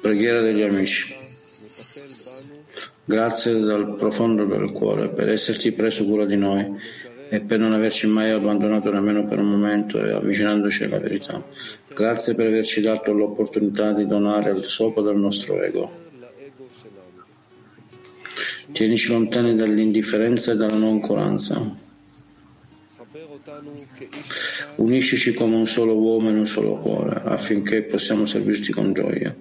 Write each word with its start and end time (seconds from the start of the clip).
Preghiera 0.00 0.40
degli 0.40 0.62
amici. 0.62 1.14
Grazie 3.04 3.60
dal 3.60 3.94
profondo 3.94 4.44
del 4.46 4.72
cuore 4.72 5.10
per 5.10 5.28
esserti 5.28 5.70
preso 5.70 6.04
cura 6.06 6.24
di 6.24 6.34
noi 6.34 6.76
e 7.28 7.38
per 7.46 7.60
non 7.60 7.72
averci 7.72 8.08
mai 8.08 8.32
abbandonato 8.32 8.90
nemmeno 8.90 9.24
per 9.24 9.38
un 9.38 9.48
momento 9.48 10.04
e 10.04 10.10
avvicinandoci 10.10 10.82
alla 10.82 10.98
verità. 10.98 11.40
Grazie 11.94 12.34
per 12.34 12.48
averci 12.48 12.80
dato 12.80 13.12
l'opportunità 13.12 13.92
di 13.92 14.08
donare 14.08 14.50
al 14.50 14.64
scopo 14.64 15.02
del 15.02 15.18
nostro 15.18 15.62
ego. 15.62 15.88
Tienici 18.72 19.08
lontani 19.10 19.54
dall'indifferenza 19.54 20.50
e 20.50 20.56
dalla 20.56 20.78
noncuranza. 20.78 21.90
Uniscici 24.76 25.34
come 25.34 25.56
un 25.56 25.66
solo 25.66 25.96
uomo 25.96 26.28
in 26.28 26.38
un 26.38 26.46
solo 26.46 26.74
cuore 26.74 27.22
affinché 27.24 27.82
possiamo 27.82 28.24
servirti 28.24 28.72
con 28.72 28.92
gioia. 28.92 29.34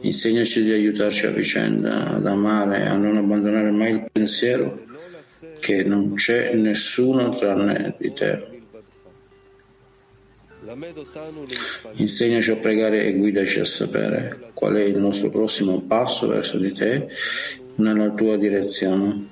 Insegnaci 0.00 0.62
di 0.62 0.72
aiutarci 0.72 1.26
a 1.26 1.30
vicenda, 1.30 2.08
ad 2.08 2.26
amare 2.26 2.82
e 2.82 2.86
a 2.86 2.96
non 2.96 3.16
abbandonare 3.16 3.70
mai 3.70 3.92
il 3.92 4.08
pensiero 4.12 4.84
che 5.60 5.82
non 5.82 6.14
c'è 6.14 6.52
nessuno 6.54 7.30
tranne 7.30 7.94
di 7.98 8.12
te. 8.12 8.52
Insegnaci 11.92 12.50
a 12.50 12.56
pregare 12.56 13.04
e 13.04 13.14
guidaci 13.14 13.60
a 13.60 13.64
sapere 13.64 14.50
qual 14.52 14.74
è 14.74 14.82
il 14.82 14.98
nostro 14.98 15.30
prossimo 15.30 15.80
passo 15.82 16.26
verso 16.26 16.58
di 16.58 16.72
te 16.72 17.08
nella 17.76 18.10
tua 18.10 18.36
direzione. 18.36 19.26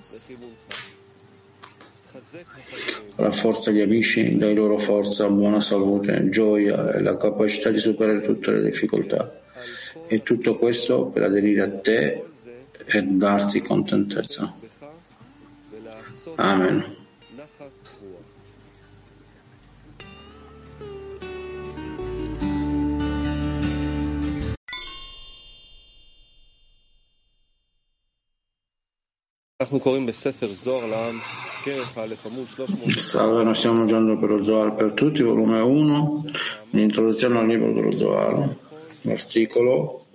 Rafforza 3.17 3.71
gli 3.71 3.81
amici, 3.81 4.37
dai 4.37 4.55
loro 4.55 4.79
forza, 4.79 5.29
buona 5.29 5.61
salute, 5.61 6.29
gioia 6.31 6.93
e 6.95 7.01
la 7.01 7.17
capacità 7.17 7.71
di 7.71 7.79
superare 7.79 8.21
tutte 8.21 8.51
le 8.51 8.63
difficoltà. 8.63 9.41
E 10.09 10.23
tutto 10.23 10.57
questo 10.57 11.07
per 11.07 11.25
aderire 11.25 11.63
a 11.63 11.71
te 11.71 12.25
e 12.87 13.03
darti 13.03 13.61
contentezza. 13.61 14.53
Amen. 16.37 17.01
Salve, 32.97 33.45
noi 33.45 33.55
stiamo 33.55 33.81
leggendo 33.81 34.19
per 34.19 34.31
lo 34.31 34.43
Zohar 34.43 34.75
per 34.75 34.93
tutti, 34.93 35.23
volume 35.23 35.61
1, 35.61 36.25
l'introduzione 36.71 37.39
al 37.39 37.47
libro 37.47 37.73
dello 37.73 37.97
Zohar, 37.97 38.57
l'articolo 39.03 40.07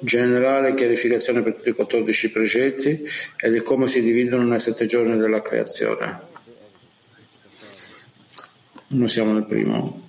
generale 0.00 0.74
chiarificazione 0.74 1.42
per 1.42 1.54
tutti 1.54 1.68
i 1.68 1.72
14 1.72 2.30
precetti 2.30 3.04
e 3.36 3.50
di 3.50 3.60
come 3.62 3.86
si 3.86 4.00
dividono 4.00 4.44
nei 4.44 4.60
sette 4.60 4.86
giorni 4.86 5.16
della 5.16 5.40
creazione. 5.40 6.20
Noi 8.88 9.08
siamo 9.08 9.32
nel 9.32 9.44
primo. 9.44 10.08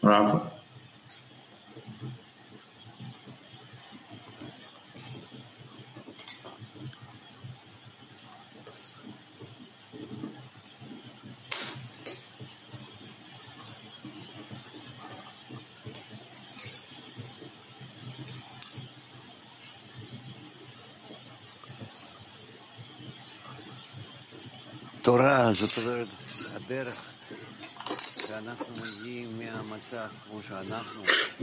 Bravo. 0.00 0.51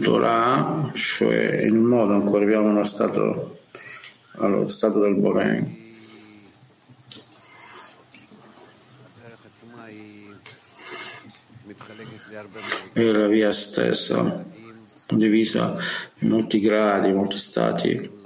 Torah, 0.02 0.92
cioè 0.92 1.62
il 1.62 1.76
modo 1.76 2.14
in 2.16 2.26
cui 2.26 2.38
arriviamo 2.38 2.72
allo 2.72 2.84
stato, 2.84 3.60
allo 4.38 4.68
stato 4.68 5.02
del 5.02 5.14
Borei. 5.14 5.88
E 12.94 13.12
la 13.12 13.28
via 13.28 13.52
stessa, 13.52 14.46
divisa 15.10 15.78
in 16.22 16.30
molti 16.30 16.60
gradi, 16.60 17.10
in 17.10 17.16
molti 17.16 17.38
stati 17.38 18.19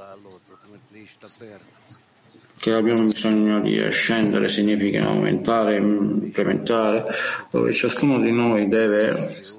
che 2.64 2.72
abbiamo 2.72 3.04
bisogno 3.04 3.60
di 3.60 3.78
ascendere 3.78 4.48
significa 4.48 5.04
aumentare, 5.04 5.82
mm, 5.82 6.24
implementare, 6.24 7.04
dove 7.52 7.74
ciascuno 7.74 8.22
di 8.22 8.32
noi 8.32 8.70
deve 8.70 9.14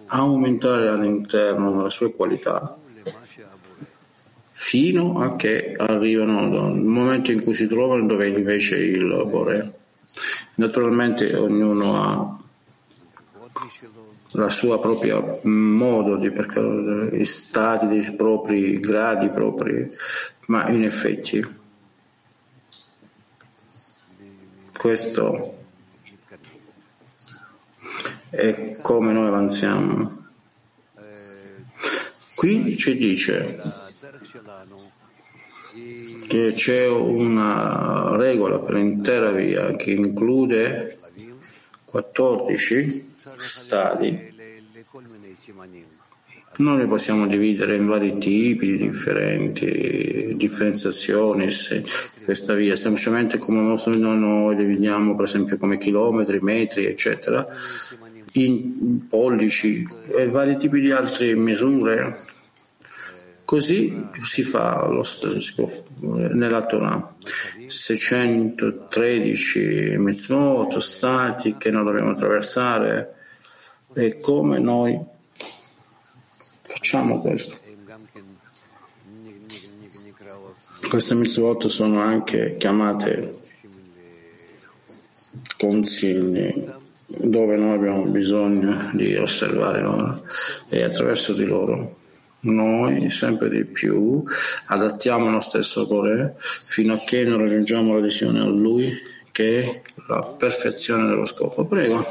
aumentare 0.07 0.89
all'interno 0.89 1.83
le 1.83 1.91
sua 1.91 2.11
qualità 2.11 2.75
fino 4.53 5.21
a 5.21 5.37
che 5.37 5.75
arrivano 5.77 6.39
al 6.39 6.81
momento 6.81 7.31
in 7.31 7.43
cui 7.43 7.53
si 7.53 7.67
trovano 7.67 8.07
dove 8.07 8.27
invece 8.27 8.77
il 8.79 9.27
Bore. 9.29 9.75
Naturalmente 10.55 11.37
ognuno 11.37 12.03
ha 12.03 12.39
la 14.33 14.49
sua 14.49 14.81
propria 14.81 15.23
modo 15.43 16.17
di 16.17 16.31
percorrere 16.31 17.15
i 17.19 17.27
stati, 17.27 17.85
i 17.85 18.15
propri 18.17 18.81
gradi 18.81 19.29
propri, 19.29 19.87
ma 20.47 20.71
in 20.71 20.85
effetti 20.85 21.63
Questo 24.85 25.65
è 28.29 28.77
come 28.83 29.13
noi 29.15 29.29
avanziamo. 29.29 30.27
Qui 32.37 32.77
ci 32.77 32.95
dice 32.95 33.63
che 36.29 36.53
c'è 36.55 36.87
una 36.87 38.15
regola 38.17 38.59
per 38.59 38.75
l'intera 38.75 39.31
via 39.31 39.75
che 39.75 39.93
include 39.93 40.99
14 41.87 43.07
stadi 43.39 44.33
noi 46.57 46.79
li 46.79 46.87
possiamo 46.87 47.27
dividere 47.27 47.75
in 47.75 47.87
vari 47.87 48.17
tipi 48.17 48.77
differenti, 48.77 50.35
differenziazioni 50.37 51.49
questa 52.25 52.55
via, 52.55 52.77
semplicemente 52.77 53.39
come 53.39 53.61
noi 53.61 54.55
dividiamo 54.55 55.17
per 55.17 55.25
esempio 55.25 55.57
come 55.57 55.79
chilometri, 55.79 56.39
metri, 56.41 56.87
eccetera, 56.87 57.45
in 58.35 59.09
pollici 59.09 59.85
e 60.17 60.29
vari 60.29 60.57
tipi 60.57 60.79
di 60.81 60.93
altre 60.93 61.35
misure. 61.35 62.15
Così 63.45 64.07
si 64.23 64.43
fa 64.43 64.87
lo 64.87 65.03
st- 65.03 65.39
si 65.39 65.55
f- 65.67 66.03
nella 66.33 66.65
Torah. 66.67 67.17
613 67.67 69.97
mitzvot, 69.99 70.79
stati 70.79 71.57
che 71.59 71.73
noi 71.73 71.85
dobbiamo 71.85 72.13
attraversare 72.13 73.13
e 73.93 74.21
come 74.21 74.61
noi 74.61 75.13
conosciamo 76.95 77.21
questo. 77.21 77.57
Queste 80.89 81.15
mitzvot 81.15 81.67
sono 81.67 82.01
anche 82.01 82.57
chiamate 82.57 83.31
consigli 85.59 86.65
dove 87.07 87.57
noi 87.57 87.75
abbiamo 87.75 88.05
bisogno 88.07 88.91
di 88.93 89.17
osservare 89.17 89.83
loro 89.83 90.23
e 90.69 90.83
attraverso 90.83 91.33
di 91.33 91.45
loro 91.45 91.99
noi 92.41 93.11
sempre 93.11 93.49
di 93.49 93.65
più 93.65 94.23
adattiamo 94.67 95.31
lo 95.31 95.41
stesso 95.41 95.87
cuore 95.87 96.37
fino 96.39 96.95
a 96.95 96.99
che 96.99 97.25
non 97.25 97.39
raggiungiamo 97.41 97.95
l'adesione 97.95 98.41
a 98.41 98.47
Lui 98.47 98.93
che 99.33 99.61
è 99.61 99.83
la 100.07 100.21
perfezione 100.39 101.09
dello 101.09 101.25
scopo. 101.25 101.65
Prego. 101.65 102.05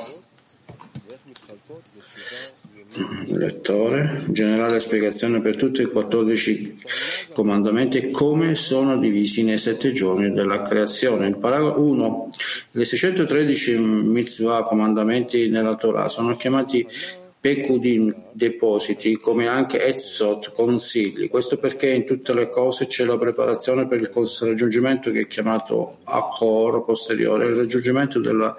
Lettore, 3.28 4.24
generale 4.28 4.80
spiegazione 4.80 5.42
per 5.42 5.56
tutti 5.56 5.82
i 5.82 5.86
14 5.86 6.82
comandamenti 7.34 7.98
e 7.98 8.12
come 8.12 8.56
sono 8.56 8.98
divisi 8.98 9.44
nei 9.44 9.58
sette 9.58 9.92
giorni 9.92 10.32
della 10.32 10.62
creazione. 10.62 11.28
Il 11.28 11.38
paragrafo 11.38 11.82
1. 11.82 12.30
Le 12.72 12.86
613 12.86 13.78
mitzvah, 13.78 14.64
comandamenti 14.64 15.50
nella 15.50 15.76
Torah, 15.76 16.08
sono 16.10 16.36
chiamati 16.36 16.86
Pekudim 17.44 18.10
depositi, 18.32 19.18
come 19.18 19.48
anche 19.48 19.86
Etzot 19.86 20.54
consigli. 20.54 21.28
Questo 21.28 21.58
perché 21.58 21.90
in 21.90 22.06
tutte 22.06 22.34
le 22.34 22.48
cose 22.48 22.88
c'è 22.88 23.04
la 23.04 23.18
preparazione 23.18 23.86
per 23.86 24.00
il 24.00 24.10
raggiungimento 24.40 25.12
che 25.12 25.20
è 25.20 25.28
chiamato 25.28 25.98
Akor 26.06 26.86
posteriore, 26.86 27.48
il 27.48 27.56
raggiungimento 27.56 28.22
della 28.22 28.56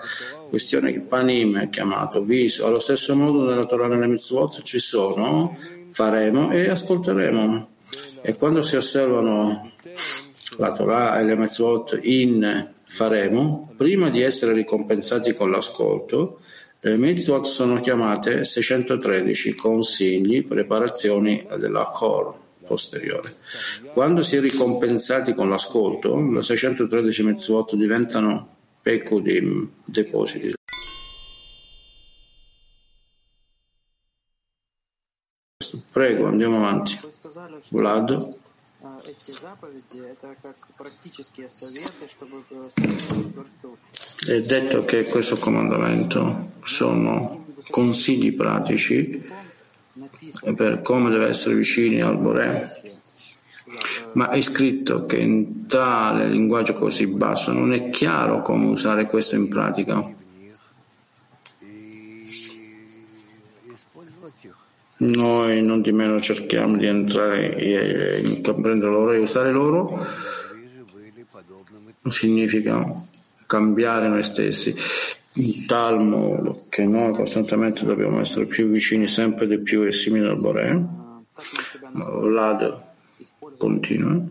questione 0.50 1.00
Panim 1.00 1.60
è 1.60 1.70
chiamato 1.70 2.20
viso. 2.20 2.66
Allo 2.66 2.78
stesso 2.78 3.14
modo 3.16 3.48
nella 3.48 3.64
Torah 3.64 3.86
nelle 3.86 4.06
Mitzvot 4.06 4.60
ci 4.60 4.78
sono, 4.78 5.56
faremo 5.88 6.50
e 6.50 6.68
ascolteremo. 6.68 7.68
E 8.20 8.36
quando 8.36 8.62
si 8.62 8.76
osservano 8.76 9.70
la 10.58 10.72
Torah 10.72 11.18
e 11.18 11.24
le 11.24 11.38
Mitzvot 11.38 11.98
in 12.02 12.68
faremo, 12.84 13.72
prima 13.78 14.10
di 14.10 14.20
essere 14.20 14.52
ricompensati 14.52 15.32
con 15.32 15.50
l'ascolto, 15.50 16.38
le 16.86 16.98
mitzvot 16.98 17.46
sono 17.46 17.80
chiamate 17.80 18.44
613 18.44 19.54
consigli, 19.54 20.44
preparazioni 20.44 21.46
della 21.56 21.84
core 21.84 22.36
posteriore. 22.66 23.32
Quando 23.90 24.20
si 24.20 24.36
è 24.36 24.40
ricompensati 24.40 25.32
con 25.32 25.48
l'ascolto, 25.48 26.14
le 26.14 26.42
613 26.42 27.22
mitzvot 27.24 27.74
diventano 27.74 28.56
pekudim, 28.82 29.70
depositi. 29.82 30.52
Prego, 35.90 36.26
andiamo 36.26 36.58
avanti. 36.58 37.00
Vlad 37.70 38.42
Эти 38.83 39.31
заповеди – 39.31 40.11
это 40.11 40.35
как 40.41 40.55
практические 40.77 41.49
советы, 41.49 42.07
чтобы 42.07 42.41
è 44.27 44.39
detto 44.41 44.85
che 44.85 45.05
questo 45.05 45.37
comandamento 45.37 46.53
sono 46.63 47.45
consigli 47.69 48.33
pratici 48.33 49.21
per 50.55 50.81
come 50.81 51.09
deve 51.09 51.27
essere 51.27 51.55
vicini 51.55 52.01
al 52.01 52.17
Bore, 52.17 52.69
ma 54.13 54.29
è 54.29 54.41
scritto 54.41 55.05
che 55.05 55.17
in 55.17 55.67
tale 55.67 56.27
linguaggio 56.27 56.73
così 56.73 57.05
basso 57.07 57.51
non 57.51 57.73
è 57.73 57.89
chiaro 57.89 58.41
come 58.41 58.67
usare 58.67 59.07
questo 59.07 59.35
in 59.35 59.47
pratica. 59.47 60.01
Noi 64.96 65.62
non 65.62 65.80
di 65.80 65.92
meno 65.92 66.20
cerchiamo 66.20 66.76
di 66.76 66.86
entrare 66.86 67.56
e 67.56 68.40
comprendere 68.42 68.90
loro 68.90 69.12
e 69.12 69.18
usare 69.18 69.50
loro 69.50 70.06
significa 72.10 72.92
cambiare 73.46 74.08
noi 74.08 74.22
stessi 74.22 74.74
in 75.36 75.66
tal 75.66 76.00
modo 76.00 76.64
che 76.68 76.86
noi 76.86 77.12
costantemente 77.12 77.84
dobbiamo 77.84 78.20
essere 78.20 78.46
più 78.46 78.68
vicini 78.68 79.08
sempre 79.08 79.46
di 79.46 79.58
più 79.58 79.82
e 79.82 79.92
simili 79.92 80.28
al 80.28 80.38
Bore. 80.38 80.86
Vlad 81.92 82.82
continua. 83.58 84.22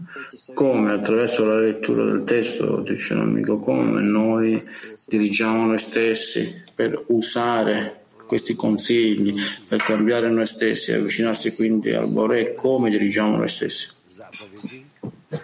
Come 0.54 0.92
attraverso 0.92 1.46
la 1.46 1.60
lettura 1.60 2.06
del 2.06 2.24
testo, 2.24 2.80
dice 2.82 3.16
l'amico, 3.16 3.58
come 3.58 4.02
noi 4.02 4.62
dirigiamo 5.06 5.66
noi 5.66 5.80
stessi 5.80 6.64
per 6.76 7.04
usare 7.08 8.03
questi 8.34 8.56
consigli, 8.56 9.36
per 9.68 9.78
cambiare 9.78 10.28
noi 10.28 10.48
stessi, 10.48 10.92
avvicinarsi 10.92 11.54
quindi 11.54 11.92
al 11.92 12.08
Bore, 12.08 12.56
come 12.56 12.90
dirigiamo 12.90 13.38
noi 13.38 13.48
stessi. 13.48 13.90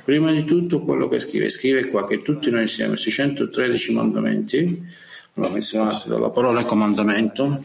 Prima 0.04 0.32
di 0.32 0.44
tutto 0.44 0.82
quello 0.82 1.08
che 1.08 1.20
scrive, 1.20 1.50
scrive 1.50 1.86
qua 1.86 2.08
che 2.08 2.24
tutti 2.24 2.50
noi 2.50 2.64
insieme, 2.64 2.98
613 2.98 3.94
mandamenti, 3.94 4.84
lo 5.36 5.50
menzionarsi 5.52 6.10
dalla 6.10 6.32
parola 6.32 6.64
comandamento, 6.64 7.64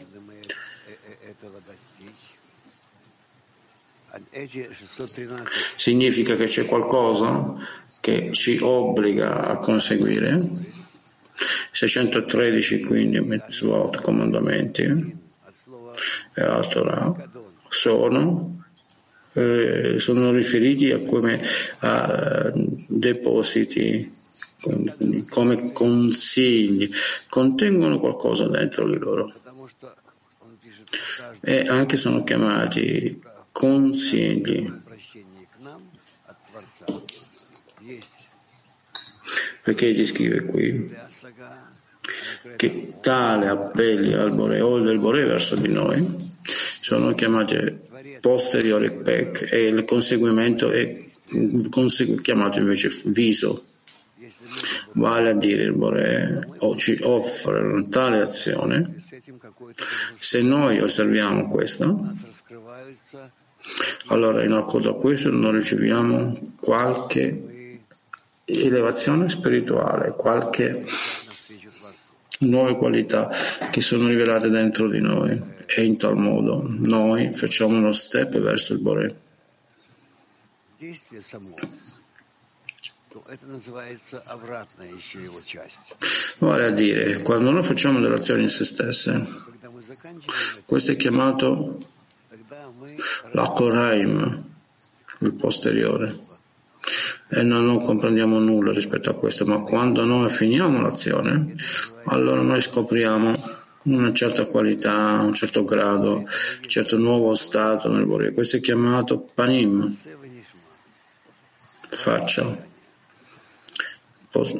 significa 5.75 6.35
che 6.35 6.45
c'è 6.45 6.65
qualcosa 6.65 7.55
che 7.99 8.29
ci 8.31 8.59
obbliga 8.61 9.47
a 9.47 9.57
conseguire. 9.57 10.37
613 11.71 12.81
quindi 12.81 13.19
mitzvot, 13.19 14.01
comandamenti, 14.01 14.83
e 14.83 16.41
la 16.41 16.61
Torah 16.61 17.13
sono 17.67 18.63
eh, 19.35 19.99
sono 19.99 20.31
riferiti 20.31 20.91
a 20.91 21.03
come 21.03 21.41
a 21.79 22.51
depositi, 22.87 24.09
come 25.29 25.71
consigli, 25.73 26.89
contengono 27.29 27.99
qualcosa 27.99 28.47
dentro 28.47 28.89
di 28.89 28.97
loro. 28.97 29.33
E 31.41 31.67
anche 31.67 31.97
sono 31.97 32.23
chiamati 32.23 33.21
consigli. 33.51 34.71
Perché 39.63 39.93
gli 39.93 40.05
scrive 40.05 40.43
qui 40.43 40.95
che 42.55 42.93
tale 43.01 43.47
appelli 43.47 44.13
al 44.13 44.33
Bore 44.33 44.61
o 44.61 44.79
del 44.79 44.99
Bore 44.99 45.25
verso 45.25 45.55
di 45.55 45.71
noi 45.71 46.33
sono 46.41 47.13
chiamati 47.13 47.83
posteriore 48.21 48.91
PEC 48.91 49.49
e 49.51 49.65
il 49.67 49.83
conseguimento 49.85 50.69
è 50.69 51.03
chiamato 52.21 52.59
invece 52.59 52.91
viso. 53.05 53.63
Vale 54.93 55.29
a 55.31 55.33
dire 55.33 55.63
il 55.63 55.73
Bore 55.73 56.47
ci 56.77 56.97
offre 57.01 57.81
tale 57.89 58.21
azione. 58.21 59.03
Se 60.19 60.41
noi 60.41 60.79
osserviamo 60.79 61.47
questo, 61.47 62.07
allora 64.07 64.43
in 64.43 64.51
accordo 64.53 64.91
a 64.91 64.95
questo 64.95 65.31
noi 65.31 65.53
riceviamo 65.53 66.53
qualche 66.59 67.79
elevazione 68.45 69.27
spirituale, 69.27 70.13
qualche 70.15 70.85
nuove 72.45 72.75
qualità 72.77 73.29
che 73.71 73.81
sono 73.81 74.07
rivelate 74.07 74.49
dentro 74.49 74.89
di 74.89 74.99
noi 74.99 75.39
e 75.65 75.83
in 75.83 75.97
tal 75.97 76.17
modo 76.17 76.63
noi 76.67 77.33
facciamo 77.33 77.77
uno 77.77 77.91
step 77.91 78.39
verso 78.39 78.73
il 78.73 78.79
Bore. 78.79 79.19
Vale 86.39 86.65
a 86.65 86.71
dire, 86.71 87.21
quando 87.21 87.49
noi 87.49 87.63
facciamo 87.63 87.99
delle 87.99 88.15
azioni 88.15 88.43
in 88.43 88.49
se 88.49 88.65
stesse, 88.65 89.25
questo 90.65 90.91
è 90.91 90.95
chiamato 90.97 91.77
la 93.31 93.49
Koraim, 93.51 94.43
il 95.21 95.33
posteriore. 95.33 96.34
E 97.35 97.43
noi 97.43 97.65
non 97.65 97.81
comprendiamo 97.81 98.39
nulla 98.39 98.71
rispetto 98.71 99.09
a 99.09 99.13
questo, 99.13 99.45
ma 99.45 99.61
quando 99.61 100.05
noi 100.05 100.29
finiamo 100.29 100.79
l'azione, 100.79 101.53
allora 102.05 102.41
noi 102.41 102.61
scopriamo 102.61 103.31
una 103.83 104.13
certa 104.13 104.45
qualità, 104.45 105.19
un 105.21 105.33
certo 105.33 105.65
grado, 105.65 106.19
un 106.19 106.27
certo 106.61 106.97
nuovo 106.97 107.35
stato 107.35 107.91
nel 107.91 108.05
Bore. 108.05 108.31
Questo 108.31 108.55
è 108.55 108.61
chiamato 108.61 109.27
panim, 109.33 109.93
faccia 111.89 112.57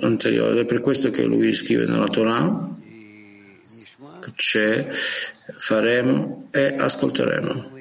anteriore. 0.01 0.61
È 0.61 0.65
per 0.65 0.81
questo 0.81 1.09
che 1.11 1.23
lui 1.23 1.53
scrive 1.53 1.85
nella 1.85 2.07
Torah 2.07 2.83
c'è, 4.35 4.89
faremo 4.91 6.49
e 6.51 6.75
ascolteremo. 6.77 7.74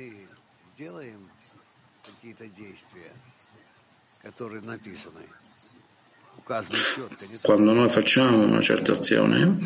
Quando 7.43 7.73
noi 7.73 7.88
facciamo 7.88 8.43
una 8.43 8.61
certa 8.61 8.93
azione, 8.93 9.59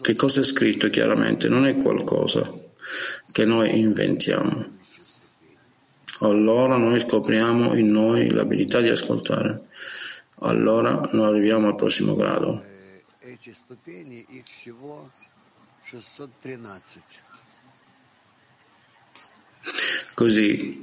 che 0.00 0.14
cosa 0.14 0.40
è 0.40 0.42
scritto 0.44 0.90
chiaramente? 0.90 1.48
Non 1.48 1.66
è 1.66 1.76
qualcosa 1.76 2.50
che 3.30 3.44
noi 3.44 3.78
inventiamo. 3.78 4.82
Allora 6.20 6.76
noi 6.76 7.00
scopriamo 7.00 7.74
in 7.74 7.90
noi 7.90 8.30
l'abilità 8.30 8.80
di 8.80 8.88
ascoltare. 8.88 9.68
Allora 10.40 11.08
noi 11.12 11.26
arriviamo 11.26 11.68
al 11.68 11.74
prossimo 11.74 12.14
grado. 12.14 12.62
Così 20.14 20.82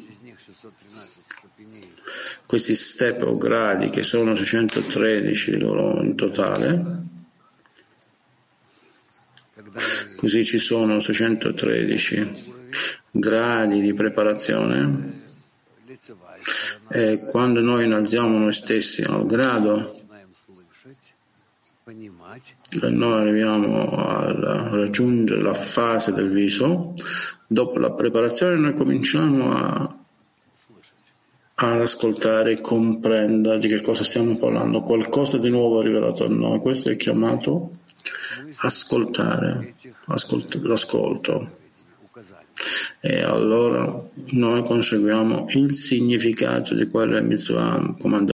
questi 2.45 2.75
step 2.75 3.23
o 3.23 3.37
gradi 3.37 3.89
che 3.89 4.03
sono 4.03 4.35
613 4.35 5.51
di 5.51 5.59
loro 5.59 6.03
in 6.03 6.15
totale 6.15 7.09
Così 10.17 10.45
ci 10.45 10.57
sono 10.57 10.99
613 10.99 12.29
gradi 13.11 13.81
di 13.81 13.93
preparazione. 13.93 15.19
E 16.89 17.19
quando 17.29 17.61
noi 17.61 17.85
innalziamo 17.85 18.37
noi 18.37 18.53
stessi 18.53 19.01
al 19.01 19.25
grado 19.25 19.99
noi 22.81 23.19
arriviamo 23.19 23.83
a 23.97 24.31
raggiungere 24.69 25.41
la 25.41 25.53
fase 25.53 26.13
del 26.13 26.29
viso, 26.29 26.93
dopo 27.51 27.79
la 27.79 27.91
preparazione 27.91 28.55
noi 28.55 28.73
cominciamo 28.73 29.51
a, 29.51 29.95
ad 31.55 31.81
ascoltare 31.81 32.53
e 32.53 32.61
comprendere 32.61 33.59
di 33.59 33.67
che 33.67 33.81
cosa 33.81 34.05
stiamo 34.05 34.37
parlando, 34.37 34.83
qualcosa 34.83 35.37
di 35.37 35.49
nuovo 35.49 35.81
è 35.81 35.83
rivelato 35.83 36.23
a 36.23 36.29
noi, 36.29 36.59
questo 36.59 36.89
è 36.89 36.95
chiamato 36.95 37.77
ascoltare, 38.61 39.75
ascolt- 40.07 40.61
l'ascolto. 40.63 41.59
E 43.01 43.21
allora 43.21 44.01
noi 44.31 44.63
conseguiamo 44.63 45.47
il 45.49 45.73
significato 45.73 46.73
di 46.73 46.87
quelle 46.87 47.21
mitzvah 47.21 47.95
comandate. 47.99 48.29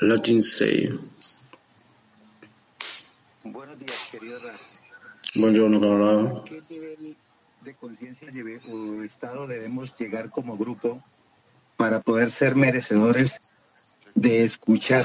Latin 0.00 0.42
6. 0.42 1.14
Buongiorno 5.34 5.80
caro 5.80 6.44
¿Qué 6.44 6.60
nivel 6.70 7.16
de 7.62 7.74
conciencia 7.74 8.28
o 8.70 9.02
estado 9.02 9.46
debemos 9.46 9.96
llegar 9.98 10.30
como 10.30 10.56
grupo 10.56 11.02
para 11.76 12.00
poder 12.00 12.30
ser 12.30 12.56
merecedores 12.56 13.38
de 14.14 14.44
escuchar 14.44 15.04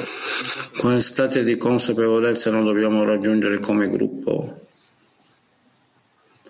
Quale 0.80 1.01
state 1.01 1.44
di 1.44 1.58
consapevolezza 1.58 2.50
noi 2.50 2.63
dobbiamo 2.63 3.04
raggiungere 3.04 3.60
come 3.60 3.90
gruppo? 3.90 4.60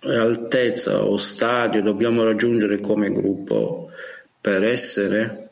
altezza 0.04 1.04
o 1.04 1.18
stadio 1.18 1.82
dobbiamo 1.82 2.24
raggiungere 2.24 2.80
come 2.80 3.12
gruppo 3.12 3.92
per 4.40 4.64
essere 4.64 5.50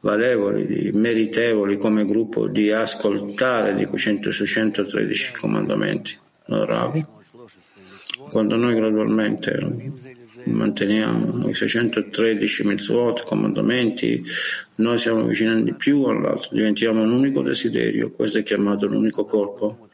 valevoli, 0.00 0.90
meritevoli 0.92 1.78
come 1.78 2.04
gruppo 2.04 2.48
di 2.48 2.70
ascoltare 2.70 3.74
di 3.74 3.86
quei 3.86 4.00
100 4.00 4.30
613 4.32 5.32
comandamenti? 5.32 6.18
Rav. 6.46 7.00
Quando 8.30 8.56
noi 8.56 8.74
gradualmente 8.74 9.50
manteniamo 10.44 11.48
i 11.48 11.54
613 11.54 12.66
mitzvot, 12.66 13.24
comandamenti, 13.24 14.22
noi 14.76 14.98
siamo 14.98 15.20
avvicinando 15.20 15.64
di 15.64 15.74
più 15.74 16.04
all'altro, 16.04 16.50
diventiamo 16.52 17.02
un 17.02 17.10
unico 17.10 17.42
desiderio, 17.42 18.10
questo 18.10 18.38
è 18.38 18.42
chiamato 18.42 18.86
l'unico 18.86 19.24
corpo. 19.24 19.88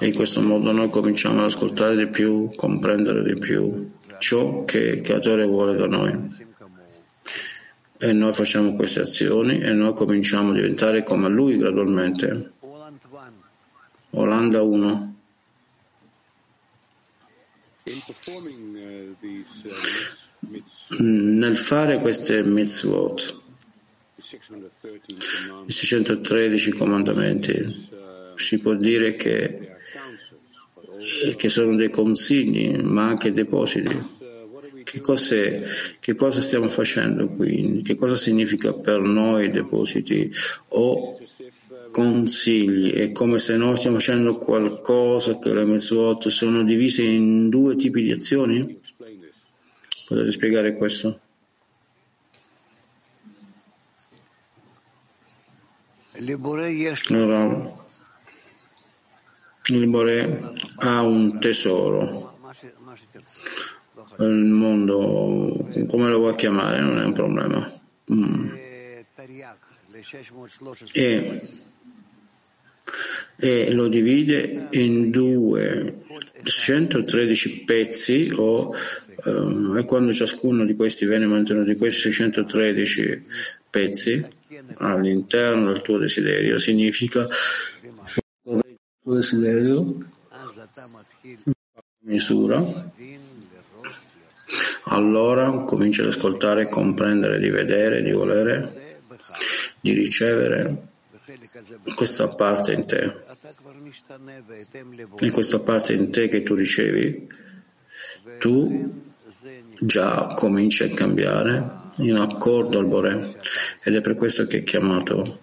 E 0.00 0.06
in 0.06 0.14
questo 0.14 0.40
modo 0.42 0.72
noi 0.72 0.90
cominciamo 0.90 1.40
ad 1.40 1.46
ascoltare 1.46 1.96
di 1.96 2.06
più, 2.08 2.52
comprendere 2.56 3.22
di 3.22 3.38
più 3.38 3.92
ciò 4.18 4.64
che 4.64 4.78
il 4.78 5.00
creatore 5.02 5.44
vuole 5.46 5.76
da 5.76 5.86
noi. 5.86 6.42
E 7.98 8.12
noi 8.12 8.32
facciamo 8.32 8.74
queste 8.74 9.00
azioni 9.00 9.60
e 9.60 9.72
noi 9.72 9.94
cominciamo 9.94 10.50
a 10.50 10.54
diventare 10.54 11.02
come 11.02 11.28
lui 11.28 11.56
gradualmente. 11.56 12.52
Olanda 14.10 14.62
1. 14.62 15.12
In 15.12 15.12
performing 15.12 15.12
uh, 15.12 15.12
these 16.24 17.42
uh, 17.42 17.42
mitz- 17.42 17.73
Nel 20.98 21.56
fare 21.58 21.98
queste 21.98 22.42
mitzvot, 22.42 23.42
613 24.16 25.10
i 25.10 25.18
commandments, 25.28 25.76
613 25.76 26.70
comandamenti, 26.72 27.88
si 28.36 28.58
può 28.60 28.74
dire 28.74 29.16
che, 29.16 29.76
che 31.36 31.48
sono 31.50 31.76
dei 31.76 31.90
consigli, 31.90 32.74
ma 32.78 33.08
anche 33.08 33.32
depositi. 33.32 33.94
uh, 33.94 34.12
Che, 34.82 35.00
che 36.00 36.14
cosa 36.14 36.40
stiamo 36.40 36.68
facendo 36.68 37.28
qui? 37.28 37.82
Che 37.82 37.94
cosa 37.96 38.16
significa 38.16 38.72
per 38.72 39.00
noi 39.00 39.50
depositi 39.50 40.32
o 40.68 41.18
consigli? 41.94 42.90
È 42.90 43.12
come 43.12 43.38
se 43.38 43.56
noi 43.56 43.76
stiamo 43.76 43.98
facendo 43.98 44.36
qualcosa 44.36 45.38
che 45.38 45.54
le 45.54 45.64
mitzvot 45.64 46.26
sono 46.26 46.64
divise 46.64 47.04
in 47.04 47.48
due 47.48 47.76
tipi 47.76 48.02
di 48.02 48.10
azioni? 48.10 48.80
Potete 50.08 50.32
spiegare 50.32 50.72
questo? 50.72 51.20
Allora, 57.10 57.72
il 59.66 59.86
Bore 59.86 60.52
ha 60.78 61.02
un 61.02 61.38
tesoro, 61.38 62.38
il 64.18 64.28
mondo, 64.30 65.64
come 65.86 66.08
lo 66.08 66.18
vuoi 66.18 66.34
chiamare, 66.34 66.80
non 66.80 66.98
è 66.98 67.04
un 67.04 67.12
problema. 67.12 67.72
Mm. 68.12 68.52
E, 70.92 71.40
e 73.36 73.72
lo 73.72 73.88
divide 73.88 74.68
in 74.70 75.10
due 75.10 76.02
113 76.42 77.64
pezzi 77.64 78.32
o 78.34 78.74
ehm, 79.24 79.76
e 79.78 79.84
quando 79.84 80.12
ciascuno 80.12 80.64
di 80.64 80.74
questi 80.74 81.06
viene 81.06 81.26
mantenuto 81.26 81.66
di 81.66 81.76
questi 81.76 82.02
613 82.02 83.22
pezzi 83.70 84.24
all'interno 84.78 85.72
del 85.72 85.82
tuo 85.82 85.98
desiderio 85.98 86.58
significa 86.58 87.26
il 88.44 88.78
tuo 89.02 89.14
desiderio. 89.14 90.04
Misura. 92.06 92.62
Allora 94.88 95.50
cominci 95.64 96.02
ad 96.02 96.08
ascoltare, 96.08 96.68
comprendere, 96.68 97.38
di 97.38 97.48
vedere, 97.48 98.02
di 98.02 98.12
volere, 98.12 98.70
di 99.80 99.92
ricevere 99.92 100.93
questa 101.94 102.28
parte 102.28 102.72
in 102.72 102.86
te. 102.86 103.12
In 105.20 105.30
questa 105.30 105.58
parte 105.60 105.92
in 105.92 106.10
te 106.10 106.28
che 106.28 106.42
tu 106.42 106.54
ricevi, 106.54 107.28
tu 108.38 109.02
già 109.80 110.34
cominci 110.36 110.82
a 110.84 110.90
cambiare 110.90 111.80
in 111.96 112.16
accordo 112.16 112.78
al 112.78 112.86
Bore. 112.86 113.34
Ed 113.82 113.94
è 113.94 114.00
per 114.00 114.14
questo 114.14 114.46
che 114.46 114.58
è 114.58 114.64
chiamato 114.64 115.40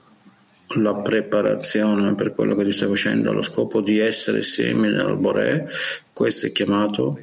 la 0.75 0.95
preparazione 0.95 2.15
per 2.15 2.31
quello 2.31 2.55
che 2.55 2.63
tu 2.63 2.71
stai 2.71 2.87
facendo 2.87 3.31
allo 3.31 3.41
scopo 3.41 3.81
di 3.81 3.99
essere 3.99 4.41
simile 4.41 5.01
al 5.01 5.17
Bore, 5.17 5.69
questo 6.13 6.45
è 6.45 6.51
chiamato 6.51 7.19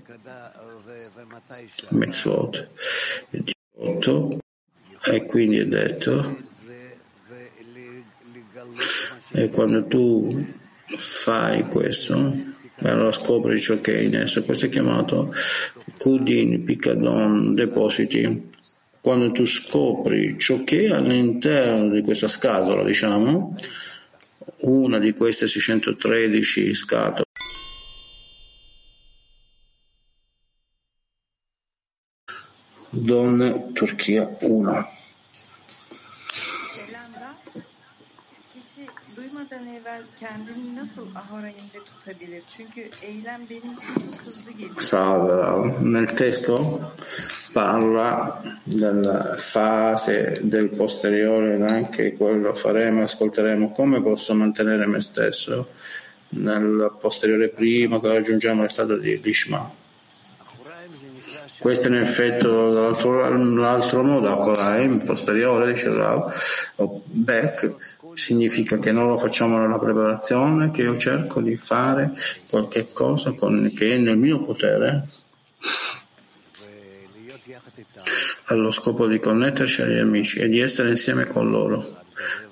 18 3.38 4.38
e 5.04 5.24
quindi 5.24 5.58
è 5.58 5.66
detto 5.66 6.36
e 9.32 9.50
quando 9.50 9.86
tu 9.86 10.44
fai 10.96 11.62
questo 11.68 12.56
allora 12.82 13.10
scopri 13.10 13.58
ciò 13.58 13.80
che 13.80 13.96
è 13.96 14.00
in 14.00 14.16
esso. 14.16 14.44
Questo 14.44 14.66
è 14.66 14.68
chiamato 14.68 15.34
Kudin, 15.98 16.62
Picadon, 16.62 17.54
depositi. 17.54 18.50
Quando 19.00 19.32
tu 19.32 19.44
scopri 19.44 20.38
ciò 20.38 20.62
che 20.64 20.84
è 20.84 20.90
all'interno 20.90 21.94
di 21.94 22.02
questa 22.02 22.28
scatola 22.28 22.84
diciamo 22.84 23.56
una 24.60 24.98
di 24.98 25.12
queste 25.12 25.46
613 25.46 26.74
scatole 26.74 27.24
Donne 32.90 33.70
Turchia 33.72 34.28
1 34.40 34.97
duymadan 39.58 39.66
evvel 39.66 40.02
kendini 40.20 40.76
nasıl 40.76 41.14
ahorayinde 41.14 41.78
tutabilir? 41.84 42.42
Çünkü 42.46 42.80
eylem 43.02 43.40
benim 43.50 43.72
için 43.72 44.26
hızlı 44.26 44.50
geliyor. 44.52 44.80
Salve, 44.80 45.72
nel 45.82 46.06
testo 46.06 46.80
parla 47.54 48.42
della 48.66 49.36
fase 49.38 50.34
del 50.42 50.68
posteriore 50.68 51.66
anche 51.66 52.16
quello 52.18 52.52
faremo, 52.52 53.02
ascolteremo 53.02 53.72
come 53.72 54.02
posso 54.02 54.34
mantenere 54.34 54.86
me 54.86 55.00
stesso 55.00 55.66
nel 56.28 56.90
posteriore 57.00 57.48
prima 57.48 58.00
che 58.00 58.08
raggiungiamo 58.08 58.62
lo 58.62 58.68
stato 58.68 58.96
di 58.96 59.20
Lishma. 59.22 59.70
Questo 61.58 61.88
è 61.88 61.90
in 61.90 61.96
effetto 61.96 62.72
dall'altro, 62.72 63.20
dall'altro 63.20 64.02
modo, 64.04 64.54
in 64.78 65.02
posteriore, 65.04 65.66
dice 65.66 65.92
Rav, 65.92 66.32
o 66.76 67.02
back, 67.04 67.74
significa 68.28 68.78
che 68.78 68.92
non 68.92 69.08
lo 69.08 69.16
facciamo 69.16 69.58
nella 69.58 69.78
preparazione, 69.78 70.70
che 70.70 70.82
io 70.82 70.98
cerco 70.98 71.40
di 71.40 71.56
fare 71.56 72.12
qualche 72.50 72.86
cosa 72.92 73.32
con, 73.32 73.72
che 73.74 73.94
è 73.94 73.96
nel 73.96 74.18
mio 74.18 74.42
potere. 74.42 75.08
Allo 78.50 78.70
scopo 78.70 79.06
di 79.06 79.18
connetterci 79.18 79.80
agli 79.80 79.96
amici 79.96 80.40
e 80.40 80.48
di 80.48 80.60
essere 80.60 80.90
insieme 80.90 81.24
con 81.24 81.48
loro. 81.48 81.82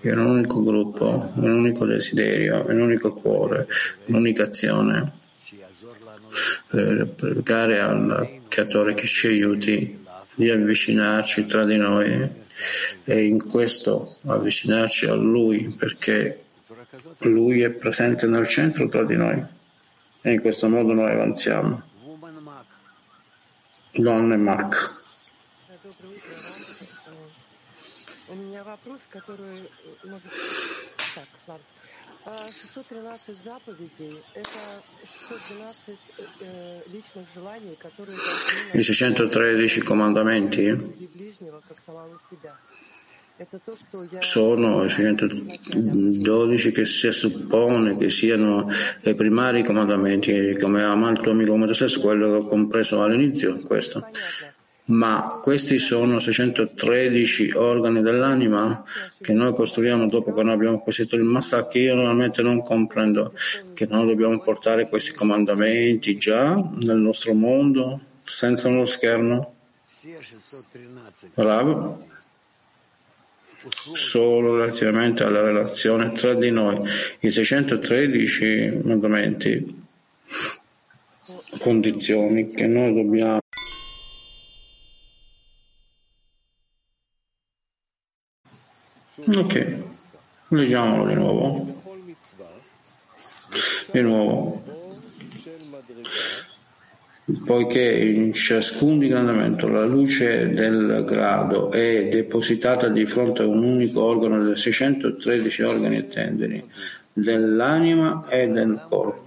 In 0.03 0.19
un 0.19 0.27
unico 0.37 0.63
gruppo, 0.63 1.33
in 1.37 1.43
un 1.43 1.59
unico 1.59 1.85
desiderio, 1.85 2.65
in 2.71 2.77
un 2.77 2.85
unico 2.85 3.13
cuore, 3.13 3.69
in 4.07 4.15
un'unica 4.15 4.45
azione. 4.45 5.13
Per 6.69 7.07
pregare 7.15 7.81
al 7.81 8.41
creatore 8.49 8.95
che 8.95 9.07
ci 9.07 9.27
aiuti 9.27 10.03
di 10.35 10.49
avvicinarci 10.49 11.45
tra 11.45 11.67
di 11.67 11.77
noi 11.77 12.45
e 13.05 13.27
in 13.27 13.47
questo 13.47 14.17
avvicinarci 14.27 15.07
a 15.07 15.15
Lui 15.15 15.75
perché 15.77 16.45
Lui 17.19 17.63
è 17.63 17.71
presente 17.71 18.27
nel 18.27 18.47
centro 18.49 18.89
tra 18.89 19.05
di 19.05 19.17
noi 19.17 19.43
e 20.23 20.33
in 20.33 20.41
questo 20.41 20.69
modo 20.69 20.93
noi 20.93 21.13
avanziamo. 21.13 21.81
Donne 23.93 24.37
Mac. 24.37 25.05
У 28.29 28.35
меня 28.35 28.65
вопрос, 28.65 29.03
который... 29.09 29.57
Так, 31.15 31.29
ладно. 31.47 31.76
I 38.73 38.83
613 38.83 39.81
comandamenti 39.83 41.15
sono 44.21 44.85
i 44.85 44.89
612 44.89 46.73
che 46.73 46.85
si 46.85 47.13
suppone 47.13 47.97
che 47.97 48.11
siano 48.11 48.69
i 49.03 49.15
primari 49.15 49.63
comandamenti, 49.63 50.57
come 50.59 50.83
ama 50.83 51.11
il 51.11 51.21
tuo 51.21 51.31
amico 51.33 51.53
come 51.53 51.67
te 51.67 51.75
stesso, 51.75 52.01
quello 52.01 52.31
che 52.31 52.45
ho 52.45 52.49
compreso 52.49 53.03
all'inizio, 53.03 53.61
questo. 53.61 54.05
Ma 54.89 55.41
questi 55.43 55.81
sono 55.81 56.21
613 56.21 57.53
organi 57.55 58.03
dell'anima 58.03 58.85
che 59.21 59.33
noi 59.33 59.53
costruiamo 59.53 60.07
dopo 60.07 60.33
che 60.33 60.45
noi 60.45 60.53
abbiamo 60.53 60.77
acquisito 60.77 61.17
il 61.17 61.25
massa 61.25 61.67
che 61.67 61.81
io 61.81 61.97
normalmente 61.97 62.41
non 62.43 62.61
comprendo, 62.61 63.33
che 63.75 63.87
noi 63.87 64.07
dobbiamo 64.07 64.41
portare 64.41 64.89
questi 64.89 65.13
comandamenti 65.13 66.17
già 66.17 66.55
nel 66.55 66.99
nostro 66.99 67.33
mondo, 67.35 68.01
senza 68.23 68.69
uno 68.69 68.87
schermo 68.87 69.55
bravo. 71.35 72.07
Solo 73.69 74.55
relativamente 74.57 75.25
alla 75.25 75.41
relazione 75.41 76.13
tra 76.13 76.35
di 76.35 76.53
noi, 76.53 76.81
i 77.21 77.31
613 77.31 78.83
mandamenti, 78.85 79.83
condizioni 81.59 82.51
che 82.53 82.69
noi 82.69 82.95
dobbiamo 82.95 83.41
Ok, 89.19 89.83
leggiamolo 90.49 91.07
di 91.07 91.15
nuovo. 91.15 91.83
Di 93.91 94.01
nuovo. 94.03 94.63
Poiché 97.45 97.83
in 97.83 98.33
ciascun 98.33 98.99
digrandamento 98.99 99.67
la 99.69 99.87
luce 99.87 100.51
del 100.51 101.03
grado 101.05 101.73
è 101.73 102.09
depositata 102.09 102.89
di 102.89 103.05
fronte 103.07 103.43
a 103.43 103.47
un 103.47 103.65
unico 103.65 104.03
organo 104.03 104.45
dei 104.45 104.55
613 104.55 105.63
organi 105.63 105.97
e 105.97 106.07
tendini 106.07 106.65
dell'anima 107.13 108.29
e 108.29 108.49
del 108.49 108.81
corpo. 108.89 109.25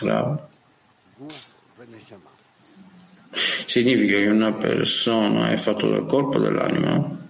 Bravo 0.00 0.48
significa 3.74 4.14
che 4.14 4.26
una 4.26 4.54
persona 4.54 5.50
è 5.50 5.56
fatta 5.56 5.88
dal 5.88 6.06
corpo 6.06 6.38
e 6.38 6.40
dell'anima 6.42 7.22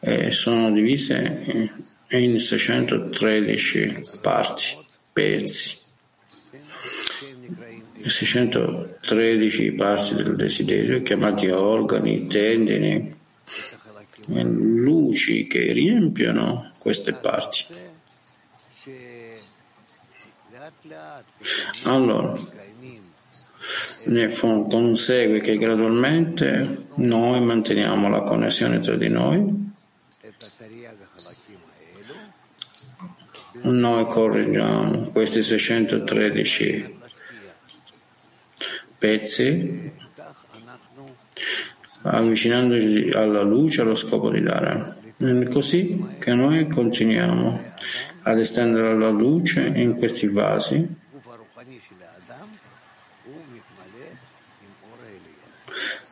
e 0.00 0.30
sono 0.30 0.70
divise 0.70 1.72
in 2.10 2.38
613 2.38 4.00
parti, 4.22 4.64
pezzi. 5.12 5.76
613 8.06 9.72
parti 9.72 10.14
del 10.14 10.36
desiderio 10.36 11.02
chiamati 11.02 11.48
organi, 11.48 12.26
tendini, 12.28 13.16
luci 14.28 15.46
che 15.46 15.72
riempiono 15.72 16.70
queste 16.78 17.12
parti. 17.14 17.66
Allora, 21.84 22.32
ne 24.06 24.28
consegue 24.68 25.40
che 25.40 25.58
gradualmente 25.58 26.86
noi 26.96 27.40
manteniamo 27.40 28.08
la 28.08 28.22
connessione 28.22 28.78
tra 28.78 28.96
di 28.96 29.08
noi 29.08 29.66
Noi 33.62 34.06
correggiamo 34.06 35.08
questi 35.08 35.42
613 35.42 36.96
pezzi 38.98 39.92
avvicinandoci 42.02 43.10
alla 43.12 43.42
luce 43.42 43.82
allo 43.82 43.94
scopo 43.94 44.30
di 44.30 44.40
dare. 44.40 44.96
È 45.16 45.48
così 45.48 46.04
che 46.18 46.32
noi 46.34 46.68
continuiamo 46.68 47.60
ad 48.22 48.38
estendere 48.38 48.96
la 48.96 49.10
luce 49.10 49.66
in 49.74 49.94
questi 49.96 50.28
vasi 50.28 50.96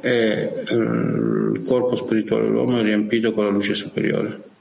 e 0.03 0.63
eh, 0.67 0.75
il 0.75 1.65
corpo 1.67 1.97
spirituale 1.97 2.45
dell'uomo 2.45 2.79
è 2.79 2.83
riempito 2.83 3.33
con 3.33 3.45
la 3.45 3.51
luce 3.51 3.75
superiore. 3.75 4.55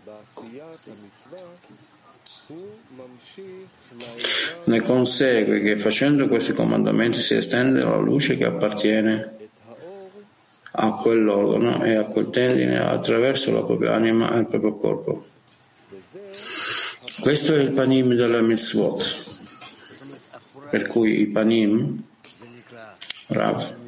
Ne 4.66 4.82
consegue 4.82 5.62
che 5.62 5.78
facendo 5.78 6.28
questi 6.28 6.52
comandamenti 6.52 7.22
si 7.22 7.36
estende 7.36 7.82
la 7.82 7.98
luce 7.98 8.38
che 8.38 8.46
appartiene 8.46 9.34
a 10.72 10.92
quell'organo 10.94 11.84
e 11.84 11.96
a 11.96 12.04
quel 12.04 12.30
tendine 12.30 12.80
attraverso 12.80 13.52
la 13.52 13.64
propria 13.64 13.94
anima 13.94 14.34
e 14.34 14.40
il 14.40 14.48
proprio 14.48 14.76
corpo. 14.76 15.24
Questo 17.22 17.56
è 17.56 17.60
il 17.60 17.72
panim 17.72 18.14
della 18.14 18.42
mitzvot, 18.42 19.26
per 20.70 20.88
cui 20.88 21.22
i 21.22 21.28
panim, 21.28 22.04
Rav, 23.28 23.85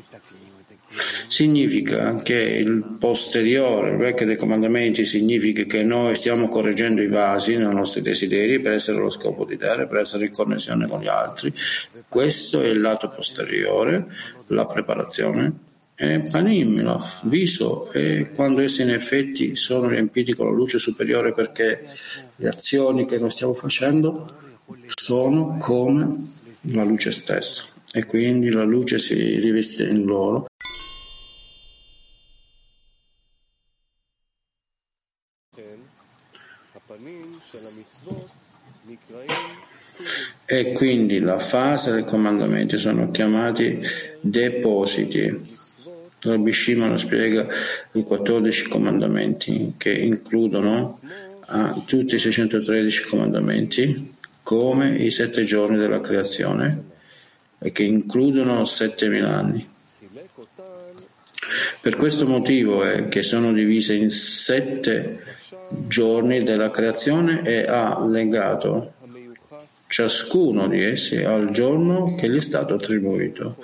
significa 1.28 2.16
che 2.16 2.36
il 2.36 2.98
posteriore, 3.00 3.92
il 3.92 3.98
vecchio 3.98 4.26
dei 4.26 4.38
comandamenti, 4.38 5.06
significa 5.06 5.64
che 5.64 5.84
noi 5.84 6.16
stiamo 6.16 6.48
correggendo 6.48 7.02
i 7.02 7.08
vasi 7.08 7.56
nei 7.56 7.74
nostri 7.74 8.02
desideri 8.02 8.60
per 8.60 8.74
essere 8.74 8.98
lo 8.98 9.10
scopo 9.10 9.46
di 9.46 9.58
dare, 9.58 9.88
per 9.88 10.00
essere 10.00 10.26
in 10.26 10.32
connessione 10.32 10.88
con 10.88 11.02
gli 11.02 11.08
altri. 11.08 11.54
Questo 12.08 12.62
è 12.62 12.68
il 12.68 12.82
lato 12.82 13.10
posteriore, 13.10 14.08
la 14.48 14.66
preparazione. 14.66 15.76
E 16.00 16.22
panim, 16.30 16.78
il 16.78 16.96
viso, 17.24 17.92
e 17.92 18.30
quando 18.36 18.62
essi 18.62 18.84
in 18.84 18.92
effetti 18.92 19.56
sono 19.56 19.88
riempiti 19.88 20.34
con 20.34 20.46
la 20.46 20.54
luce 20.54 20.78
superiore 20.78 21.34
perché 21.34 21.88
le 22.36 22.50
azioni 22.50 23.06
che 23.06 23.18
noi 23.18 23.32
stiamo 23.32 23.56
facendo 23.56 24.28
sono 24.86 25.58
come 25.60 26.10
la 26.74 26.84
luce 26.84 27.12
stessa 27.12 27.64
e 27.94 28.06
quindi 28.06 28.50
la 28.50 28.64
luce 28.64 29.00
si 29.00 29.16
riveste 29.40 29.86
in 29.86 30.04
loro 30.04 30.46
e 40.50 40.72
quindi 40.72 41.20
la 41.20 41.40
fase 41.40 41.92
del 41.92 42.06
comandamento, 42.06 42.78
sono 42.78 43.12
chiamati 43.12 43.82
depositi. 44.22 45.66
Rabbi 46.22 46.54
Shimon 46.54 46.98
spiega 46.98 47.46
i 47.92 48.04
14 48.04 48.70
comandamenti 48.70 49.74
che 49.78 49.92
includono 49.92 51.02
ah, 51.48 51.84
tutti 51.86 52.16
i 52.16 52.20
613 52.20 53.10
comandamenti 53.10 54.16
come 54.42 54.96
i 54.96 55.12
sette 55.12 55.44
giorni 55.44 55.76
della 55.76 56.00
creazione 56.00 56.84
e 57.60 57.74
che 57.74 57.84
includono 57.84 58.64
7000 58.64 59.30
anni. 59.30 59.70
Per 61.82 61.96
questo 61.98 62.26
motivo 62.26 62.84
è 62.86 63.10
che 63.10 63.22
sono 63.22 63.52
divise 63.52 63.96
in 63.96 64.10
sette 64.12 65.24
giorni 65.88 66.42
della 66.44 66.70
creazione 66.70 67.42
e 67.44 67.66
ha 67.68 68.02
legato 68.06 68.94
ciascuno 69.88 70.68
di 70.68 70.84
essi 70.84 71.24
al 71.24 71.50
giorno 71.52 72.16
che 72.16 72.30
gli 72.30 72.38
è 72.38 72.42
stato 72.42 72.76
attribuito. 72.76 73.58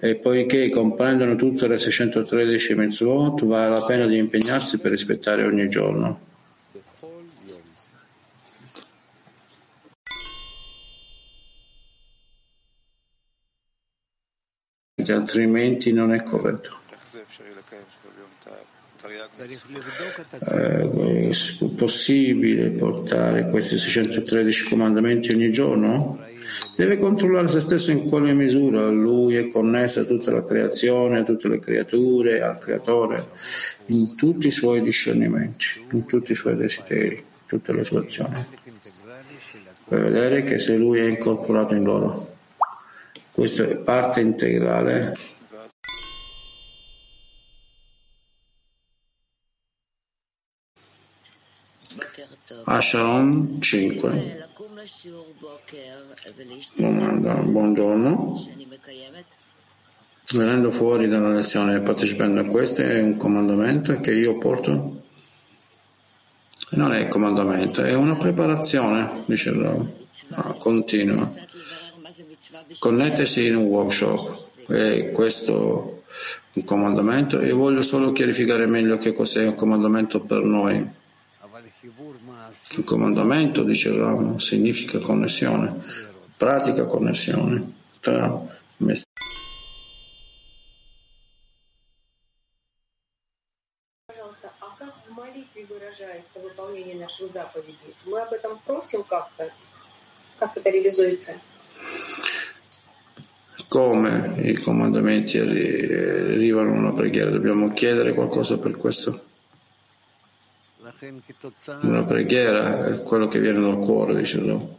E 0.00 0.16
poiché 0.16 0.70
comprendono 0.70 1.36
tutte 1.36 1.66
le 1.68 1.78
613 1.78 2.74
mitzvot, 2.74 3.44
vale 3.44 3.70
la 3.70 3.84
pena 3.84 4.06
di 4.06 4.16
impegnarsi 4.16 4.78
per 4.78 4.92
rispettare 4.92 5.44
ogni 5.44 5.68
giorno. 5.68 6.32
altrimenti 15.12 15.92
non 15.92 16.12
è 16.12 16.22
corretto. 16.22 16.83
Eh, 20.46 21.30
possibile 21.76 22.70
portare 22.70 23.46
questi 23.46 23.76
613 23.76 24.68
comandamenti 24.68 25.32
ogni 25.32 25.50
giorno? 25.50 26.18
Deve 26.76 26.98
controllare 26.98 27.48
se 27.48 27.58
stesso 27.60 27.90
in 27.90 28.08
quale 28.08 28.32
misura 28.32 28.88
lui 28.90 29.34
è 29.34 29.48
connesso 29.48 30.00
a 30.00 30.04
tutta 30.04 30.30
la 30.30 30.44
creazione, 30.44 31.18
a 31.18 31.22
tutte 31.24 31.48
le 31.48 31.58
creature, 31.58 32.42
al 32.42 32.58
creatore, 32.58 33.26
in 33.86 34.14
tutti 34.14 34.46
i 34.46 34.52
suoi 34.52 34.80
discernimenti, 34.80 35.84
in 35.90 36.04
tutti 36.06 36.32
i 36.32 36.36
suoi 36.36 36.54
desideri, 36.54 37.16
in 37.16 37.46
tutte 37.46 37.72
le 37.72 37.82
sue 37.82 38.00
azioni, 38.00 38.44
per 39.88 40.00
vedere 40.00 40.44
che 40.44 40.58
se 40.58 40.76
lui 40.76 41.00
è 41.00 41.08
incorporato 41.08 41.74
in 41.74 41.82
loro. 41.82 42.32
Questa 43.32 43.64
è 43.64 43.76
parte 43.78 44.20
integrale 44.20 45.12
Asharon 52.64 53.60
5 53.60 54.52
Domanda, 56.76 57.34
buongiorno. 57.34 58.34
Venendo 60.32 60.70
fuori 60.70 61.08
dalla 61.08 61.30
lezione 61.30 61.76
e 61.76 61.80
partecipando 61.82 62.40
a 62.40 62.44
questo 62.44 62.82
è 62.82 63.00
un 63.00 63.16
comandamento 63.16 63.98
che 64.00 64.12
io 64.12 64.36
porto? 64.38 65.02
Non 66.70 66.92
è 66.92 67.08
comandamento, 67.08 67.82
è 67.82 67.94
una 67.94 68.16
preparazione, 68.16 69.10
dice 69.26 69.50
il 69.50 69.56
no, 70.28 70.56
continua. 70.58 71.30
Connettersi 72.78 73.46
in 73.46 73.56
un 73.56 73.64
workshop, 73.64 74.68
è 74.70 75.10
questo 75.12 76.02
un 76.52 76.64
comandamento 76.64 77.40
e 77.40 77.52
voglio 77.52 77.82
solo 77.82 78.12
chiarificare 78.12 78.66
meglio 78.66 78.98
che 78.98 79.12
cos'è 79.12 79.46
un 79.46 79.54
comandamento 79.54 80.20
per 80.20 80.42
noi. 80.42 81.02
Il 82.78 82.84
comandamento, 82.84 83.62
dicevamo, 83.62 84.38
significa 84.38 84.98
connessione, 85.00 85.68
pratica 86.34 86.86
connessione 86.86 87.62
tra 88.00 88.42
me. 88.78 89.02
Come 103.68 104.32
i 104.42 104.54
comandamenti 104.54 105.38
arrivano 105.38 106.78
alla 106.78 106.92
preghiera? 106.94 107.28
Dobbiamo 107.28 107.74
chiedere 107.74 108.14
qualcosa 108.14 108.58
per 108.58 108.78
questo? 108.78 109.32
Una 111.81 112.05
preghiera 112.05 112.85
è 112.85 113.03
quello 113.03 113.27
che 113.27 113.41
viene 113.41 113.59
dal 113.59 113.79
cuore, 113.79 114.15
dice 114.15 114.39
Gesù. 114.39 114.77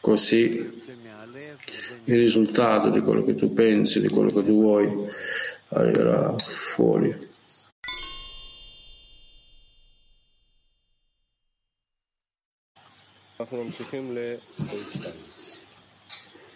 Così 0.00 0.82
il 2.04 2.18
risultato 2.18 2.90
di 2.90 3.00
quello 3.00 3.22
che 3.24 3.34
tu 3.34 3.54
pensi, 3.54 4.00
di 4.00 4.08
quello 4.08 4.28
che 4.28 4.44
tu 4.44 4.52
vuoi, 4.52 5.08
arriverà 5.68 6.36
fuori. 6.36 7.28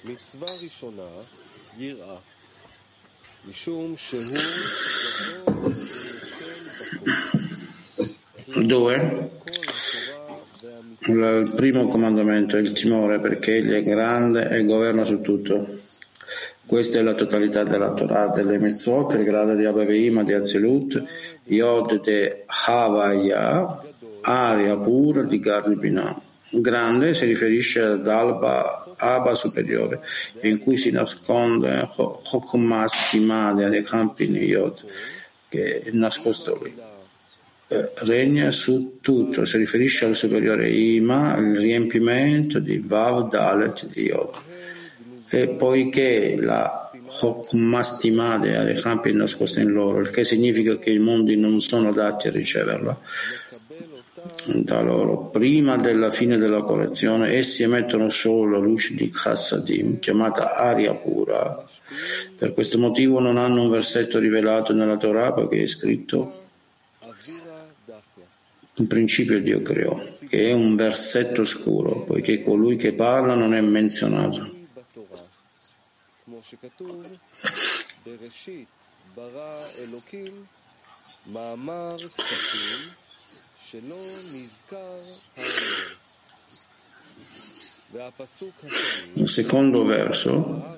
מצווה 0.05 0.49
ראשונה, 0.63 1.09
יראה, 1.79 2.19
משום 3.49 3.97
שהוא 3.97 4.25
גדול 4.25 5.73
Due? 8.66 9.30
Il 11.06 11.54
primo 11.56 11.88
comandamento 11.88 12.58
è 12.58 12.60
il 12.60 12.74
timore 12.74 13.20
perché 13.20 13.56
egli 13.56 13.72
è 13.72 13.84
grande 13.84 14.50
e 14.50 14.66
governa 14.66 15.06
su 15.06 15.22
tutto. 15.22 15.66
Questa 16.66 17.00
è 17.00 17.02
la 17.02 17.14
totalità 17.16 17.64
della 17.64 17.94
Torah, 17.94 18.28
delle 18.28 18.60
Mitzvot, 18.60 19.14
il 19.16 19.24
grado 19.24 19.56
di 19.56 19.66
Abaveima, 19.66 20.24
di 20.24 20.34
Azilut, 20.34 21.04
Yod 21.46 22.02
de 22.04 22.44
Havaya, 22.46 23.82
aria 24.22 24.78
pura 24.78 25.24
di 25.24 25.40
Garbina. 25.40 26.22
Grande 26.52 27.14
si 27.14 27.26
riferisce 27.26 27.82
ad 27.82 28.08
Alba, 28.08 28.94
Abba 28.98 29.34
superiore, 29.36 30.02
in 30.42 30.60
cui 30.60 30.78
si 30.78 30.92
nasconde 30.92 31.88
Chokumas 31.94 33.10
Kimade, 33.10 33.70
di 33.70 33.82
Kampin 33.82 34.36
Yod, 34.36 34.86
che 35.48 35.82
è 35.82 35.90
nascosto 35.92 36.60
lì. 36.62 36.89
Eh, 37.72 37.92
regna 37.98 38.50
su 38.50 38.98
tutto, 39.00 39.46
si 39.46 39.58
riferisce 39.58 40.06
al 40.06 40.16
superiore 40.16 40.72
Ima, 40.72 41.38
il 41.38 41.56
riempimento 41.56 42.58
di 42.58 42.82
Vav 42.84 43.30
Dalet 43.30 43.88
di 43.92 44.06
Yod. 44.06 44.34
E 45.30 45.50
poiché 45.50 46.36
la 46.40 46.90
Chokmastimade 47.06 48.58
ha 48.58 48.64
le 48.64 48.74
campi 48.74 49.14
nascoste 49.14 49.62
in 49.62 49.70
loro, 49.70 50.00
il 50.00 50.10
che 50.10 50.26
significa 50.26 50.80
che 50.80 50.90
i 50.90 50.98
mondi 50.98 51.38
non 51.38 51.60
sono 51.60 51.90
adatti 51.90 52.30
a 52.30 52.32
riceverla 52.32 53.00
da 54.56 54.82
loro. 54.82 55.30
Prima 55.30 55.78
della 55.78 56.10
fine 56.10 56.40
della 56.40 56.64
collezione, 56.64 57.36
essi 57.36 57.62
emettono 57.62 58.10
solo 58.10 58.58
la 58.58 58.64
luce 58.64 58.96
di 58.96 59.12
Chassadim, 59.14 60.00
chiamata 60.00 60.56
aria 60.56 60.96
pura. 60.96 61.64
Per 62.36 62.52
questo 62.52 62.80
motivo 62.80 63.20
non 63.20 63.38
hanno 63.38 63.62
un 63.62 63.70
versetto 63.70 64.18
rivelato 64.18 64.74
nella 64.74 64.98
Torah 64.98 65.34
perché 65.34 65.62
è 65.62 65.68
scritto 65.68 66.49
un 68.80 68.88
principio 68.88 69.42
Dio 69.42 69.62
creò, 69.62 70.02
che 70.28 70.50
è 70.50 70.54
un 70.54 70.76
versetto 70.76 71.44
scuro, 71.44 72.04
poiché 72.04 72.40
colui 72.40 72.78
che 72.78 72.94
parla 72.94 73.36
non 73.36 73.54
è 73.54 73.62
menzionato. 73.62 74.56
Il 89.14 89.28
secondo 89.28 89.84
verso, 89.84 90.78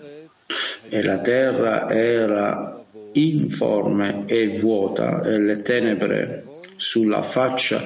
e 0.90 1.04
la 1.04 1.20
terra 1.20 1.90
era 1.90 2.84
informe 3.14 4.26
e 4.26 4.48
vuota 4.60 5.22
e 5.22 5.38
le 5.38 5.62
tenebre 5.62 6.51
sulla 6.82 7.22
faccia 7.22 7.84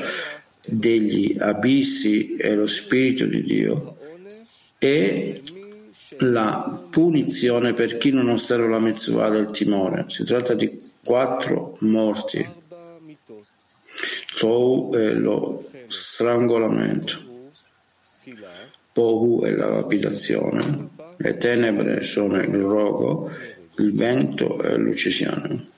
degli 0.66 1.36
abissi 1.38 2.38
e 2.38 2.56
lo 2.56 2.66
Spirito 2.66 3.26
di 3.26 3.44
Dio 3.44 3.98
e 4.80 5.42
la 6.20 6.82
punizione 6.90 7.74
per 7.74 7.98
chi 7.98 8.12
non 8.12 8.30
osserva 8.30 8.68
la 8.68 8.80
mitzvah 8.80 9.28
del 9.28 9.50
timore. 9.50 10.06
Si 10.08 10.24
tratta 10.24 10.54
di 10.54 10.80
quattro 11.04 11.76
morti. 11.82 12.48
Tou 14.38 14.96
è 14.96 15.14
lo 15.14 15.70
strangolamento. 15.88 17.22
Pohu 18.94 19.44
è 19.44 19.52
la 19.52 19.68
lapidazione. 19.68 20.90
Le 21.18 21.38
tenebre 21.38 22.02
sono 22.02 22.38
il 22.38 22.56
rogo, 22.56 23.30
il 23.78 23.94
vento 23.94 24.62
è 24.62 24.78
l'uccisione. 24.78 25.74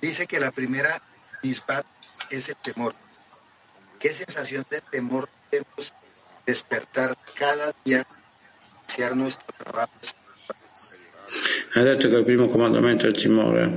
Dice 0.00 0.26
que 0.26 0.40
la 0.40 0.50
primera 0.50 1.00
misbat 1.42 1.84
es 2.30 2.48
el 2.48 2.56
temor. 2.56 2.92
¿Qué 3.98 4.12
sensación 4.12 4.64
de 4.70 4.78
temor 4.90 5.28
debemos 5.50 5.92
despertar 6.46 7.16
cada 7.38 7.74
día, 7.84 8.06
iniciar 8.84 9.14
nuestro 9.16 9.54
trabajo? 9.58 9.92
Hai 11.74 11.84
detto 11.84 12.08
che 12.08 12.16
il 12.16 12.24
primo 12.24 12.46
comandamento 12.46 13.06
è 13.06 13.10
il 13.10 13.16
timore. 13.16 13.72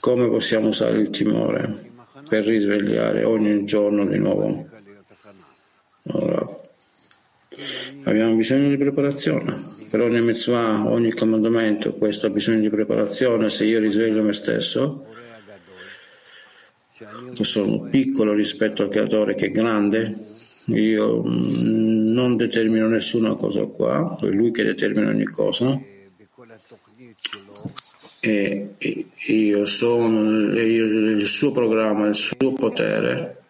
Come 0.00 0.28
possiamo 0.28 0.68
usare 0.68 0.98
il 1.00 1.10
timore 1.10 1.92
per 2.28 2.44
risvegliare 2.44 3.24
ogni 3.24 3.64
giorno 3.64 4.06
di 4.06 4.18
nuovo? 4.18 4.68
Allora, 6.08 6.46
abbiamo 8.04 8.36
bisogno 8.36 8.68
di 8.68 8.76
preparazione 8.78 9.75
per 9.88 10.00
ogni 10.00 10.20
mitzvah, 10.20 10.88
ogni 10.88 11.10
comandamento, 11.12 11.94
questo 11.94 12.26
ha 12.26 12.30
bisogno 12.30 12.60
di 12.60 12.70
preparazione. 12.70 13.50
Se 13.50 13.64
io 13.64 13.78
risveglio 13.78 14.22
me 14.22 14.32
stesso, 14.32 15.06
che 17.34 17.44
sono 17.44 17.88
piccolo 17.90 18.32
rispetto 18.32 18.82
al 18.82 18.88
creatore 18.88 19.34
che 19.34 19.46
è 19.46 19.50
grande, 19.50 20.16
io 20.66 21.22
mm, 21.22 22.12
non 22.12 22.36
determino 22.36 22.88
nessuna 22.88 23.34
cosa 23.34 23.64
qua, 23.64 24.16
è 24.20 24.26
lui 24.26 24.50
che 24.50 24.64
determina 24.64 25.08
ogni 25.08 25.24
cosa. 25.24 25.78
E 28.20 28.74
io 29.26 29.66
sono 29.66 30.52
io, 30.58 30.84
il 30.84 31.26
suo 31.26 31.52
programma, 31.52 32.06
il 32.06 32.14
suo 32.16 32.52
potere 32.54 33.44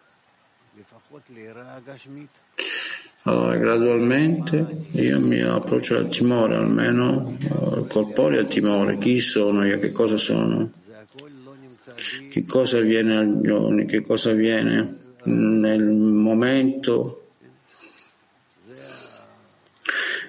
Allora, 3.27 3.57
gradualmente 3.57 4.85
io 4.91 5.19
mi 5.19 5.41
approccio 5.41 5.97
al 5.97 6.07
timore, 6.07 6.55
almeno 6.55 7.35
eh, 7.37 7.85
corporeo 7.85 8.39
al 8.39 8.47
timore. 8.47 8.97
Chi 8.99 9.19
sono 9.19 9.65
io? 9.65 9.77
Che 9.79 9.91
cosa 9.91 10.15
sono? 10.15 10.69
Che 12.29 12.45
cosa 12.45 12.77
avviene 12.77 13.17
al 13.17 13.41
giorno? 13.41 13.83
Che 13.83 13.99
cosa 13.99 14.29
avviene 14.29 14.95
nel 15.23 15.83
momento? 15.83 17.31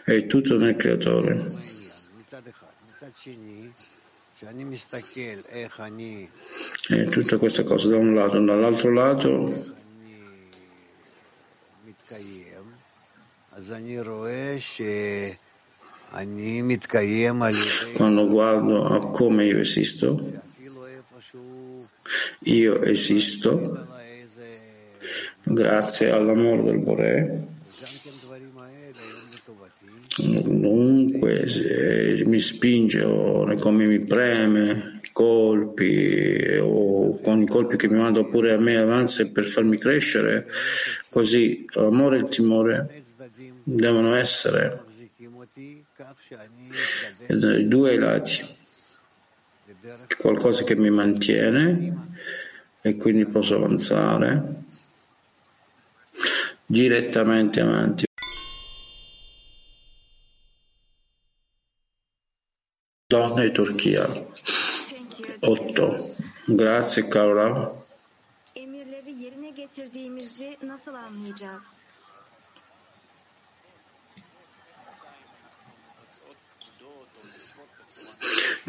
È 0.04 0.26
tutto 0.26 0.58
nel 0.58 0.74
creatore. 0.74 1.36
È 6.88 7.04
tutta 7.04 7.38
questa 7.38 7.62
cosa 7.62 7.88
da 7.90 7.96
un 7.96 8.12
lato, 8.12 8.40
dall'altro 8.40 8.92
lato 8.92 9.76
quando 17.94 18.28
guardo 18.28 18.84
a 18.84 19.10
come 19.10 19.46
io 19.46 19.58
esisto, 19.58 20.32
io 22.44 22.82
esisto 22.82 23.84
grazie 25.42 26.10
all'amore 26.12 26.62
del 26.62 26.78
Bore. 26.78 27.48
Dunque 30.18 31.44
mi 32.26 32.38
spinge 32.38 33.02
o 33.02 33.52
come 33.54 33.86
mi 33.86 34.04
preme, 34.04 35.00
colpi 35.12 36.58
o 36.62 37.18
con 37.20 37.42
i 37.42 37.46
colpi 37.46 37.76
che 37.76 37.88
mi 37.88 37.98
manda 37.98 38.22
pure 38.24 38.52
a 38.52 38.58
me 38.58 38.76
avanza 38.76 39.26
per 39.26 39.42
farmi 39.42 39.78
crescere, 39.78 40.46
così 41.10 41.64
l'amore 41.74 42.18
e 42.18 42.20
il 42.20 42.28
timore 42.28 43.06
devono 43.68 44.14
essere 44.14 44.82
i 47.26 47.68
due 47.68 47.98
lati, 47.98 48.32
qualcosa 50.16 50.64
che 50.64 50.74
mi 50.74 50.88
mantiene 50.88 52.16
e 52.82 52.96
quindi 52.96 53.26
posso 53.26 53.56
avanzare 53.56 54.62
direttamente 56.64 57.60
avanti. 57.60 58.06
Donna 63.06 63.42
di 63.42 63.52
Turchia 63.52 64.06
8 65.40 66.14
Grazie 66.44 67.08
Carola 67.08 67.72
Emirleri 68.54 69.22
yerine 69.22 69.54
nasıl 70.62 70.94
anlayacağız? 70.94 71.77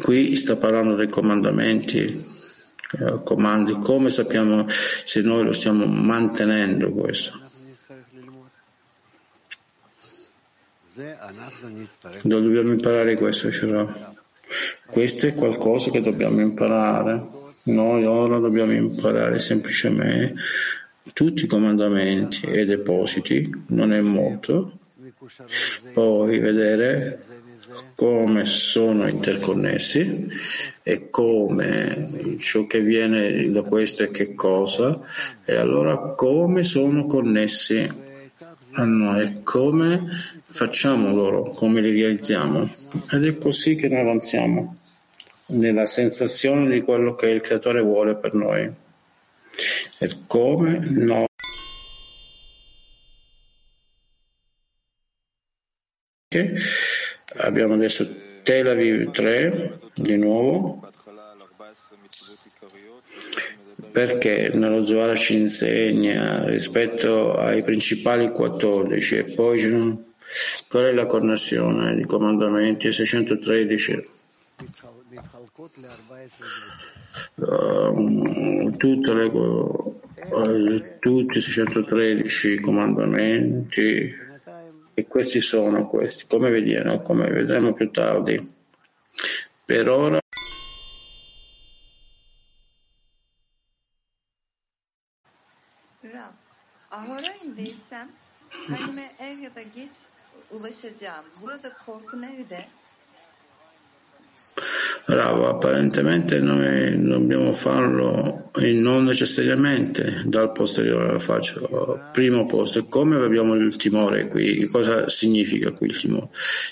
Qui 0.02 0.36
sta 0.36 0.56
parlando 0.56 0.94
dei 0.94 1.08
comandamenti, 1.08 1.98
eh, 1.98 3.20
comandi, 3.22 3.72
come 3.80 4.10
sappiamo 4.10 4.66
se 4.68 5.20
noi 5.20 5.44
lo 5.44 5.52
stiamo 5.52 5.84
mantenendo 5.86 6.90
questo. 6.90 7.38
Dobbiamo 12.22 12.72
imparare 12.72 13.14
questo, 13.14 13.50
Shura? 13.50 13.86
Questo 14.86 15.26
è 15.26 15.34
qualcosa 15.34 15.90
che 15.90 16.00
dobbiamo 16.00 16.40
imparare. 16.40 17.22
Noi 17.64 18.04
ora 18.04 18.38
dobbiamo 18.38 18.72
imparare 18.72 19.38
semplicemente 19.38 20.34
tutti 21.12 21.44
i 21.44 21.48
comandamenti 21.48 22.46
e 22.46 22.64
depositi, 22.64 23.64
non 23.68 23.92
è 23.92 24.00
molto, 24.00 24.72
poi 25.92 26.38
vedere 26.38 27.22
come 27.94 28.46
sono 28.46 29.06
interconnessi 29.06 30.28
e 30.82 31.10
come 31.10 32.36
ciò 32.38 32.66
che 32.66 32.80
viene 32.80 33.50
da 33.50 33.62
questo 33.62 34.04
è 34.04 34.10
che 34.10 34.34
cosa 34.34 35.00
e 35.44 35.56
allora 35.56 35.96
come 36.16 36.62
sono 36.62 37.06
connessi? 37.06 38.08
A 38.72 38.84
noi, 38.84 39.42
come 39.42 40.06
facciamo 40.42 41.12
loro, 41.12 41.42
come 41.50 41.80
li 41.80 41.90
realizziamo? 41.90 42.70
Ed 43.12 43.26
è 43.26 43.36
così 43.36 43.74
che 43.74 43.88
noi 43.88 44.00
avanziamo 44.00 44.76
nella 45.46 45.86
sensazione 45.86 46.70
di 46.70 46.80
quello 46.80 47.14
che 47.14 47.26
il 47.26 47.40
creatore 47.40 47.80
vuole 47.80 48.14
per 48.14 48.34
noi. 48.34 48.72
E 49.98 50.16
come 50.26 50.78
noi 50.78 51.26
Abbiamo 57.36 57.74
adesso 57.74 58.06
Tel 58.42 58.68
Aviv 58.68 59.10
3 59.10 59.78
di 59.94 60.16
nuovo. 60.16 60.88
Perché 63.92 64.50
nello 64.54 64.82
Zohar 64.82 65.18
ci 65.18 65.34
insegna 65.34 66.44
rispetto 66.44 67.34
ai 67.34 67.62
principali 67.62 68.30
14 68.30 69.16
e 69.16 69.24
poi 69.24 70.04
qual 70.68 70.84
è 70.84 70.92
la 70.92 71.06
connessione 71.06 71.94
di 71.94 72.04
comandamenti? 72.04 72.92
613 72.92 74.08
uh, 77.36 78.76
tutte 78.76 79.14
le, 79.14 79.24
uh, 79.24 80.82
tutti 81.00 81.38
i 81.38 81.40
613 81.40 82.60
comandamenti 82.60 84.14
e 85.00 85.06
questi 85.06 85.40
sono 85.40 85.86
questi, 85.88 86.26
come 86.26 86.50
vedremo, 86.50 87.00
come 87.00 87.28
vedremo 87.30 87.72
più 87.72 87.90
tardi. 87.90 88.36
Per 89.64 89.88
ora 89.88 90.18
ahora 96.90 97.30
indeysem 97.44 98.08
ulaşacağım. 100.50 101.24
Burada 101.42 101.72
korku 101.86 102.22
nerede? 102.22 102.64
Bravo, 105.10 105.48
apparentemente 105.48 106.38
noi 106.38 107.04
dobbiamo 107.04 107.52
farlo 107.52 108.52
e 108.54 108.72
non 108.72 109.02
necessariamente 109.02 110.22
dal 110.24 110.52
posteriore 110.52 111.08
alla 111.08 111.18
faccia, 111.18 111.60
primo 112.12 112.46
posto. 112.46 112.86
Come 112.86 113.16
abbiamo 113.16 113.54
il 113.54 113.74
timore 113.74 114.28
qui? 114.28 114.66
Cosa 114.66 115.08
significa 115.08 115.72
qui 115.72 115.88
il 115.88 115.98
timore? 115.98 116.28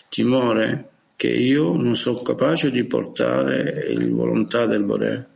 Timore 0.09 0.88
che 1.16 1.27
io 1.27 1.74
non 1.74 1.96
sono 1.96 2.22
capace 2.22 2.70
di 2.70 2.85
portare 2.85 3.88
il 3.88 4.09
volontà 4.12 4.66
del 4.66 4.85
Bore. 4.85 5.27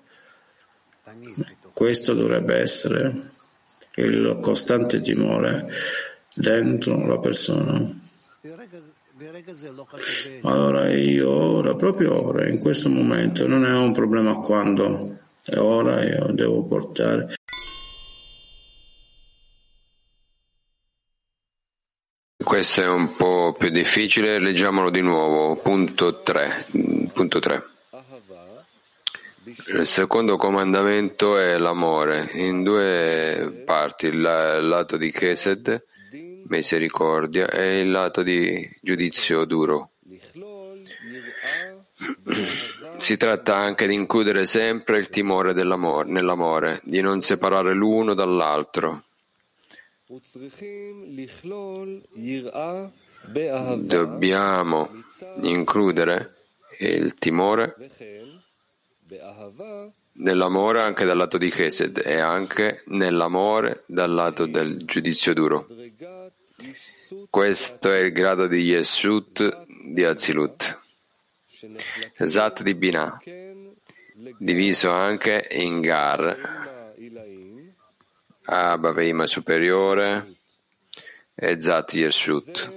Questo 1.72 2.14
dovrebbe 2.14 2.54
essere 2.54 3.20
il 3.96 4.38
costante 4.40 5.00
timore 5.00 5.68
dentro 6.36 7.04
la 7.04 7.18
persona. 7.18 8.01
Allora 10.42 10.88
io 10.88 11.30
ora, 11.30 11.74
proprio 11.74 12.26
ora, 12.26 12.48
in 12.48 12.60
questo 12.60 12.88
momento, 12.88 13.46
non 13.48 13.66
è 13.66 13.76
un 13.76 13.92
problema 13.92 14.38
quando, 14.38 15.18
è 15.44 15.58
ora 15.58 16.04
io 16.04 16.30
devo 16.32 16.62
portare. 16.62 17.34
Questo 22.42 22.82
è 22.82 22.86
un 22.86 23.16
po' 23.16 23.54
più 23.58 23.70
difficile, 23.70 24.38
leggiamolo 24.38 24.90
di 24.90 25.00
nuovo. 25.00 25.56
Punto 25.56 26.22
3. 26.22 26.66
Punto 27.12 27.38
3. 27.40 27.62
Il 29.74 29.86
secondo 29.86 30.36
comandamento 30.36 31.36
è 31.36 31.58
l'amore, 31.58 32.30
in 32.34 32.62
due 32.62 33.62
parti, 33.64 34.06
il 34.06 34.20
lato 34.20 34.96
di 34.96 35.10
Kesed 35.10 35.84
misericordia 36.52 37.48
e 37.48 37.80
il 37.80 37.90
lato 37.90 38.22
di 38.22 38.68
giudizio 38.80 39.44
duro. 39.46 39.92
Si 42.98 43.16
tratta 43.16 43.56
anche 43.56 43.86
di 43.86 43.94
includere 43.94 44.44
sempre 44.44 44.98
il 44.98 45.08
timore 45.08 45.54
nell'amore, 45.54 46.80
di 46.84 47.00
non 47.00 47.20
separare 47.20 47.74
l'uno 47.74 48.12
dall'altro. 48.14 49.04
Dobbiamo 53.78 55.04
includere 55.40 56.34
il 56.78 57.14
timore 57.14 57.76
nell'amore 60.14 60.80
anche 60.80 61.04
dal 61.04 61.16
lato 61.16 61.38
di 61.38 61.50
Chesed 61.50 62.02
e 62.04 62.18
anche 62.18 62.82
nell'amore 62.86 63.84
dal 63.86 64.12
lato 64.12 64.46
del 64.46 64.84
giudizio 64.84 65.32
duro. 65.32 65.66
Questo 67.30 67.92
è 67.92 67.98
il 67.98 68.12
grado 68.12 68.46
di 68.46 68.60
Yeshut 68.62 69.66
di 69.84 70.04
Azilut, 70.04 70.80
Zat 72.26 72.62
di 72.62 72.74
Binah, 72.74 73.20
diviso 74.38 74.90
anche 74.90 75.48
in 75.52 75.80
Gar, 75.80 76.94
Abaveima 78.44 79.26
superiore 79.26 80.34
e 81.34 81.60
Zat 81.60 81.94
Yeshut. 81.94 82.72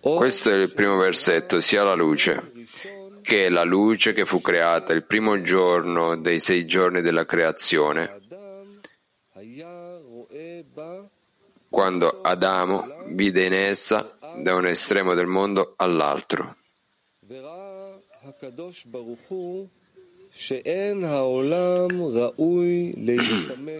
Questo 0.00 0.50
è 0.50 0.54
il 0.54 0.72
primo 0.72 0.96
versetto, 0.96 1.60
sia 1.60 1.82
la 1.82 1.94
luce 1.94 2.52
che 3.24 3.48
la 3.48 3.64
luce 3.64 4.12
che 4.12 4.26
fu 4.26 4.42
creata 4.42 4.92
il 4.92 5.04
primo 5.04 5.40
giorno 5.40 6.14
dei 6.14 6.40
sei 6.40 6.66
giorni 6.66 7.00
della 7.00 7.24
creazione, 7.24 8.20
quando 11.70 12.20
Adamo 12.20 13.04
vide 13.06 13.46
in 13.46 13.54
essa 13.54 14.18
da 14.36 14.54
un 14.54 14.66
estremo 14.66 15.14
del 15.14 15.26
mondo 15.26 15.72
all'altro. 15.76 16.56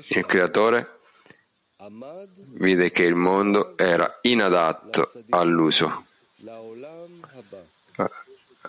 Il 0.09 0.25
creatore 0.27 0.89
vide 2.53 2.91
che 2.91 3.03
il 3.03 3.15
mondo 3.15 3.77
era 3.77 4.19
inadatto 4.23 5.11
all'uso 5.29 6.07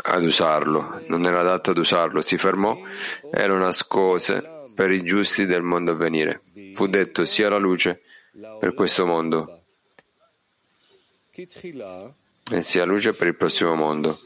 ad 0.08 0.24
usarlo, 0.24 1.02
non 1.08 1.26
era 1.26 1.40
adatto 1.40 1.72
ad 1.72 1.78
usarlo, 1.78 2.22
si 2.22 2.38
fermò 2.38 2.78
e 3.32 3.48
lo 3.48 3.58
nascose 3.58 4.70
per 4.76 4.92
i 4.92 5.04
giusti 5.04 5.46
del 5.46 5.64
mondo 5.64 5.92
a 5.92 5.96
venire. 5.96 6.42
Fu 6.74 6.88
detto 6.88 7.26
sia 7.26 7.50
la 7.50 7.58
luce 7.58 8.02
per 8.60 8.74
questo 8.74 9.06
mondo 9.06 9.62
e 11.32 12.62
sia 12.62 12.86
luce 12.86 13.14
per 13.14 13.28
il 13.28 13.36
prossimo 13.36 13.76
mondo. 13.76 14.18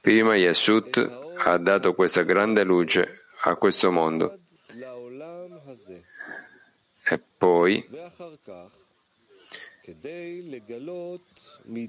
Prima 0.00 0.36
Yeshut 0.36 1.20
ha 1.36 1.56
dato 1.56 1.94
questa 1.94 2.22
grande 2.22 2.62
luce 2.64 3.24
a 3.44 3.56
questo 3.56 3.90
mondo 3.90 4.38
e 7.04 7.20
poi 7.38 7.88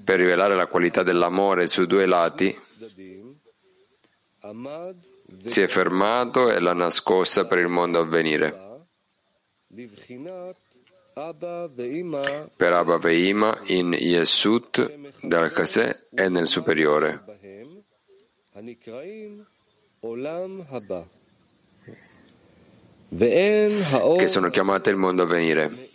per 0.04 0.18
rivelare 0.18 0.56
la 0.56 0.66
qualità 0.66 1.04
dell'amore 1.04 1.68
sui 1.68 1.86
due 1.86 2.06
lati, 2.06 2.58
si 5.44 5.60
è 5.60 5.68
fermato 5.68 6.50
e 6.50 6.58
l'ha 6.58 6.72
nascosta 6.72 7.46
per 7.46 7.58
il 7.58 7.68
mondo 7.68 8.00
a 8.00 8.04
venire. 8.04 8.86
Per 12.56 12.72
Abba 12.72 12.98
Veima 12.98 13.60
in 13.66 13.92
Yesut 13.92 15.12
dal 15.22 15.52
Kaseh 15.52 16.08
e 16.12 16.28
nel 16.28 16.48
superiore. 16.48 17.22
Che 24.18 24.28
sono 24.28 24.50
chiamate 24.50 24.90
il 24.90 24.96
mondo 24.96 25.22
a 25.22 25.26
venire. 25.26 25.88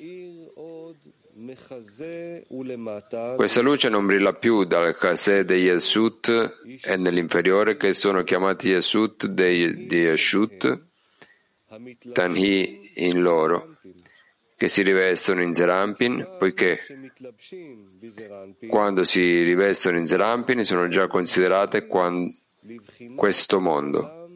Questa 3.36 3.62
luce 3.62 3.88
non 3.88 4.06
brilla 4.06 4.34
più 4.34 4.66
dal 4.66 4.94
Chase 4.94 5.46
degli 5.46 5.68
Yesut 5.68 6.28
e 6.84 6.98
nell'inferiore 6.98 7.78
che 7.78 7.94
sono 7.94 8.24
chiamati 8.24 8.68
Yesut 8.68 9.26
di 9.26 9.96
Yeshut, 9.96 10.82
Tanhi 12.12 12.92
in 12.96 13.22
loro, 13.22 13.78
che 14.58 14.68
si 14.68 14.82
rivestono 14.82 15.42
in 15.42 15.54
Zerampin, 15.54 16.36
poiché 16.38 16.78
quando 18.68 19.06
si 19.06 19.42
rivestono 19.44 19.98
in 19.98 20.08
Zerampin 20.08 20.66
sono 20.66 20.90
già 20.90 21.08
considerate 21.08 21.88
questo 23.16 23.62
mondo. 23.62 24.28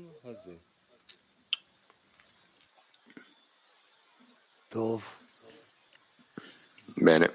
Dove. 4.70 5.22
Bene. 6.96 7.32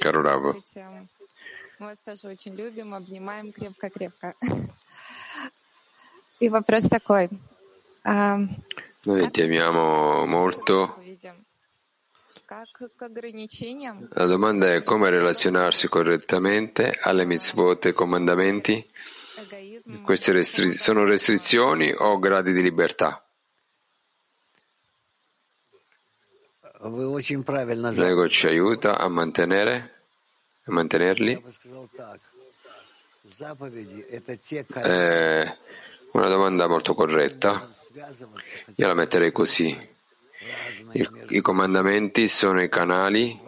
Caro 0.00 0.22
Rav, 0.22 0.62
мы 1.78 1.86
вас 1.86 1.98
тоже 1.98 2.28
очень 2.28 2.54
любим, 2.54 2.94
обнимаем 2.94 3.52
крепко-крепко. 3.52 4.34
И 6.38 6.48
вопрос 6.48 6.88
такой. 6.88 7.28
Noi 9.04 9.30
ti 9.32 9.42
amiamo 9.42 10.24
molto 10.26 11.01
la 14.10 14.26
domanda 14.26 14.74
è 14.74 14.82
come 14.82 15.08
relazionarsi 15.08 15.88
correttamente 15.88 16.98
alle 17.00 17.24
mitzvot 17.24 17.86
e 17.86 17.88
ai 17.88 17.94
comandamenti? 17.94 18.90
Queste 20.04 20.32
restri- 20.32 20.76
sono 20.76 21.04
restrizioni 21.04 21.94
o 21.96 22.18
gradi 22.18 22.52
di 22.52 22.62
libertà? 22.62 23.24
L'ego 26.82 28.28
ci 28.28 28.46
aiuta 28.46 28.98
a, 28.98 29.08
mantenere, 29.08 30.02
a 30.64 30.72
mantenerli. 30.72 31.42
È 34.02 34.22
э, 34.82 35.56
una 36.12 36.28
domanda 36.28 36.66
molto 36.66 36.94
corretta. 36.94 37.70
Io 38.74 38.86
la 38.86 38.94
metterei 38.94 39.32
così. 39.32 40.00
I 41.28 41.40
comandamenti 41.40 42.28
sono 42.28 42.62
i 42.62 42.68
canali 42.68 43.38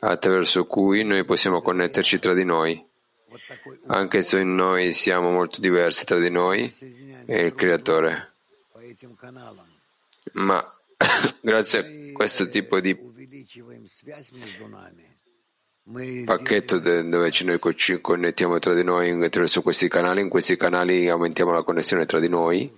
attraverso 0.00 0.64
cui 0.64 1.02
noi 1.04 1.24
possiamo 1.24 1.62
connetterci 1.62 2.18
tra 2.18 2.34
di 2.34 2.44
noi. 2.44 2.84
Anche 3.86 4.22
se 4.22 4.42
noi 4.42 4.92
siamo 4.92 5.30
molto 5.30 5.60
diversi 5.60 6.04
tra 6.04 6.18
di 6.18 6.30
noi 6.30 6.72
e 7.26 7.46
il 7.46 7.54
Creatore. 7.54 8.32
Ma 10.32 10.64
grazie 11.40 11.78
a 11.78 12.12
questo 12.12 12.48
tipo 12.48 12.80
di 12.80 12.96
pacchetto 16.24 16.78
de- 16.78 17.02
dove 17.02 17.30
noi 17.42 17.58
ci 17.76 18.00
connettiamo 18.00 18.58
tra 18.58 18.72
di 18.74 18.84
noi 18.84 19.10
attraverso 19.22 19.62
questi 19.62 19.88
canali, 19.88 20.22
in 20.22 20.28
questi 20.28 20.56
canali 20.56 21.08
aumentiamo 21.08 21.52
la 21.52 21.62
connessione 21.62 22.06
tra 22.06 22.20
di 22.20 22.28
noi 22.28 22.72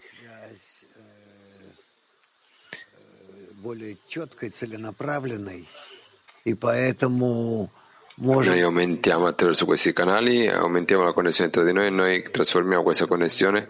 Noi 8.50 8.62
aumentiamo 8.62 9.26
attraverso 9.26 9.64
questi 9.64 9.92
canali, 9.92 10.48
aumentiamo 10.48 11.04
la 11.04 11.12
connessione 11.12 11.50
tra 11.50 11.64
di 11.64 11.72
noi 11.72 11.86
e 11.86 11.90
noi 11.90 12.22
trasformiamo 12.22 12.82
questa 12.82 13.06
connessione 13.06 13.68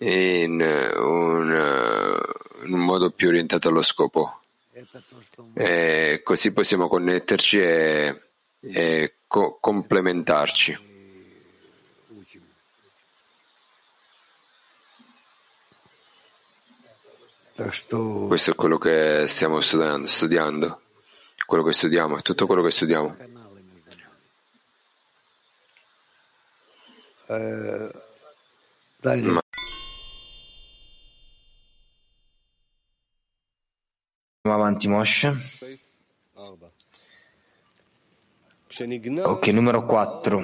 in 0.00 0.60
un, 0.96 2.20
un 2.64 2.80
modo 2.80 3.10
più 3.10 3.28
orientato 3.28 3.68
allo 3.68 3.82
scopo. 3.82 4.40
E 5.54 6.20
così 6.24 6.52
possiamo 6.52 6.88
connetterci 6.88 7.60
e, 7.60 8.20
e 8.60 9.14
co- 9.26 9.58
complementarci. 9.60 10.93
Questo 18.26 18.50
è 18.50 18.54
quello 18.56 18.78
che 18.78 19.26
stiamo 19.28 19.60
studiando, 19.60 20.08
studiando, 20.08 20.80
quello 21.46 21.62
che 21.62 21.72
studiamo, 21.72 22.20
tutto 22.20 22.46
quello 22.46 22.62
che 22.62 22.72
studiamo. 22.72 23.16
Eh, 27.28 27.90
Ma 34.42 34.54
avanti 34.54 34.88
Moshe. 34.88 35.36
Ok, 39.22 39.46
numero 39.48 39.84
4. 39.86 40.42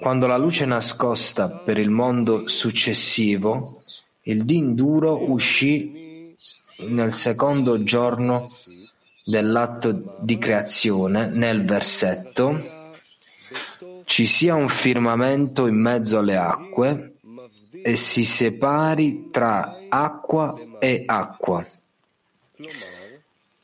Quando 0.00 0.26
la 0.26 0.36
luce 0.36 0.64
è 0.64 0.66
nascosta 0.66 1.48
per 1.48 1.78
il 1.78 1.90
mondo 1.90 2.48
successivo, 2.48 3.82
il 4.28 4.44
din 4.44 4.74
duro 4.74 5.30
uscì 5.30 6.34
nel 6.86 7.12
secondo 7.12 7.82
giorno 7.82 8.46
dell'atto 9.24 10.16
di 10.20 10.36
creazione, 10.36 11.28
nel 11.28 11.64
versetto 11.64 12.76
ci 14.04 14.26
sia 14.26 14.54
un 14.54 14.68
firmamento 14.68 15.66
in 15.66 15.80
mezzo 15.80 16.18
alle 16.18 16.36
acque 16.36 17.14
e 17.82 17.96
si 17.96 18.24
separi 18.24 19.28
tra 19.30 19.80
acqua 19.88 20.58
e 20.78 21.02
acqua. 21.06 21.66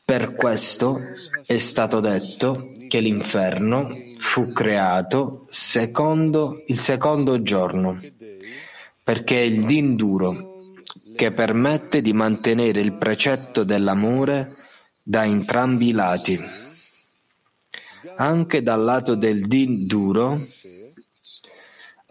Per 0.03 0.33
questo 0.33 0.99
è 1.45 1.57
stato 1.57 1.99
detto 1.99 2.71
che 2.87 2.99
l'inferno 2.99 3.95
fu 4.17 4.51
creato 4.51 5.45
secondo 5.49 6.63
il 6.67 6.79
secondo 6.79 7.41
giorno, 7.41 7.99
perché 9.03 9.37
il 9.37 9.65
din 9.65 9.95
duro 9.95 10.54
che 11.15 11.31
permette 11.31 12.01
di 12.01 12.13
mantenere 12.13 12.81
il 12.81 12.93
precetto 12.93 13.63
dell'amore 13.63 14.55
da 15.01 15.23
entrambi 15.25 15.87
i 15.87 15.91
lati. 15.91 16.39
Anche 18.17 18.61
dal 18.61 18.83
lato 18.83 19.15
del 19.15 19.45
din 19.45 19.87
duro, 19.87 20.45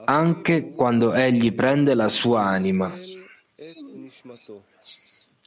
anche 0.04 0.70
quando 0.70 1.12
egli 1.12 1.52
prende 1.52 1.94
la 1.94 2.08
sua 2.08 2.42
anima. 2.42 2.92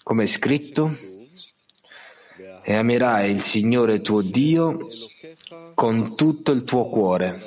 Come 0.03 0.23
è 0.23 0.27
scritto, 0.27 0.95
e 2.63 2.75
amerai 2.75 3.31
il 3.31 3.39
Signore 3.39 4.01
tuo 4.01 4.21
Dio 4.21 4.87
con 5.73 6.15
tutto 6.15 6.51
il 6.51 6.63
tuo 6.63 6.89
cuore, 6.89 7.41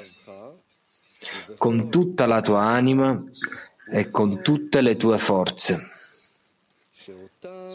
con 1.56 1.90
tutta 1.90 2.26
la 2.26 2.40
tua 2.40 2.62
anima 2.62 3.22
e 3.92 4.08
con 4.08 4.40
tutte 4.42 4.80
le 4.80 4.96
tue 4.96 5.18
forze. 5.18 5.89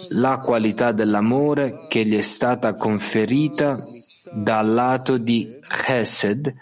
La 0.09 0.39
qualità 0.39 0.91
dell'amore 0.91 1.85
che 1.87 2.05
gli 2.05 2.15
è 2.15 2.21
stata 2.21 2.75
conferita 2.75 3.87
dal 4.31 4.69
lato 4.69 5.17
di 5.17 5.59
Chesed 5.67 6.53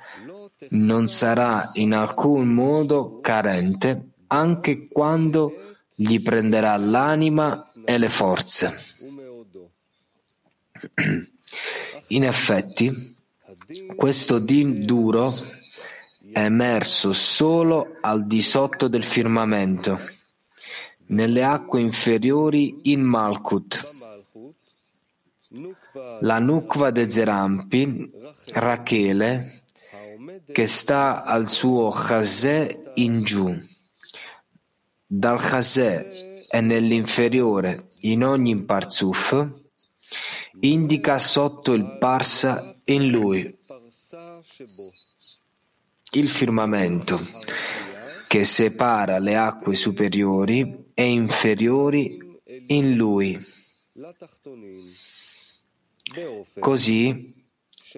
non 0.69 1.07
sarà 1.07 1.69
in 1.73 1.93
alcun 1.93 2.47
modo 2.47 3.19
carente 3.21 4.13
anche 4.27 4.87
quando 4.87 5.75
gli 5.93 6.21
prenderà 6.21 6.75
l'anima 6.77 7.71
e 7.85 7.97
le 7.97 8.09
forze. 8.09 8.75
In 12.07 12.23
effetti, 12.23 13.15
questo 13.95 14.39
din 14.39 14.85
duro 14.85 15.31
è 16.31 16.39
emerso 16.39 17.13
solo 17.13 17.97
al 18.01 18.25
di 18.25 18.41
sotto 18.41 18.87
del 18.87 19.03
firmamento, 19.03 19.99
nelle 21.13 21.43
acque 21.43 21.79
inferiori 21.79 22.91
in 22.91 23.01
Malkut. 23.01 23.91
La 26.21 26.39
Nukva 26.39 26.89
de 26.89 27.07
Zerampi, 27.07 28.11
Rachele, 28.53 29.63
che 30.51 30.67
sta 30.67 31.23
al 31.23 31.47
suo 31.47 31.91
chasè 31.91 32.91
in 32.95 33.23
giù. 33.23 33.55
Dal 35.05 35.39
chasè 35.39 36.45
e 36.49 36.61
nell'inferiore 36.61 37.89
in 38.01 38.23
ogni 38.23 38.63
parzuf, 38.63 39.47
indica 40.61 41.19
sotto 41.19 41.73
il 41.73 41.97
parsa 41.99 42.75
in 42.85 43.09
lui 43.09 43.57
il 46.15 46.29
firmamento 46.29 47.19
che 48.27 48.45
separa 48.45 49.17
le 49.17 49.35
acque 49.35 49.75
superiori 49.75 50.82
e 50.93 51.05
inferiori 51.05 52.17
in 52.67 52.95
lui. 52.95 53.39
Così, 56.59 57.33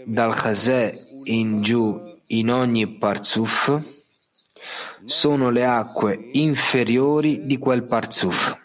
dal 0.04 0.34
chasè 0.34 0.94
in 1.24 1.62
giù 1.62 2.22
in 2.28 2.50
ogni 2.50 2.98
parzuf 2.98 3.94
sono 5.06 5.50
le 5.52 5.66
acque 5.66 6.30
inferiori 6.34 7.46
di 7.46 7.58
quel 7.58 7.84
parzuf. 7.84 8.64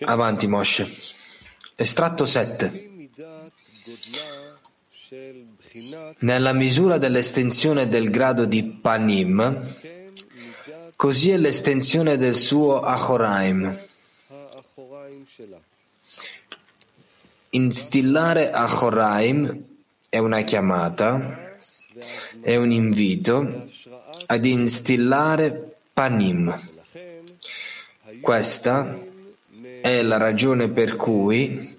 Avanti 0.00 0.48
Moshe. 0.48 0.88
Estratto 1.76 2.24
7. 2.26 3.08
Nella 6.18 6.52
misura 6.52 6.98
dell'estensione 6.98 7.88
del 7.88 8.10
grado 8.10 8.44
di 8.44 8.64
Panim, 8.64 9.74
così 10.96 11.30
è 11.30 11.36
l'estensione 11.36 12.16
del 12.16 12.34
suo 12.34 12.80
Achoraim. 12.80 13.86
Instillare 17.50 18.50
Achoraim 18.50 19.64
è 20.08 20.18
una 20.18 20.42
chiamata, 20.42 21.56
è 22.40 22.56
un 22.56 22.72
invito 22.72 23.66
ad 24.26 24.44
instillare 24.44 25.76
Panim. 25.92 26.70
Questa 28.20 29.12
è 29.84 30.00
la 30.00 30.16
ragione 30.16 30.68
per 30.70 30.96
cui, 30.96 31.78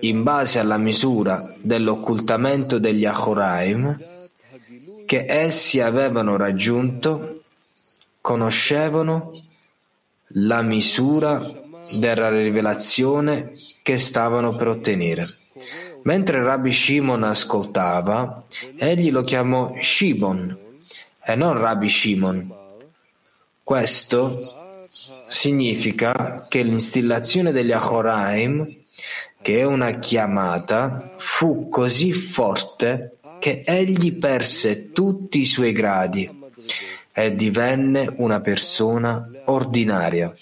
in 0.00 0.22
base 0.22 0.58
alla 0.58 0.78
misura 0.78 1.54
dell'occultamento 1.60 2.78
degli 2.78 3.04
Achoraim, 3.04 4.02
che 5.04 5.26
essi 5.28 5.78
avevano 5.78 6.38
raggiunto, 6.38 7.42
conoscevano 8.22 9.30
la 10.28 10.62
misura 10.62 11.38
della 11.98 12.30
rivelazione 12.30 13.52
che 13.82 13.98
stavano 13.98 14.56
per 14.56 14.68
ottenere. 14.68 15.26
Mentre 16.04 16.42
Rabbi 16.42 16.72
Shimon 16.72 17.24
ascoltava, 17.24 18.44
egli 18.78 19.10
lo 19.10 19.22
chiamò 19.22 19.74
Shimon 19.78 20.56
e 21.22 21.34
non 21.34 21.58
Rabbi 21.58 21.90
Shimon. 21.90 22.54
Questo 23.62 24.67
significa 25.28 26.46
che 26.48 26.62
l'instillazione 26.62 27.52
degli 27.52 27.72
Achoraim, 27.72 28.66
che 29.42 29.60
è 29.60 29.64
una 29.64 29.90
chiamata, 29.98 31.02
fu 31.18 31.68
così 31.68 32.12
forte 32.12 33.18
che 33.38 33.62
egli 33.64 34.14
perse 34.14 34.92
tutti 34.92 35.40
i 35.40 35.46
suoi 35.46 35.72
gradi 35.72 36.28
e 37.12 37.34
divenne 37.34 38.12
una 38.16 38.40
persona 38.40 39.22
ordinaria. 39.44 40.32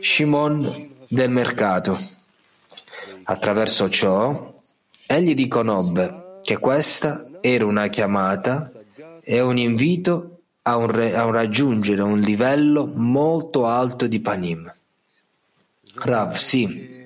Shimon 0.00 0.94
del 1.08 1.30
mercato. 1.30 1.98
Attraverso 3.24 3.90
ciò, 3.90 4.54
egli 5.06 5.34
riconobbe 5.34 6.40
che 6.42 6.56
questa 6.58 7.26
era 7.40 7.66
una 7.66 7.88
chiamata 7.88 8.70
e 9.22 9.40
un 9.40 9.58
invito 9.58 10.37
a 10.68 10.76
un, 10.76 11.12
a 11.14 11.24
un 11.24 11.32
raggiungere 11.32 12.02
un 12.02 12.20
livello 12.20 12.86
molto 12.86 13.66
alto 13.66 14.06
di 14.06 14.20
Panim. 14.20 14.72
Rav, 15.94 16.34
sì. 16.34 16.96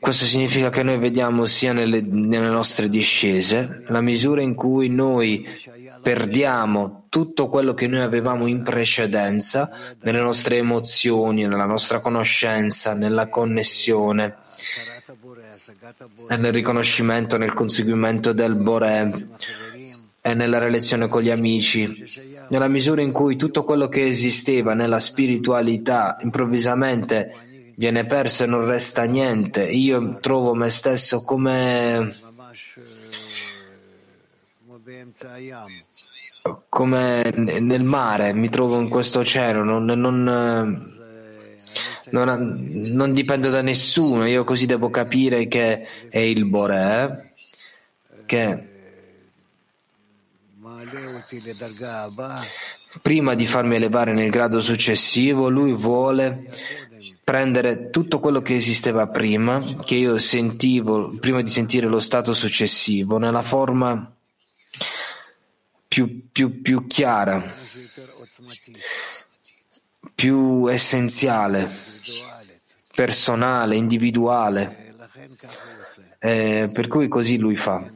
Questo 0.00 0.24
significa 0.24 0.70
che 0.70 0.82
noi 0.82 0.98
vediamo 0.98 1.46
sia 1.46 1.72
nelle, 1.72 2.00
nelle 2.00 2.48
nostre 2.48 2.88
discese 2.88 3.84
la 3.88 4.00
misura 4.00 4.40
in 4.40 4.54
cui 4.54 4.88
noi 4.88 5.46
perdiamo 6.02 7.06
tutto 7.08 7.48
quello 7.48 7.74
che 7.74 7.86
noi 7.86 8.00
avevamo 8.00 8.46
in 8.46 8.62
precedenza 8.62 9.70
nelle 10.02 10.20
nostre 10.20 10.58
emozioni, 10.58 11.46
nella 11.46 11.64
nostra 11.64 12.00
conoscenza, 12.00 12.94
nella 12.94 13.28
connessione, 13.28 14.36
nel 16.28 16.52
riconoscimento, 16.52 17.38
nel 17.38 17.52
conseguimento 17.52 18.32
del 18.32 18.54
Bore, 18.54 19.28
e 20.26 20.32
nella 20.32 20.56
relazione 20.56 21.06
con 21.06 21.20
gli 21.20 21.28
amici, 21.28 22.02
nella 22.48 22.66
misura 22.66 23.02
in 23.02 23.12
cui 23.12 23.36
tutto 23.36 23.62
quello 23.62 23.88
che 23.88 24.06
esisteva 24.06 24.72
nella 24.72 24.98
spiritualità 24.98 26.16
improvvisamente 26.22 27.72
viene 27.76 28.06
perso 28.06 28.44
e 28.44 28.46
non 28.46 28.64
resta 28.64 29.02
niente, 29.02 29.66
io 29.66 30.18
trovo 30.20 30.54
me 30.54 30.70
stesso 30.70 31.22
come 31.24 32.16
come 36.70 37.30
nel 37.36 37.84
mare, 37.84 38.32
mi 38.32 38.48
trovo 38.48 38.80
in 38.80 38.88
questo 38.88 39.18
oceano, 39.18 39.62
non, 39.62 39.84
non, 39.84 40.22
non, 42.12 42.68
non 42.94 43.12
dipendo 43.12 43.50
da 43.50 43.60
nessuno, 43.60 44.24
io 44.24 44.42
così 44.42 44.64
devo 44.64 44.88
capire 44.88 45.48
che 45.48 45.86
è 46.08 46.18
il 46.18 46.46
Bore, 46.46 47.34
che 48.24 48.72
Prima 53.02 53.34
di 53.34 53.46
farmi 53.46 53.76
elevare 53.76 54.12
nel 54.12 54.30
grado 54.30 54.60
successivo, 54.60 55.48
lui 55.48 55.72
vuole 55.72 56.50
prendere 57.24 57.88
tutto 57.90 58.20
quello 58.20 58.42
che 58.42 58.54
esisteva 58.54 59.08
prima, 59.08 59.62
che 59.84 59.94
io 59.94 60.18
sentivo 60.18 61.08
prima 61.18 61.40
di 61.40 61.48
sentire 61.48 61.86
lo 61.86 62.00
stato 62.00 62.34
successivo, 62.34 63.16
nella 63.16 63.42
forma 63.42 64.14
più, 65.88 66.28
più, 66.30 66.60
più 66.60 66.86
chiara, 66.86 67.42
più 70.14 70.66
essenziale, 70.66 71.70
personale, 72.94 73.76
individuale. 73.76 74.82
Eh, 76.18 76.70
per 76.72 76.88
cui 76.88 77.08
così 77.08 77.36
lui 77.38 77.56
fa. 77.56 77.93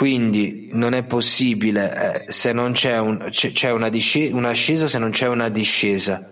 Quindi 0.00 0.70
non 0.72 0.94
è 0.94 1.02
possibile 1.04 2.24
eh, 2.24 2.32
se 2.32 2.54
non 2.54 2.72
c'è, 2.72 2.96
un, 2.96 3.28
c'è 3.30 3.70
una, 3.70 3.90
disce- 3.90 4.30
un'ascesa 4.32 4.88
se 4.88 4.96
non 4.96 5.10
c'è 5.10 5.26
una 5.28 5.50
discesa. 5.50 6.26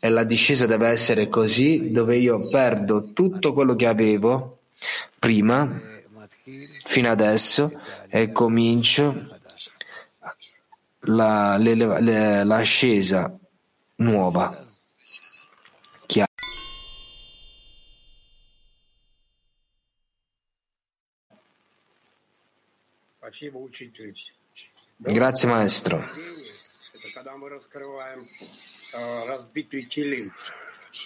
e 0.00 0.08
la 0.08 0.24
discesa 0.24 0.64
deve 0.64 0.88
essere 0.88 1.28
così, 1.28 1.90
dove 1.90 2.16
io 2.16 2.48
perdo 2.48 3.12
tutto 3.12 3.52
quello 3.52 3.74
che 3.74 3.86
avevo 3.86 4.60
prima, 5.18 5.78
fino 6.86 7.10
adesso, 7.10 7.78
e 8.08 8.32
comincio 8.32 9.28
la, 11.00 11.58
l'ascesa 11.58 13.30
nuova. 13.96 14.69
Grazie 24.96 25.48
maestro. 25.48 26.04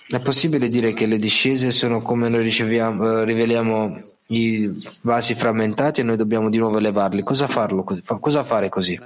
È 0.08 0.18
possibile 0.20 0.68
dire 0.68 0.92
che 0.94 1.06
le 1.06 1.18
discese 1.18 1.70
sono 1.70 2.02
come 2.02 2.28
noi 2.28 2.48
eh, 2.48 3.24
riveliamo 3.24 4.02
i 4.28 4.68
vasi 5.02 5.34
frammentati 5.34 6.00
e 6.00 6.02
noi 6.04 6.16
dobbiamo 6.16 6.50
di 6.50 6.58
nuovo 6.58 6.78
elevarli. 6.78 7.22
Cosa, 7.22 7.46
farlo, 7.46 7.84
cosa 7.84 8.42
fare 8.42 8.68
così? 8.68 8.98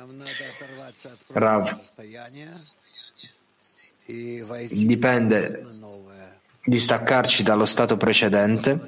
Rav. 1.26 1.79
Dipende 4.70 5.66
di 6.69 6.79
staccarci 6.79 7.43
dallo 7.43 7.64
stato 7.64 7.97
precedente 7.97 8.79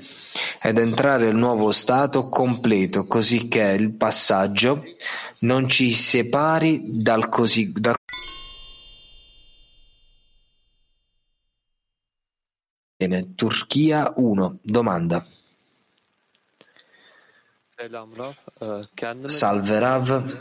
ed 0.61 0.77
entrare 0.77 1.25
nel 1.25 1.35
nuovo 1.35 1.73
stato 1.73 2.29
completo, 2.29 3.07
così 3.07 3.49
che 3.49 3.63
il 3.63 3.93
passaggio 3.95 4.83
non 5.41 5.67
ci 5.67 5.93
separi 5.93 6.83
dal 6.85 7.31
così. 7.31 7.73
dal 7.73 7.95
Bene, 12.97 13.35
Turchia 13.35 14.13
1. 14.15 14.59
Domanda. 14.61 15.25
Salve 19.31 19.79
Rav. 19.79 20.39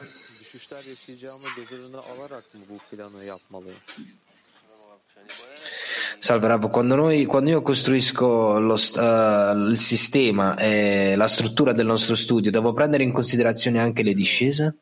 Salve 6.19 6.47
Rav, 6.47 6.69
quando, 6.69 6.95
noi, 6.95 7.25
quando 7.25 7.49
io 7.49 7.61
costruisco 7.61 8.59
lo, 8.59 8.75
eh, 8.75 9.53
il 9.69 9.77
sistema 9.77 10.57
e 10.57 11.15
la 11.15 11.27
struttura 11.27 11.71
del 11.71 11.85
nostro 11.85 12.15
studio, 12.15 12.51
devo 12.51 12.73
prendere 12.73 13.03
in 13.03 13.13
considerazione 13.13 13.79
anche 13.79 14.03
le 14.03 14.13
discese? 14.13 14.75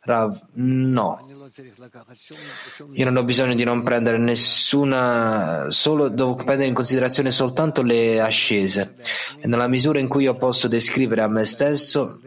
Rav, 0.00 0.40
no. 0.54 1.26
Io 2.92 3.04
non 3.04 3.16
ho 3.16 3.24
bisogno 3.24 3.54
di 3.54 3.64
non 3.64 3.82
prendere 3.82 4.18
nessuna, 4.18 5.66
solo, 5.68 6.08
devo 6.08 6.36
prendere 6.36 6.68
in 6.68 6.74
considerazione 6.74 7.30
soltanto 7.30 7.82
le 7.82 8.20
ascese. 8.20 8.94
E 9.40 9.46
nella 9.48 9.68
misura 9.68 9.98
in 9.98 10.08
cui 10.08 10.22
io 10.22 10.34
posso 10.34 10.68
descrivere 10.68 11.22
a 11.22 11.28
me 11.28 11.44
stesso 11.44 12.20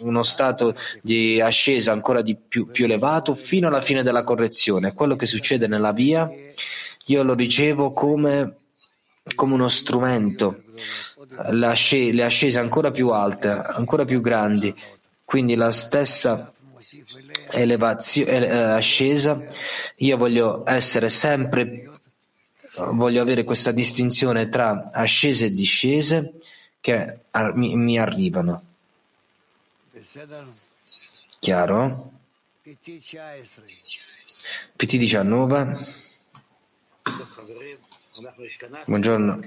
uno 0.00 0.22
stato 0.22 0.74
di 1.02 1.40
ascesa 1.40 1.92
ancora 1.92 2.22
di 2.22 2.36
più, 2.36 2.66
più 2.66 2.84
elevato 2.84 3.34
fino 3.34 3.68
alla 3.68 3.80
fine 3.80 4.02
della 4.02 4.24
correzione. 4.24 4.94
Quello 4.94 5.16
che 5.16 5.26
succede 5.26 5.66
nella 5.66 5.92
via, 5.92 6.30
io 7.08 7.22
lo 7.22 7.34
ricevo 7.34 7.90
come, 7.92 8.56
come 9.34 9.54
uno 9.54 9.68
strumento, 9.68 10.62
le, 11.50 11.66
asce- 11.66 12.12
le 12.12 12.24
ascese 12.24 12.58
ancora 12.58 12.90
più 12.90 13.10
alte, 13.10 13.48
ancora 13.48 14.04
più 14.04 14.20
grandi, 14.20 14.74
quindi 15.24 15.54
la 15.54 15.70
stessa 15.70 16.52
elevazione, 17.50 18.74
ascesa, 18.74 19.40
io 19.96 20.16
voglio 20.16 20.62
essere 20.66 21.08
sempre, 21.08 21.90
voglio 22.90 23.22
avere 23.22 23.44
questa 23.44 23.72
distinzione 23.72 24.48
tra 24.48 24.90
ascese 24.92 25.46
e 25.46 25.54
discese 25.54 26.34
che 26.80 27.20
mi, 27.54 27.74
mi 27.76 27.98
arrivano. 27.98 28.62
Chiaro? 31.40 32.12
PT 34.76 34.96
19. 34.96 36.06
Buongiorno. 38.86 39.40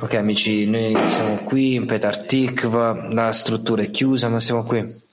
Ok 0.00 0.14
amici, 0.14 0.66
noi 0.66 0.96
siamo 1.10 1.36
qui 1.44 1.74
in 1.74 1.86
Petar 1.86 2.24
Tikva, 2.24 3.12
la 3.12 3.30
struttura 3.32 3.82
è 3.82 3.90
chiusa 3.90 4.28
ma 4.28 4.40
siamo 4.40 4.64
qui. 4.64 5.04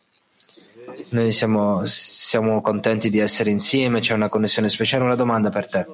Noi 1.09 1.31
siamo, 1.31 1.84
siamo 1.86 2.61
contenti 2.61 3.09
di 3.09 3.19
essere 3.19 3.51
insieme, 3.51 3.99
c'è 3.99 4.13
una 4.13 4.29
connessione 4.29 4.69
speciale. 4.69 5.03
Una 5.03 5.15
domanda 5.15 5.49
per 5.49 5.67
te. 5.67 5.86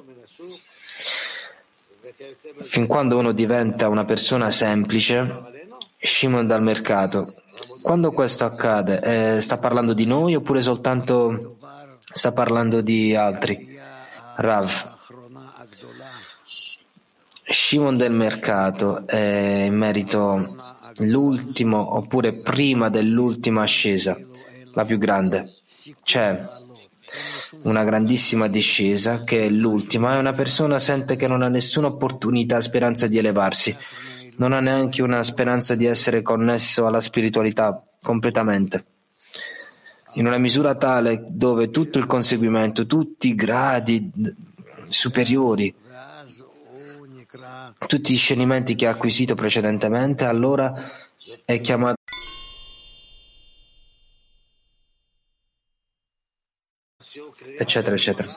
Fin 2.62 2.86
quando 2.86 3.18
uno 3.18 3.32
diventa 3.32 3.88
una 3.88 4.04
persona 4.04 4.50
semplice, 4.50 5.28
Shimon 5.98 6.46
dal 6.46 6.62
mercato, 6.62 7.34
quando 7.82 8.12
questo 8.12 8.44
accade, 8.44 9.36
eh, 9.36 9.40
sta 9.40 9.58
parlando 9.58 9.92
di 9.92 10.06
noi 10.06 10.34
oppure 10.34 10.62
soltanto 10.62 11.56
sta 12.12 12.32
parlando 12.32 12.80
di 12.80 13.14
altri? 13.14 13.69
Rav. 14.40 14.96
Shimon 17.44 17.98
del 17.98 18.12
mercato 18.12 19.06
è 19.06 19.64
in 19.66 19.74
merito 19.74 20.56
l'ultimo 21.00 21.96
oppure 21.96 22.32
prima 22.32 22.88
dell'ultima 22.88 23.62
ascesa, 23.62 24.18
la 24.72 24.86
più 24.86 24.96
grande. 24.96 25.56
C'è 26.02 26.42
una 27.64 27.84
grandissima 27.84 28.48
discesa 28.48 29.24
che 29.24 29.44
è 29.44 29.48
l'ultima 29.50 30.14
e 30.14 30.20
una 30.20 30.32
persona 30.32 30.78
sente 30.78 31.16
che 31.16 31.26
non 31.26 31.42
ha 31.42 31.48
nessuna 31.48 31.88
opportunità, 31.88 32.62
speranza 32.62 33.06
di 33.08 33.18
elevarsi, 33.18 33.76
non 34.36 34.54
ha 34.54 34.60
neanche 34.60 35.02
una 35.02 35.22
speranza 35.22 35.74
di 35.74 35.84
essere 35.84 36.22
connesso 36.22 36.86
alla 36.86 37.02
spiritualità 37.02 37.84
completamente. 38.00 38.84
In 40.14 40.26
una 40.26 40.38
misura 40.38 40.74
tale 40.74 41.24
dove 41.28 41.70
tutto 41.70 41.98
il 41.98 42.06
conseguimento, 42.06 42.86
tutti 42.86 43.28
i 43.28 43.34
gradi 43.34 44.10
superiori, 44.88 45.74
tutti 47.86 48.12
gli 48.12 48.16
scenimenti 48.16 48.74
che 48.74 48.86
ha 48.86 48.90
acquisito 48.90 49.34
precedentemente, 49.34 50.24
allora 50.24 50.70
è 51.44 51.60
chiamato 51.60 51.98
eccetera 57.58 57.94
eccetera. 57.94 58.28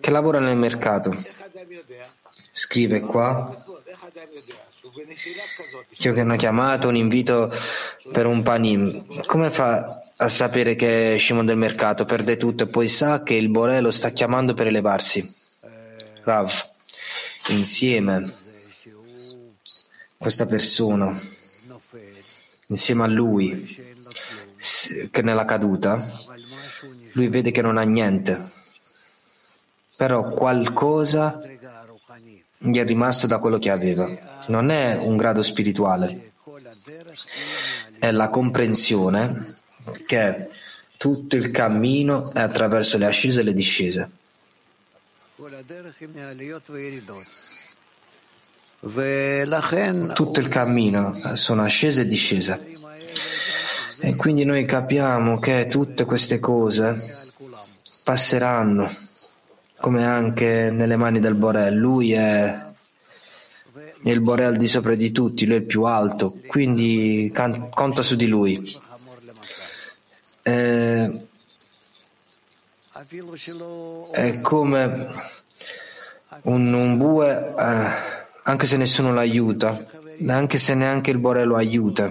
Che 0.00 0.10
lavora 0.10 0.38
nel 0.38 0.56
mercato. 0.56 1.14
Scrive 2.52 3.00
qua 3.00 3.64
che 5.90 6.20
hanno 6.20 6.36
chiamato 6.36 6.88
un 6.88 6.96
invito 6.96 7.52
per 8.10 8.26
un 8.26 8.42
panim. 8.42 9.24
Come 9.26 9.50
fa 9.50 10.07
a 10.20 10.28
sapere 10.28 10.74
che 10.74 11.16
Shimon 11.18 11.46
del 11.46 11.56
mercato 11.56 12.04
perde 12.04 12.36
tutto 12.36 12.64
e 12.64 12.66
poi 12.66 12.88
sa 12.88 13.22
che 13.22 13.34
il 13.34 13.48
Bore 13.48 13.80
lo 13.80 13.92
sta 13.92 14.10
chiamando 14.10 14.52
per 14.52 14.66
elevarsi. 14.66 15.32
Rav 16.24 16.52
insieme 17.48 18.34
questa 20.16 20.46
persona 20.46 21.18
insieme 22.66 23.04
a 23.04 23.06
lui 23.06 23.86
che 25.10 25.22
nella 25.22 25.44
caduta 25.44 26.24
lui 27.12 27.28
vede 27.28 27.52
che 27.52 27.62
non 27.62 27.78
ha 27.78 27.82
niente. 27.82 28.56
Però 29.96 30.30
qualcosa 30.30 31.40
gli 32.58 32.76
è 32.76 32.84
rimasto 32.84 33.28
da 33.28 33.38
quello 33.38 33.58
che 33.58 33.70
aveva. 33.70 34.08
Non 34.48 34.70
è 34.70 34.96
un 34.96 35.16
grado 35.16 35.42
spirituale. 35.42 36.32
È 37.98 38.10
la 38.10 38.28
comprensione 38.28 39.57
che 39.90 40.48
tutto 40.96 41.36
il 41.36 41.50
cammino 41.50 42.32
è 42.32 42.40
attraverso 42.40 42.98
le 42.98 43.06
ascese 43.06 43.40
e 43.40 43.42
le 43.42 43.52
discese 43.52 44.10
tutto 50.14 50.40
il 50.40 50.48
cammino 50.48 51.18
sono 51.34 51.62
ascese 51.62 52.02
e 52.02 52.06
discese. 52.06 52.76
E 54.00 54.14
quindi 54.14 54.44
noi 54.44 54.64
capiamo 54.64 55.38
che 55.38 55.66
tutte 55.68 56.04
queste 56.04 56.38
cose 56.38 57.30
passeranno, 58.04 58.88
come 59.80 60.04
anche 60.04 60.70
nelle 60.70 60.96
mani 60.96 61.20
del 61.20 61.34
Borel. 61.34 61.74
Lui 61.74 62.12
è 62.12 62.66
il 64.04 64.20
Borel 64.20 64.56
di 64.56 64.68
sopra 64.68 64.94
di 64.94 65.10
tutti, 65.10 65.46
lui 65.46 65.56
è 65.56 65.58
il 65.58 65.64
più 65.64 65.82
alto, 65.82 66.38
quindi 66.46 67.30
can- 67.32 67.68
conta 67.70 68.02
su 68.02 68.16
di 68.16 68.26
lui. 68.26 68.86
Eh, 70.48 71.26
è 74.12 74.40
come 74.40 75.06
un, 76.42 76.72
un 76.72 76.96
bue. 76.96 77.54
Eh, 77.58 78.16
anche 78.44 78.66
se 78.66 78.78
nessuno 78.78 79.12
lo 79.12 79.18
aiuta, 79.18 79.86
anche 80.26 80.56
se 80.56 80.74
neanche 80.74 81.10
il 81.10 81.18
Bore 81.18 81.44
lo 81.44 81.56
aiuta, 81.56 82.10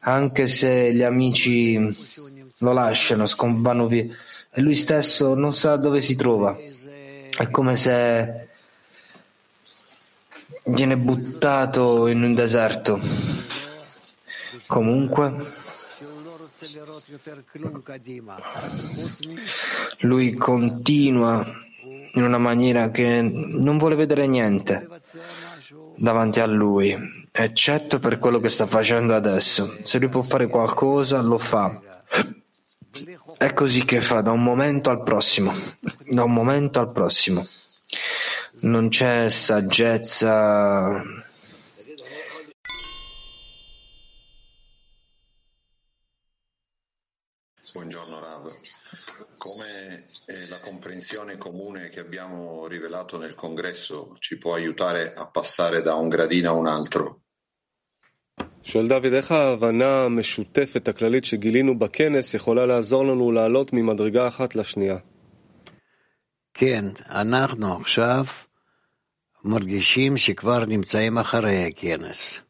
anche 0.00 0.48
se 0.48 0.92
gli 0.92 1.02
amici 1.02 1.78
lo 2.58 2.72
lasciano, 2.72 3.24
vanno 3.36 3.86
via, 3.86 4.04
e 4.50 4.60
lui 4.60 4.74
stesso 4.74 5.34
non 5.34 5.52
sa 5.52 5.76
dove 5.76 6.00
si 6.00 6.16
trova. 6.16 6.58
È 7.36 7.50
come 7.50 7.76
se 7.76 8.48
viene 10.64 10.96
buttato 10.96 12.08
in 12.08 12.22
un 12.24 12.34
deserto. 12.34 13.00
Comunque, 14.66 15.62
lui 20.00 20.34
continua 20.34 21.46
in 22.14 22.22
una 22.22 22.38
maniera 22.38 22.90
che 22.90 23.20
non 23.22 23.78
vuole 23.78 23.94
vedere 23.94 24.26
niente 24.26 24.88
davanti 25.96 26.40
a 26.40 26.46
lui, 26.46 26.96
eccetto 27.30 27.98
per 27.98 28.18
quello 28.18 28.40
che 28.40 28.48
sta 28.48 28.66
facendo 28.66 29.14
adesso. 29.14 29.76
Se 29.82 29.98
lui 29.98 30.08
può 30.08 30.22
fare 30.22 30.48
qualcosa, 30.48 31.20
lo 31.20 31.38
fa. 31.38 31.80
È 33.36 33.52
così 33.52 33.84
che 33.84 34.00
fa 34.00 34.20
da 34.20 34.30
un 34.30 34.42
momento 34.42 34.90
al 34.90 35.02
prossimo, 35.02 35.52
da 36.08 36.24
un 36.24 36.32
momento 36.32 36.78
al 36.78 36.92
prossimo. 36.92 37.46
Non 38.60 38.88
c'è 38.88 39.28
saggezza. 39.28 41.02
la 51.03 51.03
comprensione 51.03 51.37
comune 51.37 51.89
che 51.89 51.99
abbiamo 51.99 52.65
rivelato 52.65 53.17
nel 53.17 53.35
congresso 53.35 54.15
ci 54.19 54.37
può 54.37 54.53
aiutare 54.53 55.13
a 55.13 55.27
passare 55.27 55.81
da 55.81 55.95
un 55.95 56.07
gradino 56.07 56.49
a 56.49 56.53
un 56.53 56.67
altro? 56.67 57.21
שואל 58.63 58.87
דוד, 58.87 59.13
איך 59.13 59.31
ההבנה 59.31 60.03
המשותפת 60.03 60.87
הכללית 60.87 61.25
שגילינו 61.25 61.79
בכנס 61.79 62.33
יכולה 62.33 62.65
לעזור 62.65 63.05
לנו 63.05 63.31
לעלות 63.31 63.73
ממדרגה 63.73 64.27
אחת 64.27 64.55
לשנייה? 64.55 64.97
כן, 66.53 66.85
אנחנו 67.09 67.75
עכשיו 67.75 68.25
מרגישים 69.43 70.17
שכבר 70.17 70.65
נמצאים 70.65 71.17
אחרי 71.17 71.65
הכנס. 71.65 72.41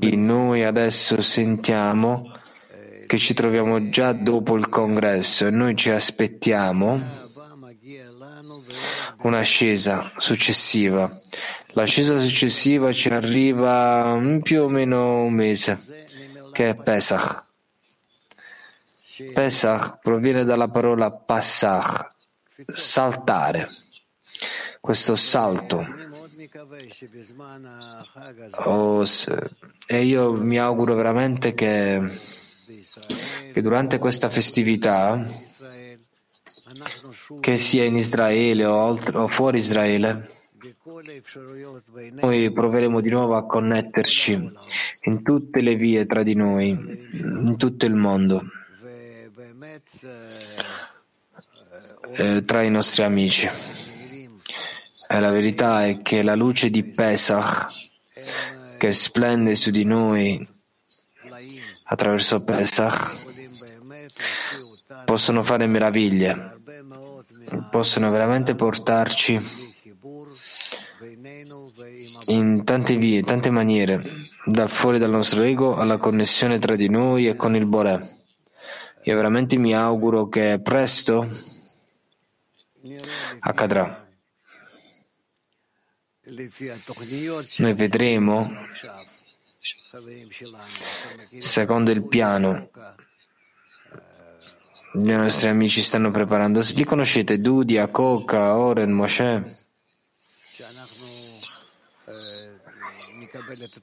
E 0.00 0.16
noi 0.16 0.64
adesso 0.64 1.20
sentiamo 1.22 2.32
che 3.08 3.18
ci 3.18 3.34
troviamo 3.34 3.88
già 3.88 4.12
dopo 4.12 4.56
il 4.56 4.68
congresso 4.68 5.46
e 5.46 5.50
noi 5.50 5.74
ci 5.74 5.90
aspettiamo 5.90 7.21
un'ascesa 9.23 10.11
successiva. 10.17 11.09
L'ascesa 11.73 12.19
successiva 12.19 12.93
ci 12.93 13.09
arriva 13.09 14.15
in 14.19 14.41
più 14.41 14.63
o 14.63 14.69
meno 14.69 15.23
un 15.23 15.33
mese, 15.33 15.79
che 16.51 16.69
è 16.69 16.75
Pesach. 16.75 17.43
Pesach 19.33 19.99
proviene 20.01 20.43
dalla 20.43 20.67
parola 20.67 21.11
passach, 21.11 22.07
saltare. 22.67 23.67
Questo 24.79 25.15
salto. 25.15 26.11
Oh, 28.65 29.03
e 29.85 30.03
io 30.03 30.33
mi 30.33 30.59
auguro 30.59 30.93
veramente 30.93 31.53
che, 31.53 32.19
che 33.53 33.61
durante 33.61 33.97
questa 33.97 34.29
festività, 34.29 35.25
che 37.39 37.59
sia 37.59 37.83
in 37.83 37.97
Israele 37.97 38.65
o, 38.65 38.75
oltre, 38.75 39.17
o 39.17 39.27
fuori 39.27 39.59
Israele, 39.59 40.29
noi 42.21 42.51
proveremo 42.51 43.01
di 43.01 43.09
nuovo 43.09 43.35
a 43.35 43.45
connetterci 43.45 44.51
in 45.03 45.23
tutte 45.23 45.61
le 45.61 45.75
vie 45.75 46.05
tra 46.05 46.23
di 46.23 46.35
noi, 46.35 46.69
in 46.69 47.55
tutto 47.57 47.85
il 47.85 47.93
mondo, 47.93 48.43
eh, 52.15 52.43
tra 52.43 52.61
i 52.61 52.69
nostri 52.69 53.03
amici. 53.03 53.49
E 55.09 55.19
la 55.19 55.29
verità 55.29 55.85
è 55.85 56.01
che 56.01 56.21
la 56.23 56.35
luce 56.35 56.69
di 56.69 56.83
Pesach 56.83 57.67
che 58.77 58.93
splende 58.93 59.55
su 59.55 59.69
di 59.69 59.83
noi 59.83 60.47
attraverso 61.85 62.41
Pesach 62.41 63.31
possono 65.05 65.43
fare 65.43 65.67
meraviglie, 65.67 66.52
possono 67.69 68.09
veramente 68.09 68.55
portarci 68.55 69.39
in 72.27 72.63
tante 72.63 72.95
vie, 72.95 73.23
tante 73.23 73.49
maniere, 73.49 74.29
dal 74.45 74.69
fuori 74.69 74.97
dal 74.97 75.09
nostro 75.09 75.43
ego 75.43 75.75
alla 75.75 75.97
connessione 75.97 76.59
tra 76.59 76.75
di 76.75 76.89
noi 76.89 77.27
e 77.27 77.35
con 77.35 77.55
il 77.55 77.65
Boré. 77.65 78.21
Io 79.03 79.15
veramente 79.15 79.57
mi 79.57 79.73
auguro 79.73 80.29
che 80.29 80.59
presto 80.63 81.27
accadrà. 83.39 84.05
Noi 87.57 87.73
vedremo, 87.73 88.49
secondo 91.39 91.91
il 91.91 92.07
piano, 92.07 92.69
i 94.93 95.01
nostri 95.01 95.49
amici 95.49 95.81
stanno 95.81 96.11
preparando. 96.11 96.61
Li 96.73 96.83
conoscete? 96.83 97.39
Dudia, 97.39 97.87
Coca, 97.87 98.57
Oren, 98.57 98.91
Moshe? 98.91 99.57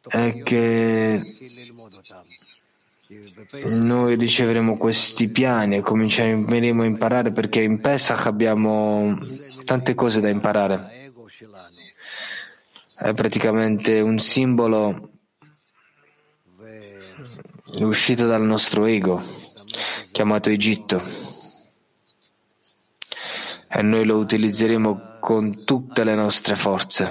È 0.07 0.43
che 0.45 1.23
noi 3.81 4.15
riceveremo 4.15 4.77
questi 4.77 5.29
piani 5.29 5.77
e 5.77 5.81
cominceremo 5.81 6.83
a 6.83 6.85
imparare 6.85 7.33
perché 7.33 7.61
in 7.61 7.81
Pesach 7.81 8.27
abbiamo 8.27 9.19
tante 9.65 9.95
cose 9.95 10.21
da 10.21 10.29
imparare. 10.29 11.11
È 12.97 13.13
praticamente 13.15 14.01
un 14.01 14.19
simbolo 14.19 15.11
uscito 17.79 18.27
dal 18.27 18.43
nostro 18.43 18.85
ego, 18.85 19.21
chiamato 20.13 20.51
Egitto. 20.51 21.03
E 23.69 23.83
noi 23.83 24.05
lo 24.05 24.17
utilizzeremo 24.17 25.19
con 25.21 25.65
tutte 25.65 26.03
le 26.03 26.15
nostre 26.15 26.57
forze, 26.57 27.11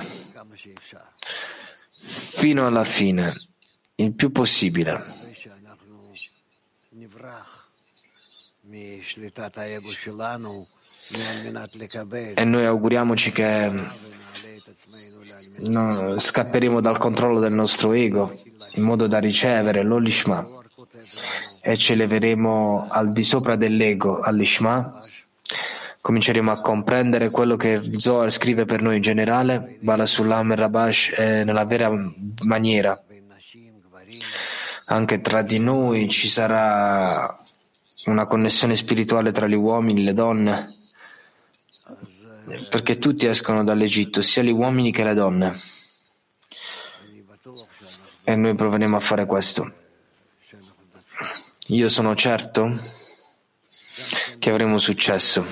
fino 2.02 2.68
alla 2.68 2.84
fine, 2.84 3.34
il 3.96 4.14
più 4.14 4.32
possibile. 4.32 5.18
E 12.36 12.44
noi 12.46 12.66
auguriamoci 12.66 13.32
che 13.32 13.72
no, 15.60 16.20
scapperemo 16.20 16.82
dal 16.82 16.98
controllo 16.98 17.40
del 17.40 17.54
nostro 17.54 17.94
ego 17.94 18.34
in 18.76 18.84
modo 18.84 19.08
da 19.08 19.18
ricevere 19.20 19.84
l'Olishma 19.84 20.46
e 21.62 21.78
ci 21.78 21.94
eleveremo 21.94 22.88
al 22.90 23.12
di 23.12 23.24
sopra 23.24 23.56
dell'ego, 23.56 24.20
all'Ishma. 24.22 25.00
Cominceremo 26.02 26.52
a 26.52 26.62
comprendere 26.62 27.30
quello 27.30 27.56
che 27.56 27.82
Zohar 27.98 28.32
scrive 28.32 28.66
per 28.66 28.82
noi 28.82 28.98
in 28.98 29.02
generale, 29.02 29.78
Bala 29.82 30.06
Sulam 30.06 30.52
e 30.52 30.56
Rabash, 30.56 31.14
eh, 31.16 31.44
nella 31.44 31.66
vera 31.66 31.92
maniera. 32.44 33.02
Anche 34.86 35.22
tra 35.22 35.42
di 35.42 35.60
noi 35.60 36.10
ci 36.10 36.28
sarà 36.28 37.38
una 38.06 38.26
connessione 38.26 38.76
spirituale 38.76 39.32
tra 39.32 39.46
gli 39.46 39.54
uomini 39.54 40.02
e 40.02 40.04
le 40.06 40.14
donne, 40.14 40.66
perché 42.70 42.98
tutti 42.98 43.28
escono 43.28 43.64
dall'Egitto, 43.64 44.22
sia 44.22 44.42
gli 44.42 44.52
uomini 44.52 44.92
che 44.92 45.04
le 45.04 45.14
donne. 45.14 45.60
E 48.24 48.36
noi 48.36 48.56
proveremo 48.56 48.96
a 48.96 49.00
fare 49.00 49.26
questo. 49.26 49.79
Io 51.72 51.88
sono 51.88 52.16
certo 52.16 52.80
che 54.40 54.50
avremo 54.50 54.80
successo. 54.80 55.46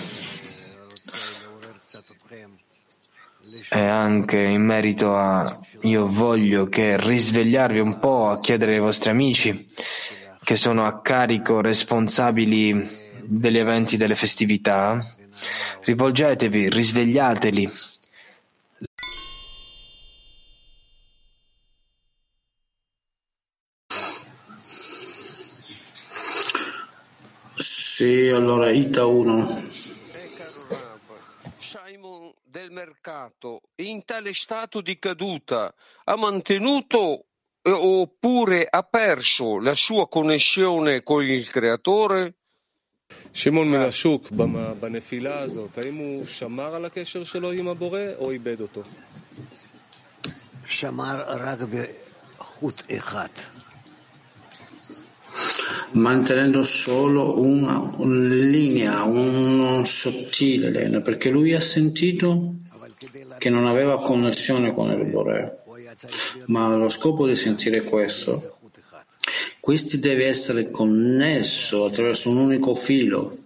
E 3.70 3.80
anche 3.80 4.40
in 4.42 4.64
merito 4.64 5.16
a 5.16 5.60
io 5.82 6.08
voglio 6.08 6.68
che 6.70 6.98
risvegliarvi 7.00 7.80
un 7.80 8.00
po' 8.00 8.30
a 8.30 8.40
chiedere 8.40 8.74
ai 8.74 8.80
vostri 8.80 9.12
amici 9.12 9.64
che 10.44 10.56
sono 10.56 10.88
a 10.88 11.02
carico 11.02 11.62
responsabili 11.62 12.90
degli 13.24 13.60
eventi 13.60 13.96
delle 13.96 14.16
festività, 14.16 14.98
rivolgetevi, 15.82 16.68
risvegliateli. 16.68 17.72
Sì, 28.07 28.29
allora 28.29 28.71
Ita 28.71 29.07
1. 29.07 29.49
Simon 31.59 32.33
del 32.45 32.71
mercato 32.71 33.63
in 33.75 34.05
tale 34.05 34.35
stato 34.35 34.81
di 34.81 35.01
caduta 35.01 35.75
ha 36.05 36.17
mantenuto 36.17 37.25
eh, 37.61 37.73
oppure 37.73 38.69
ha 38.71 38.85
perso 38.85 39.59
la 39.59 39.75
sua 39.75 40.07
connessione 40.07 41.03
con 41.03 41.25
il 41.25 41.51
creatore? 41.51 42.35
שמעון 43.33 43.71
מן 43.71 43.81
השוק 43.81 44.31
בנפילה 44.81 45.39
הזאת, 45.39 45.79
האם 45.79 45.95
הוא 45.95 46.27
שמר 46.27 46.75
על 46.75 46.85
הקשר 46.85 47.25
שלו 47.25 47.51
עם 47.51 47.69
הבורא 47.69 48.01
או 48.19 48.31
איבד 48.31 48.61
אותו? 48.61 48.83
שמר 50.67 51.23
רק 51.27 51.59
בחוט 51.59 52.83
אחד. 52.97 53.56
mantenendo 55.92 56.64
solo 56.64 57.40
una, 57.40 57.94
linea, 58.00 59.04
un 59.04 59.82
sottile 59.86 60.70
linea, 60.70 61.02
perché 61.02 61.30
lui 61.30 61.54
ha 61.54 61.62
sentito 61.62 62.56
che 63.38 63.50
non 63.50 63.68
aveva 63.68 64.02
connessione 64.02 64.74
con 64.74 64.90
il 64.90 65.10
Bore, 65.10 65.64
ma 66.48 66.68
allo 66.68 66.90
scopo 66.90 67.28
di 67.28 67.36
sentire 67.36 67.84
questo, 67.84 68.58
questi 69.60 70.00
deve 70.00 70.28
essere 70.28 70.72
connesso 70.72 71.86
attraverso 71.86 72.30
un 72.30 72.38
unico 72.38 72.74
filo. 72.74 73.38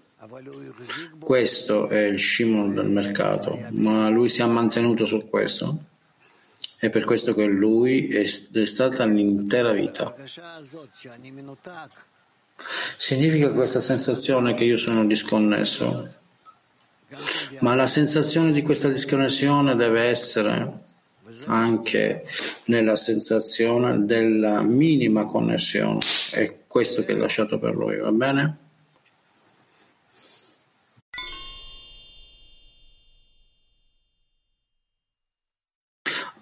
Questo 1.19 1.88
è 1.88 2.03
il 2.03 2.19
Shimon 2.19 2.74
del 2.74 2.89
mercato, 2.89 3.57
ma 3.72 4.07
lui 4.09 4.30
si 4.30 4.41
è 4.41 4.45
mantenuto 4.45 5.05
su 5.05 5.28
questo. 5.28 5.86
È 6.78 6.89
per 6.89 7.05
questo 7.05 7.34
che 7.34 7.45
lui 7.45 8.07
è, 8.07 8.22
è 8.22 8.65
stata 8.65 9.05
l'intera 9.05 9.72
vita. 9.72 10.15
Significa 12.66 13.49
questa 13.49 13.80
sensazione 13.80 14.53
che 14.53 14.64
io 14.64 14.78
sono 14.78 15.05
disconnesso, 15.05 16.09
ma 17.59 17.76
la 17.76 17.88
sensazione 17.88 18.51
di 18.51 18.62
questa 18.62 18.88
disconnessione 18.88 19.76
deve 19.76 20.03
essere 20.03 20.80
anche 21.45 22.26
nella 22.66 22.95
sensazione 22.95 24.05
della 24.05 24.62
minima 24.62 25.26
connessione. 25.26 25.99
È 26.32 26.59
questo 26.68 27.03
che 27.03 27.14
è 27.14 27.16
lasciato 27.16 27.59
per 27.59 27.76
lui, 27.76 27.97
va 27.97 28.12
bene? 28.12 28.57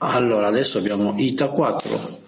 Allora, 0.01 0.47
adesso 0.47 0.77
abbiamo 0.77 1.15
Ita 1.17 1.49
4. 1.49 2.18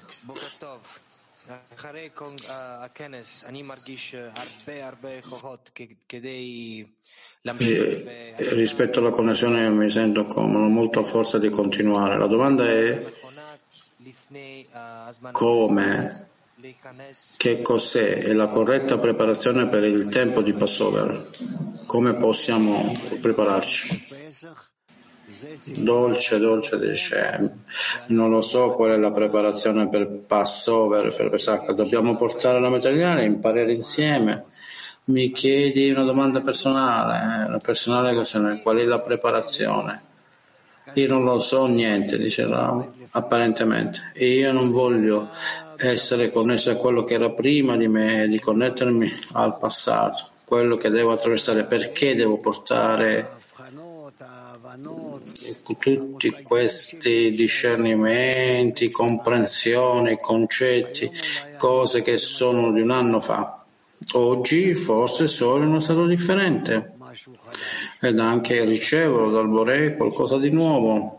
E 8.37 8.53
rispetto 8.55 8.99
alla 8.99 9.11
connessione 9.11 9.69
mi 9.69 9.89
sento 9.89 10.25
con 10.25 10.51
molta 10.71 11.03
forza 11.03 11.37
di 11.37 11.49
continuare. 11.49 12.17
La 12.17 12.27
domanda 12.27 12.67
è 12.67 13.03
come, 15.31 16.27
che 17.37 17.61
cos'è 17.61 18.33
la 18.33 18.47
corretta 18.47 18.97
preparazione 18.97 19.67
per 19.67 19.83
il 19.83 20.09
tempo 20.09 20.41
di 20.41 20.53
Passover? 20.53 21.29
Come 21.85 22.15
possiamo 22.15 22.91
prepararci? 23.21 24.69
Dolce, 25.77 26.37
dolce 26.37 26.77
dice, 26.77 27.51
non 28.07 28.29
lo 28.29 28.41
so 28.41 28.73
qual 28.73 28.91
è 28.91 28.97
la 28.97 29.09
preparazione 29.09 29.89
per 29.89 30.07
Passover, 30.07 31.15
per 31.15 31.29
Pesach, 31.29 31.71
dobbiamo 31.71 32.15
portare 32.15 32.59
la 32.59 32.69
materiale, 32.69 33.23
imparare 33.23 33.73
insieme. 33.73 34.45
Mi 35.05 35.31
chiedi 35.31 35.89
una 35.89 36.03
domanda 36.03 36.41
personale, 36.41 37.47
una 37.47 37.57
personale 37.57 38.13
qual 38.61 38.77
è 38.77 38.83
la 38.83 38.99
preparazione? 38.99 40.03
Io 40.93 41.07
non 41.07 41.23
lo 41.23 41.39
so 41.39 41.65
niente, 41.65 42.19
dice 42.19 42.45
Rav, 42.45 42.85
apparentemente, 43.11 44.11
e 44.13 44.33
io 44.33 44.51
non 44.51 44.69
voglio 44.69 45.27
essere 45.77 46.29
connesso 46.29 46.69
a 46.69 46.75
quello 46.75 47.03
che 47.03 47.15
era 47.15 47.31
prima 47.31 47.75
di 47.77 47.87
me, 47.87 48.27
di 48.27 48.39
connettermi 48.39 49.09
al 49.33 49.57
passato, 49.57 50.27
quello 50.45 50.77
che 50.77 50.91
devo 50.91 51.13
attraversare, 51.13 51.63
perché 51.63 52.13
devo 52.13 52.37
portare 52.37 53.39
tutti 55.79 56.31
questi 56.43 57.31
discernimenti, 57.31 58.91
comprensioni, 58.91 60.17
concetti, 60.17 61.09
cose 61.57 62.01
che 62.01 62.17
sono 62.17 62.71
di 62.71 62.81
un 62.81 62.91
anno 62.91 63.19
fa. 63.19 63.63
Oggi 64.13 64.73
forse 64.75 65.27
sono 65.27 65.63
in 65.63 65.69
uno 65.69 65.79
stato 65.79 66.05
differente 66.05 66.93
ed 67.99 68.19
anche 68.19 68.63
ricevo 68.63 69.29
dal 69.29 69.47
Bore 69.47 69.95
qualcosa 69.95 70.37
di 70.37 70.49
nuovo. 70.49 71.17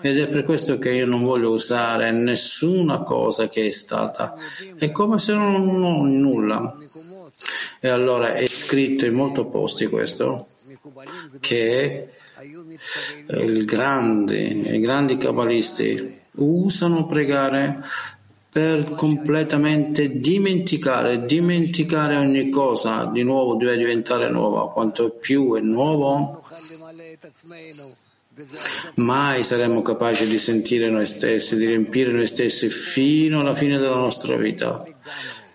Ed 0.00 0.18
è 0.18 0.28
per 0.28 0.44
questo 0.44 0.78
che 0.78 0.92
io 0.92 1.06
non 1.06 1.24
voglio 1.24 1.50
usare 1.50 2.10
nessuna 2.12 3.02
cosa 3.02 3.48
che 3.48 3.66
è 3.66 3.70
stata. 3.70 4.36
È 4.76 4.90
come 4.90 5.18
se 5.18 5.34
non 5.34 5.82
ho 5.82 6.04
nulla. 6.04 6.78
E 7.80 7.88
allora 7.88 8.34
è 8.34 8.46
scritto 8.46 9.04
in 9.04 9.14
molti 9.14 9.44
posti 9.44 9.86
questo, 9.86 10.48
che 11.40 12.10
i 13.28 13.64
grandi, 13.64 14.74
i 14.74 14.80
grandi 14.80 15.16
cabalisti 15.16 16.24
usano 16.36 17.06
pregare 17.06 17.82
per 18.56 18.92
completamente 18.92 20.18
dimenticare, 20.18 21.26
dimenticare 21.26 22.16
ogni 22.16 22.48
cosa 22.48 23.04
di 23.04 23.22
nuovo 23.22 23.56
deve 23.56 23.76
diventare 23.76 24.30
nuova. 24.30 24.70
Quanto 24.70 25.10
più 25.10 25.54
è 25.56 25.60
nuovo, 25.60 26.42
mai 28.94 29.42
saremo 29.42 29.82
capaci 29.82 30.26
di 30.26 30.38
sentire 30.38 30.88
noi 30.88 31.04
stessi, 31.06 31.56
di 31.56 31.66
riempire 31.66 32.12
noi 32.12 32.26
stessi 32.26 32.68
fino 32.68 33.40
alla 33.40 33.54
fine 33.54 33.78
della 33.78 33.96
nostra 33.96 34.36
vita. 34.36 34.82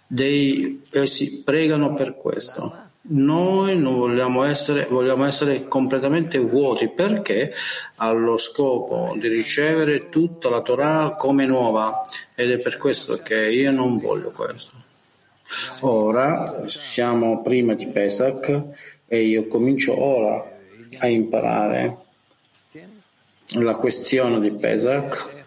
Dei, 0.07 0.81
essi 0.91 1.41
pregano 1.43 1.93
per 1.93 2.15
questo. 2.15 2.80
Noi 3.03 3.79
non 3.79 3.95
vogliamo 3.95 4.43
essere, 4.43 4.85
vogliamo 4.85 5.25
essere 5.25 5.67
completamente 5.67 6.37
vuoti. 6.37 6.89
Perché? 6.89 7.53
Allo 7.95 8.37
scopo 8.37 9.15
di 9.17 9.27
ricevere 9.27 10.09
tutta 10.09 10.49
la 10.49 10.61
Torah 10.61 11.15
come 11.17 11.45
nuova. 11.45 12.05
Ed 12.35 12.51
è 12.51 12.59
per 12.59 12.77
questo 12.77 13.17
che 13.17 13.49
io 13.49 13.71
non 13.71 13.97
voglio 13.97 14.29
questo. 14.31 14.75
Ora 15.81 16.67
siamo 16.67 17.41
prima 17.41 17.73
di 17.73 17.87
Pesach 17.87 18.67
e 19.07 19.21
io 19.23 19.47
comincio 19.47 19.99
ora 20.01 20.49
a 20.99 21.07
imparare 21.07 21.97
la 23.55 23.75
questione 23.75 24.39
di 24.39 24.51
Pesach 24.51 25.39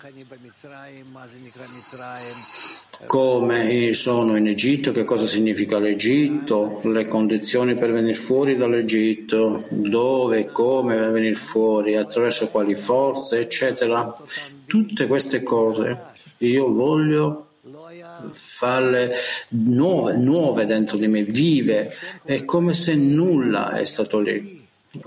come 3.07 3.93
sono 3.93 4.37
in 4.37 4.49
Egitto, 4.49 4.93
che 4.93 5.05
cosa 5.05 5.27
significa 5.27 5.79
l'Egitto, 5.79 6.81
le 6.85 7.07
condizioni 7.07 7.75
per 7.75 7.93
venire 7.93 8.15
fuori 8.15 8.57
dall'Egitto, 8.57 9.67
dove 9.71 10.39
e 10.39 10.51
come 10.51 10.97
venire 11.11 11.35
fuori, 11.35 11.97
attraverso 11.97 12.49
quali 12.49 12.75
forze, 12.75 13.41
eccetera. 13.41 14.17
Tutte 14.67 15.07
queste 15.07 15.43
cose 15.43 16.13
io 16.39 16.73
voglio 16.73 17.49
farle 18.31 19.15
nuove, 19.49 20.17
nuove 20.17 20.65
dentro 20.65 20.97
di 20.97 21.09
me, 21.09 21.23
vive, 21.23 21.95
è 22.25 22.45
come 22.45 22.73
se 22.73 22.95
nulla 22.95 23.73
è 23.73 23.85
stato 23.85 24.21
lì. 24.21 24.63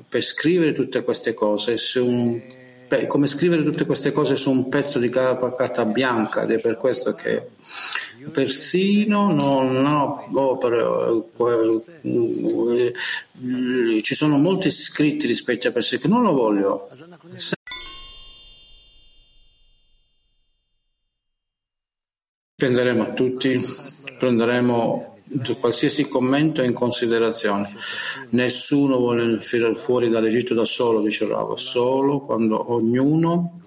Per 0.08 0.22
scrivere 0.22 0.74
tutte 0.74 1.04
queste 1.04 1.34
cose 1.34 1.78
su 1.78 2.06
un 2.06 2.42
Beh, 2.88 3.06
come 3.08 3.28
scrivere 3.28 3.64
tutte 3.64 3.86
queste 3.86 4.14
cose 4.14 4.38
su 4.38 4.50
un 4.50 4.70
pezzo 4.70 4.98
di 4.98 5.10
carta 5.10 5.86
bianca 5.86 6.44
ed 6.44 6.52
è 6.52 6.60
per 6.60 6.78
questo 6.78 7.14
che 7.14 7.50
persino 8.32 9.34
non 9.34 9.86
ho 9.86 10.26
opere, 10.34 11.24
ci 14.02 14.16
sono 14.16 14.38
molti 14.38 14.70
scritti 14.70 15.28
rispetto 15.28 15.68
a 15.68 15.72
persone 15.72 16.00
che 16.00 16.08
non 16.08 16.24
lo 16.24 16.32
voglio. 16.32 16.88
Prenderemo 22.56 23.04
a 23.04 23.10
tutti, 23.10 23.62
prenderemo 24.18 25.17
qualsiasi 25.60 26.08
commento 26.08 26.62
in 26.62 26.74
considerazione. 26.74 27.74
Nessuno 28.30 28.98
vuole 28.98 29.24
uscire 29.34 29.74
fuori 29.74 30.10
dall'Egitto 30.10 30.54
da 30.54 30.66
solo, 30.66 31.02
dice 31.02 31.28
Rava, 31.28 31.56
solo 31.56 32.20
quando 32.20 32.72
ognuno 32.74 33.62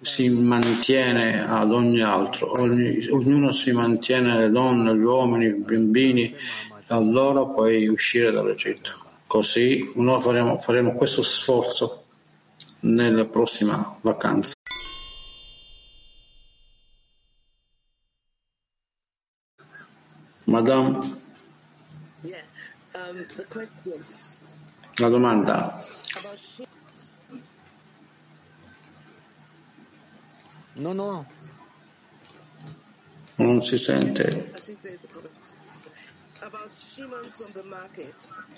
si 0.00 0.28
mantiene 0.28 1.46
ad 1.46 1.72
ogni 1.72 2.02
altro, 2.02 2.60
ogni, 2.60 3.06
ognuno 3.10 3.52
si 3.52 3.70
mantiene 3.70 4.36
le 4.36 4.50
donne, 4.50 4.94
gli 4.94 5.02
uomini, 5.02 5.46
i 5.46 5.54
bambini, 5.54 6.34
allora 6.88 7.44
puoi 7.46 7.86
uscire 7.86 8.32
dall'Egitto. 8.32 8.90
Così 9.26 9.92
noi 9.94 10.20
faremo, 10.20 10.58
faremo 10.58 10.92
questo 10.92 11.22
sforzo 11.22 12.02
nella 12.80 13.24
prossima 13.26 13.96
vacanza. 14.02 14.54
Madame, 20.52 20.98
la 24.98 25.08
domanda. 25.08 25.82
No, 30.74 30.92
no. 30.92 31.26
Non 33.36 33.62
si 33.62 33.78
sente. 33.78 34.52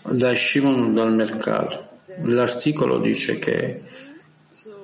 da 0.02 0.34
Shimon 0.34 0.94
dal 0.94 1.12
mercato. 1.12 2.00
L'articolo 2.24 2.98
dice 2.98 3.38
che 3.38 3.84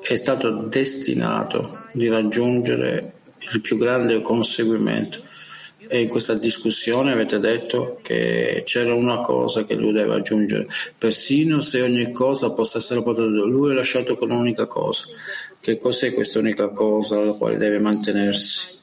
è 0.00 0.14
stato 0.14 0.62
destinato 0.68 1.86
di 1.92 2.06
raggiungere 2.06 3.14
il 3.52 3.60
più 3.60 3.76
grande 3.76 4.22
conseguimento 4.22 5.29
e 5.90 6.02
in 6.02 6.08
questa 6.08 6.34
discussione 6.34 7.12
avete 7.12 7.40
detto 7.40 7.98
che 8.00 8.62
c'era 8.64 8.94
una 8.94 9.18
cosa 9.18 9.64
che 9.64 9.74
lui 9.74 9.92
deve 9.92 10.14
aggiungere, 10.14 10.66
persino 10.96 11.60
se 11.60 11.82
ogni 11.82 12.12
cosa 12.12 12.52
possa 12.52 12.78
essere 12.78 13.02
potuta, 13.02 13.44
lui 13.44 13.72
è 13.72 13.74
lasciato 13.74 14.14
con 14.14 14.30
un'unica 14.30 14.66
cosa. 14.66 15.04
Che 15.60 15.76
cos'è 15.76 16.14
questa 16.14 16.38
unica 16.38 16.68
cosa 16.68 17.18
alla 17.18 17.32
quale 17.32 17.56
deve 17.56 17.80
mantenersi? 17.80 18.78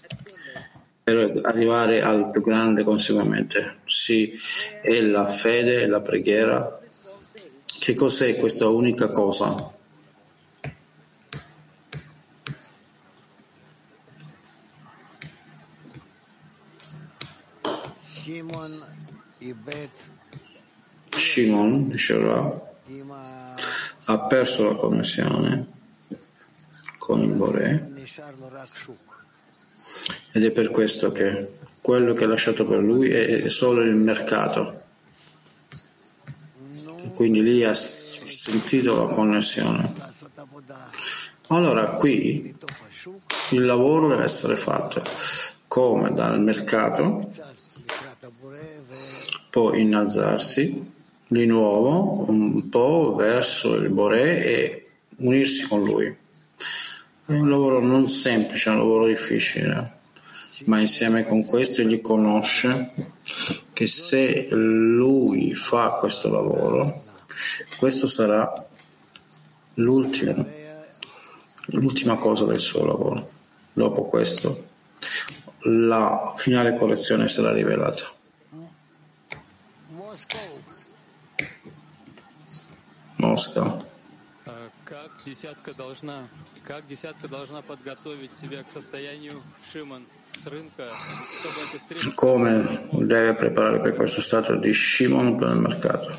per 1.07 1.39
arrivare 1.43 2.01
al 2.01 2.29
più 2.29 2.41
grande 2.41 2.83
conseguimento. 2.83 3.57
Sì, 3.85 4.37
è 4.81 4.99
la 4.99 5.25
fede 5.25 5.87
la 5.87 6.01
preghiera. 6.01 6.81
Che 7.79 7.93
cos'è 7.93 8.35
questa 8.35 8.67
unica 8.67 9.09
cosa? 9.09 9.76
Shimon, 21.09 21.87
diceva, 21.87 22.75
ha 24.05 24.19
perso 24.19 24.69
la 24.69 24.75
connessione 24.75 25.67
con 26.97 27.21
il 27.21 27.31
Bore. 27.31 27.91
Ed 30.31 30.43
è 30.43 30.51
per 30.51 30.69
questo 30.69 31.11
che 31.11 31.57
quello 31.81 32.13
che 32.13 32.25
ha 32.25 32.27
lasciato 32.27 32.65
per 32.65 32.79
lui 32.79 33.09
è 33.09 33.49
solo 33.49 33.81
il 33.81 33.95
mercato. 33.95 34.83
E 37.03 37.11
quindi 37.11 37.41
lì 37.41 37.63
ha 37.63 37.73
sentito 37.73 38.95
la 38.95 39.13
connessione. 39.13 39.93
Allora 41.47 41.91
qui 41.91 42.55
il 43.51 43.65
lavoro 43.65 44.09
deve 44.09 44.23
essere 44.23 44.57
fatto. 44.57 45.01
Come? 45.67 46.13
Dal 46.13 46.41
mercato, 46.41 47.29
poi 49.57 49.81
innalzarsi 49.81 50.85
di 51.27 51.47
nuovo 51.47 52.29
un 52.29 52.69
po' 52.69 53.15
verso 53.15 53.73
il 53.73 53.89
Boré 53.89 54.45
e 54.45 54.87
unirsi 55.15 55.67
con 55.67 55.83
lui. 55.83 56.05
È 56.05 57.31
un 57.31 57.49
lavoro 57.49 57.79
non 57.79 58.05
semplice, 58.05 58.69
è 58.69 58.73
un 58.73 58.77
lavoro 58.77 59.07
difficile 59.07 59.95
ma 60.65 60.79
insieme 60.79 61.23
con 61.23 61.43
questo 61.43 61.81
egli 61.81 62.01
conosce 62.01 62.91
che 63.73 63.87
se 63.87 64.47
lui 64.51 65.55
fa 65.55 65.89
questo 65.89 66.31
lavoro, 66.31 67.01
questo 67.79 68.05
sarà 68.05 68.51
l'ultima, 69.75 70.45
l'ultima 71.69 72.15
cosa 72.17 72.45
del 72.45 72.59
suo 72.59 72.85
lavoro. 72.85 73.27
Dopo 73.73 74.03
questo 74.03 74.65
la 75.61 76.31
finale 76.35 76.75
correzione 76.75 77.27
sarà 77.27 77.51
rivelata. 77.51 78.16
Mosca. 83.27 83.75
Come 92.15 92.89
deve 92.91 93.33
preparare 93.33 93.81
per 93.81 93.93
questo 93.93 94.21
stato 94.21 94.55
di 94.55 94.73
Shimon 94.73 95.35
per 95.35 95.49
il 95.49 95.57
mercato? 95.57 96.11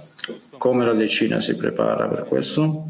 Come 0.59 0.85
la 0.85 0.93
decina 0.93 1.41
si 1.41 1.57
prepara 1.57 2.09
per 2.09 2.25
questo? 2.25 2.87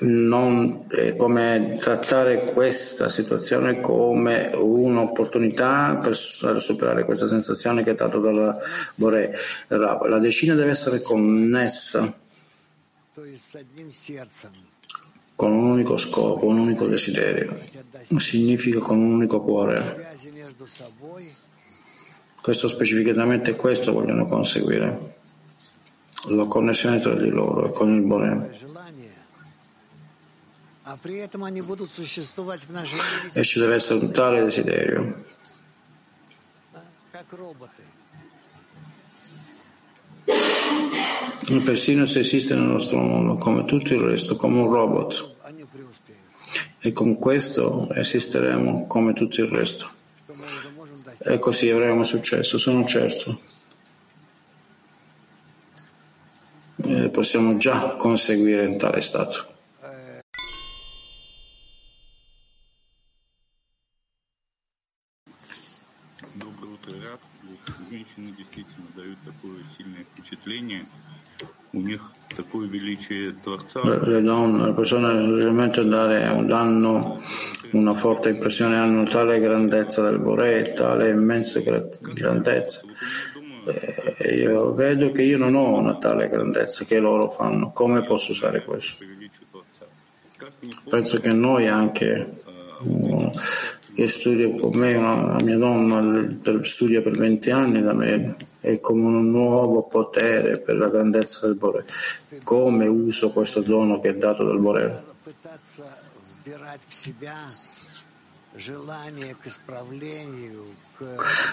Non, 0.00 0.84
eh, 0.90 1.16
come 1.16 1.76
trattare 1.80 2.44
questa 2.44 3.08
situazione 3.08 3.80
come 3.80 4.52
un'opportunità 4.54 5.98
per 6.00 6.16
superare 6.16 7.04
questa 7.04 7.26
sensazione 7.26 7.82
che 7.82 7.90
è 7.90 7.94
data 7.96 8.18
dalla 8.18 8.56
Bore. 8.94 9.34
La, 9.66 10.18
decina 10.20 10.54
deve 10.54 10.70
essere 10.70 11.02
connessa 11.02 12.14
con 15.34 15.52
un 15.52 15.64
unico 15.64 15.96
scopo, 15.96 16.46
un 16.46 16.58
unico 16.58 16.86
desiderio, 16.86 17.56
significa 18.16 18.78
con 18.80 18.98
un 18.98 19.14
unico 19.14 19.40
cuore. 19.40 20.16
Questo 22.40 22.68
specificatamente 22.68 23.56
questo 23.56 23.92
vogliono 23.92 24.26
conseguire, 24.26 25.16
la 26.30 26.44
connessione 26.46 26.98
tra 26.98 27.14
di 27.14 27.28
loro 27.30 27.68
e 27.68 27.72
con 27.72 27.94
il 27.94 28.02
Bore. 28.02 28.67
E 33.34 33.44
ci 33.44 33.58
deve 33.58 33.74
essere 33.74 33.98
un 33.98 34.10
tale 34.10 34.42
desiderio. 34.42 35.22
E 41.50 41.60
persino 41.60 42.06
se 42.06 42.20
esiste 42.20 42.54
nel 42.54 42.64
nostro 42.64 42.96
mondo, 42.98 43.34
come 43.34 43.66
tutto 43.66 43.92
il 43.92 44.00
resto, 44.00 44.36
come 44.36 44.60
un 44.60 44.70
robot. 44.70 45.34
E 46.80 46.92
con 46.94 47.18
questo 47.18 47.92
esisteremo 47.92 48.86
come 48.86 49.12
tutto 49.12 49.42
il 49.42 49.48
resto. 49.48 49.90
E 51.18 51.38
così 51.38 51.68
avremo 51.68 52.02
successo, 52.02 52.56
sono 52.56 52.86
certo. 52.86 53.38
E 56.76 57.10
possiamo 57.10 57.58
già 57.58 57.96
conseguire 57.96 58.64
in 58.64 58.78
tale 58.78 59.02
stato. 59.02 59.56
Le 73.82 74.22
donne, 74.22 74.66
le 74.66 74.72
persone 74.72 75.12
realmente 75.12 75.84
dare, 75.84 76.44
danno 76.46 77.20
una 77.72 77.92
forte 77.92 78.30
impressione, 78.30 78.76
hanno 78.76 79.02
tale 79.04 79.38
grandezza 79.38 80.02
del 80.08 80.18
Boré, 80.18 80.72
tale 80.74 81.10
immensa 81.10 81.60
grandezza. 81.60 82.80
E 84.16 84.34
io 84.36 84.72
vedo 84.72 85.12
che 85.12 85.22
io 85.22 85.36
non 85.36 85.54
ho 85.54 85.74
una 85.78 85.96
tale 85.96 86.28
grandezza 86.28 86.84
che 86.84 86.98
loro 86.98 87.28
fanno. 87.28 87.70
Come 87.72 88.02
posso 88.02 88.32
usare 88.32 88.64
questo? 88.64 89.04
Penso 90.88 91.18
che 91.20 91.32
noi 91.32 91.68
anche 91.68 92.26
che 93.98 94.06
studia 94.06 94.48
con 94.48 94.78
me, 94.78 94.94
una, 94.94 95.32
la 95.32 95.42
mia 95.42 95.56
donna 95.56 96.38
studia 96.62 97.02
per 97.02 97.16
20 97.16 97.50
anni 97.50 97.82
da 97.82 97.92
me, 97.92 98.36
è 98.60 98.78
come 98.78 99.06
un 99.06 99.28
nuovo 99.28 99.88
potere 99.88 100.60
per 100.60 100.76
la 100.76 100.88
grandezza 100.88 101.48
del 101.48 101.56
Bore. 101.56 101.84
Come 102.44 102.86
uso 102.86 103.32
questo 103.32 103.60
dono 103.60 103.98
che 103.98 104.10
è 104.10 104.14
dato 104.14 104.44
dal 104.44 104.60
Bore? 104.60 105.02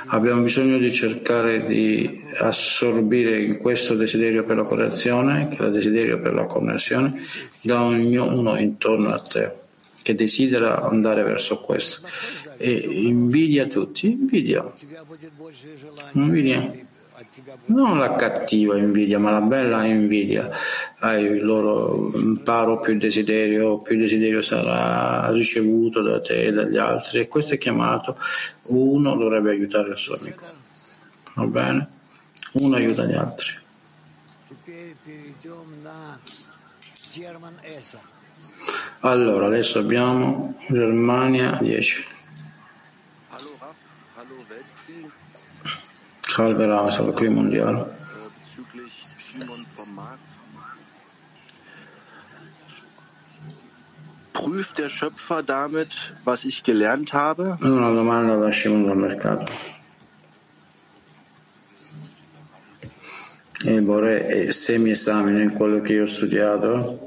Abbiamo 0.09 0.41
bisogno 0.43 0.77
di 0.77 0.91
cercare 0.91 1.65
di 1.65 2.25
assorbire 2.37 3.41
in 3.41 3.57
questo 3.57 3.95
desiderio 3.95 4.45
per 4.45 4.57
la 4.57 4.65
correzione, 4.65 5.47
che 5.47 5.57
è 5.57 5.65
il 5.65 5.71
desiderio 5.71 6.21
per 6.21 6.35
la 6.35 6.45
connessione, 6.45 7.23
da 7.63 7.81
ognuno 7.81 8.55
intorno 8.59 9.09
a 9.09 9.19
te 9.19 9.63
che 10.05 10.13
desidera 10.13 10.81
andare 10.81 11.23
verso 11.23 11.59
questo 11.61 12.07
e 12.57 12.71
invidia 12.71 13.65
tutti, 13.65 14.11
invidia, 14.11 14.71
invidia. 16.11 16.83
Non 17.65 17.97
la 17.97 18.13
cattiva 18.13 18.77
invidia, 18.77 19.17
ma 19.17 19.31
la 19.31 19.41
bella 19.41 19.83
invidia. 19.83 20.51
Hai 20.99 21.23
il 21.23 21.43
loro 21.43 22.11
imparo 22.13 22.79
più 22.79 22.95
desiderio, 22.97 23.79
più 23.79 23.97
desiderio 23.97 24.43
sarà 24.43 25.31
ricevuto 25.31 26.03
da 26.03 26.19
te 26.19 26.43
e 26.43 26.51
dagli 26.51 26.77
altri. 26.77 27.21
E 27.21 27.27
questo 27.27 27.55
è 27.55 27.57
chiamato 27.57 28.15
uno 28.67 29.15
dovrebbe 29.15 29.49
aiutare 29.49 29.89
il 29.89 29.97
suo 29.97 30.17
amico. 30.19 30.45
Va 31.33 31.47
bene? 31.47 31.89
Uno 32.53 32.75
aiuta 32.75 33.05
gli 33.05 33.13
altri. 33.13 33.53
Allora, 39.05 39.45
adesso 39.45 39.77
abbiamo 39.77 40.55
Germania 40.67 41.59
10. 41.61 42.07
Salve 46.21 46.65
Rava, 46.65 46.89
salve 46.89 47.11
qui 47.13 47.29
mondiale. 47.29 47.85
Prüft 54.33 54.79
der 54.79 54.89
Schöpfer 54.89 55.43
damit, 55.43 56.15
was 56.23 56.43
ich 56.43 56.63
gelernt 56.63 57.13
habe? 57.13 57.57
Una 57.61 57.91
domanda 57.91 58.37
da 58.37 58.51
Shimon 58.51 58.87
dal 58.87 58.97
mercato. 58.97 59.45
Il 63.65 63.83
Bore 63.83 64.25
è 64.25 64.51
semi-esame 64.51 65.43
in 65.43 65.53
quello 65.53 65.81
che 65.81 65.93
io 65.93 66.03
ho 66.03 66.07
studiato? 66.07 67.04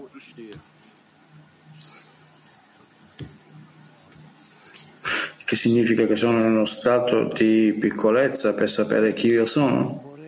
Che 5.48 5.56
significa 5.56 6.04
che 6.04 6.14
sono 6.14 6.40
in 6.40 6.44
uno 6.44 6.66
stato 6.66 7.24
di 7.24 7.74
piccolezza 7.80 8.52
per 8.52 8.68
sapere 8.68 9.14
chi 9.14 9.28
io 9.28 9.46
sono? 9.46 10.18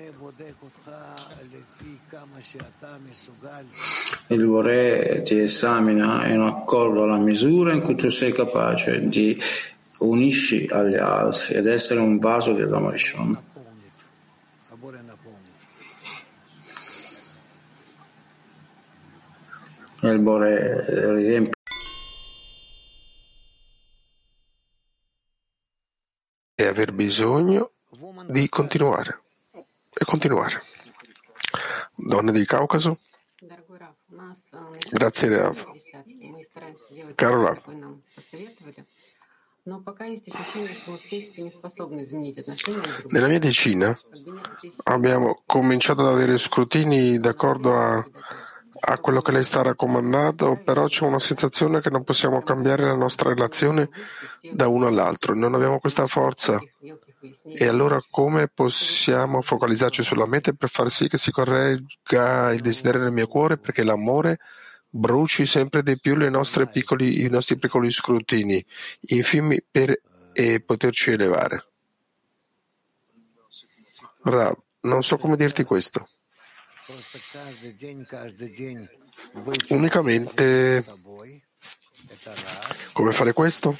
Il 4.28 4.46
Bore 4.46 5.20
ti 5.20 5.38
esamina 5.38 6.26
in 6.26 6.40
accordo 6.40 7.02
alla 7.02 7.18
misura 7.18 7.74
in 7.74 7.82
cui 7.82 7.96
tu 7.96 8.08
sei 8.08 8.32
capace 8.32 9.06
di 9.08 9.38
unisci 9.98 10.66
agli 10.72 10.96
altri 10.96 11.56
ed 11.56 11.66
essere 11.66 12.00
un 12.00 12.16
vaso 12.16 12.54
di 12.54 12.62
Adamashon. 12.62 13.38
Il 20.00 20.18
Bore 20.20 21.58
e 26.60 26.66
aver 26.66 26.92
bisogno 26.92 27.70
di 28.26 28.46
continuare 28.50 29.22
e 29.94 30.04
continuare. 30.04 30.62
Donne 31.94 32.32
del 32.32 32.44
Caucaso, 32.46 32.98
grazie 34.90 35.28
Rav. 35.28 35.72
Caro 37.14 37.44
Rav, 37.44 37.62
nella 43.08 43.26
mia 43.26 43.38
decina 43.38 43.98
abbiamo 44.84 45.42
cominciato 45.46 46.02
ad 46.02 46.08
avere 46.12 46.36
scrutini 46.36 47.18
d'accordo 47.18 47.74
a, 47.74 48.06
a 48.80 48.98
quello 48.98 49.20
che 49.20 49.32
lei 49.32 49.44
sta 49.44 49.62
raccomandando, 49.62 50.60
però 50.64 50.86
c'è 50.86 51.04
una 51.04 51.18
sensazione 51.18 51.80
che 51.80 51.90
non 51.90 52.02
possiamo 52.02 52.42
cambiare 52.42 52.84
la 52.84 52.94
nostra 52.94 53.28
relazione 53.28 53.90
da 54.52 54.68
uno 54.68 54.86
all'altro, 54.86 55.34
non 55.34 55.54
abbiamo 55.54 55.78
questa 55.78 56.06
forza. 56.06 56.58
E 57.44 57.66
allora 57.66 58.00
come 58.10 58.48
possiamo 58.48 59.42
focalizzarci 59.42 60.02
sulla 60.02 60.26
meta 60.26 60.52
per 60.52 60.70
far 60.70 60.88
sì 60.88 61.08
che 61.08 61.18
si 61.18 61.30
corregga 61.30 62.52
il 62.52 62.60
desiderio 62.60 63.02
nel 63.02 63.12
mio 63.12 63.26
cuore 63.26 63.58
perché 63.58 63.84
l'amore 63.84 64.38
bruci 64.88 65.44
sempre 65.44 65.82
di 65.82 66.00
più 66.00 66.16
piccoli, 66.72 67.22
i 67.22 67.28
nostri 67.28 67.58
piccoli 67.58 67.90
scrutini, 67.90 68.64
infimi 69.00 69.62
per 69.70 70.00
e 70.32 70.60
poterci 70.60 71.10
elevare. 71.12 71.66
Rav, 74.22 74.56
non 74.80 75.02
so 75.02 75.18
come 75.18 75.36
dirti 75.36 75.64
questo. 75.64 76.08
Unicamente 79.68 80.84
come 82.92 83.12
fare 83.12 83.32
questo? 83.32 83.78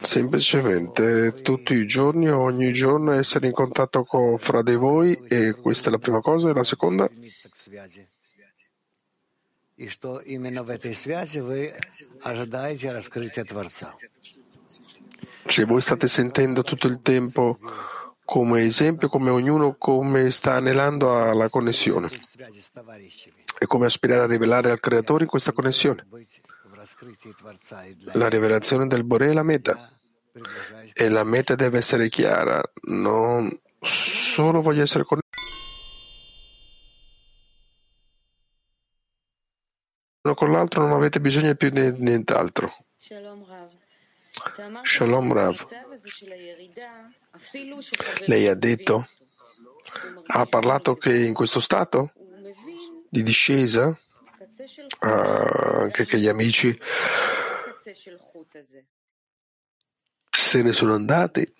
Semplicemente 0.00 1.32
tutti 1.42 1.74
i 1.74 1.86
giorni, 1.86 2.28
ogni 2.28 2.72
giorno 2.72 3.12
essere 3.12 3.46
in 3.46 3.52
contatto 3.52 4.02
con 4.02 4.36
fra 4.38 4.62
di 4.62 4.74
voi 4.74 5.14
e 5.28 5.52
questa 5.52 5.88
è 5.88 5.92
la 5.92 5.98
prima 5.98 6.20
cosa. 6.20 6.50
E 6.50 6.54
la 6.54 6.64
seconda? 6.64 7.08
Se 15.46 15.64
voi 15.64 15.80
state 15.80 16.08
sentendo 16.08 16.62
tutto 16.62 16.86
il 16.86 17.00
tempo 17.02 17.58
come 18.32 18.62
esempio, 18.62 19.10
come 19.10 19.28
ognuno 19.28 19.76
come 19.76 20.30
sta 20.30 20.54
anelando 20.54 21.14
alla 21.14 21.50
connessione 21.50 22.08
e 23.58 23.66
come 23.66 23.84
aspirare 23.84 24.22
a 24.22 24.26
rivelare 24.26 24.70
al 24.70 24.80
Creatore 24.80 25.24
in 25.24 25.28
questa 25.28 25.52
connessione. 25.52 26.06
La 28.14 28.30
rivelazione 28.30 28.86
del 28.86 29.04
Bore 29.04 29.28
è 29.28 29.32
la 29.34 29.42
meta 29.42 29.86
e 30.94 31.10
la 31.10 31.24
meta 31.24 31.54
deve 31.56 31.76
essere 31.76 32.08
chiara. 32.08 32.58
Non 32.84 33.54
solo 33.82 34.62
voglio 34.62 34.82
essere 34.82 35.04
connesso 35.04 35.28
con 40.34 40.50
l'altro, 40.50 40.86
non 40.86 40.92
avete 40.92 41.20
bisogno 41.20 41.54
più 41.54 41.68
di 41.68 41.92
nient'altro. 41.98 42.72
Shalom 42.96 43.44
Rav. 45.34 45.66
Lei 48.26 48.46
ha 48.46 48.54
detto, 48.54 49.08
ha 50.26 50.46
parlato 50.46 50.96
che 50.96 51.14
in 51.14 51.34
questo 51.34 51.60
stato 51.60 52.12
di 53.08 53.22
discesa, 53.22 53.96
anche 55.00 56.04
che 56.04 56.18
gli 56.18 56.28
amici 56.28 56.78
se 60.30 60.62
ne 60.62 60.72
sono 60.72 60.94
andati, 60.94 61.50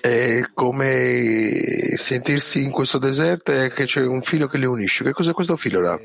è 0.00 0.42
come 0.54 1.96
sentirsi 1.96 2.62
in 2.62 2.70
questo 2.70 2.98
deserto 2.98 3.52
e 3.52 3.72
che 3.72 3.84
c'è 3.84 4.04
un 4.04 4.22
filo 4.22 4.46
che 4.46 4.58
li 4.58 4.66
unisce. 4.66 5.04
Che 5.04 5.12
cos'è 5.12 5.32
questo 5.32 5.56
filo, 5.56 5.80
Rav? 5.80 6.00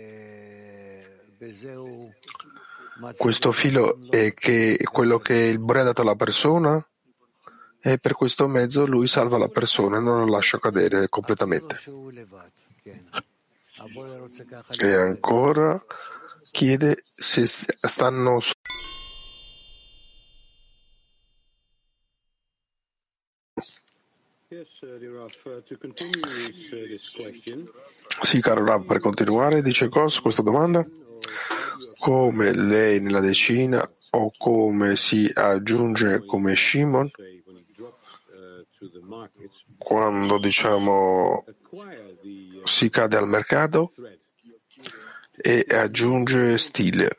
Questo 3.16 3.52
filo 3.52 3.98
è 4.10 4.34
che 4.34 4.80
quello 4.92 5.20
che 5.20 5.36
il 5.36 5.60
Bore 5.60 5.82
ha 5.82 5.84
dato 5.84 6.02
alla 6.02 6.16
persona 6.16 6.84
e 7.88 7.98
per 7.98 8.16
questo 8.16 8.48
mezzo 8.48 8.86
lui 8.86 9.08
salva 9.08 9.38
la 9.38 9.48
persona 9.48 9.96
e 9.96 10.02
non 10.02 10.26
la 10.26 10.30
lascia 10.30 10.60
cadere 10.60 11.08
completamente. 11.08 11.80
E 14.82 14.94
ancora 14.94 15.82
chiede 16.52 17.02
se 17.06 17.48
stanno 17.48 18.40
sì, 28.22 28.42
caro 28.42 28.66
Rav, 28.66 28.86
per 28.86 29.00
continuare, 29.00 29.62
dice 29.62 29.88
Cos 29.88 30.20
questa 30.20 30.42
domanda. 30.42 30.86
Come 32.00 32.52
lei 32.54 33.00
nella 33.00 33.22
decina 33.22 33.90
o 34.12 34.32
come 34.38 34.98
si 34.98 35.32
aggiunge 35.34 36.26
come 36.26 36.54
Shimon 36.54 37.12
quando 39.78 40.38
diciamo 40.38 41.46
si 42.64 42.90
cade 42.90 43.18
al 43.18 43.28
mercato 43.28 43.92
e 45.36 45.66
aggiunge 45.70 46.58
stile. 46.58 47.16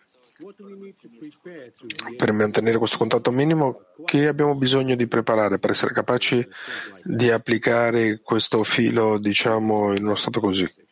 Per 2.17 2.33
mantenere 2.33 2.79
questo 2.79 2.97
contatto 2.97 3.31
minimo, 3.31 3.83
che 4.05 4.29
abbiamo 4.29 4.55
bisogno 4.55 4.95
di 4.95 5.07
preparare 5.07 5.59
per 5.59 5.71
essere 5.71 5.93
capaci 5.93 6.47
di 7.05 7.31
applicare 7.31 8.21
questo 8.21 8.63
filo, 8.65 9.19
diciamo, 9.19 9.95
in 9.95 10.05
uno 10.05 10.17
stato 10.17 10.41
così? 10.41 10.87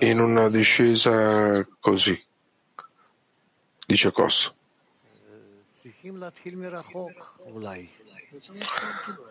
in 0.00 0.20
una 0.20 0.50
discesa 0.50 1.66
così, 1.80 2.18
dice 3.86 4.10
Cos. 4.12 4.54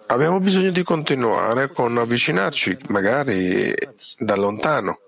Abbiamo 0.07 0.39
bisogno 0.39 0.71
di 0.71 0.83
continuare 0.83 1.69
con 1.69 1.97
avvicinarci, 1.97 2.77
magari 2.87 3.73
da 4.17 4.35
lontano. 4.35 4.99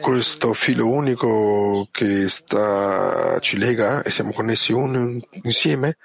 Questo 0.00 0.52
filo 0.52 0.88
unico 0.88 1.88
che 1.90 2.28
sta, 2.28 3.38
ci 3.40 3.56
lega 3.56 4.02
e 4.02 4.10
siamo 4.10 4.32
connessi 4.32 4.72
un, 4.72 5.22
insieme 5.42 5.96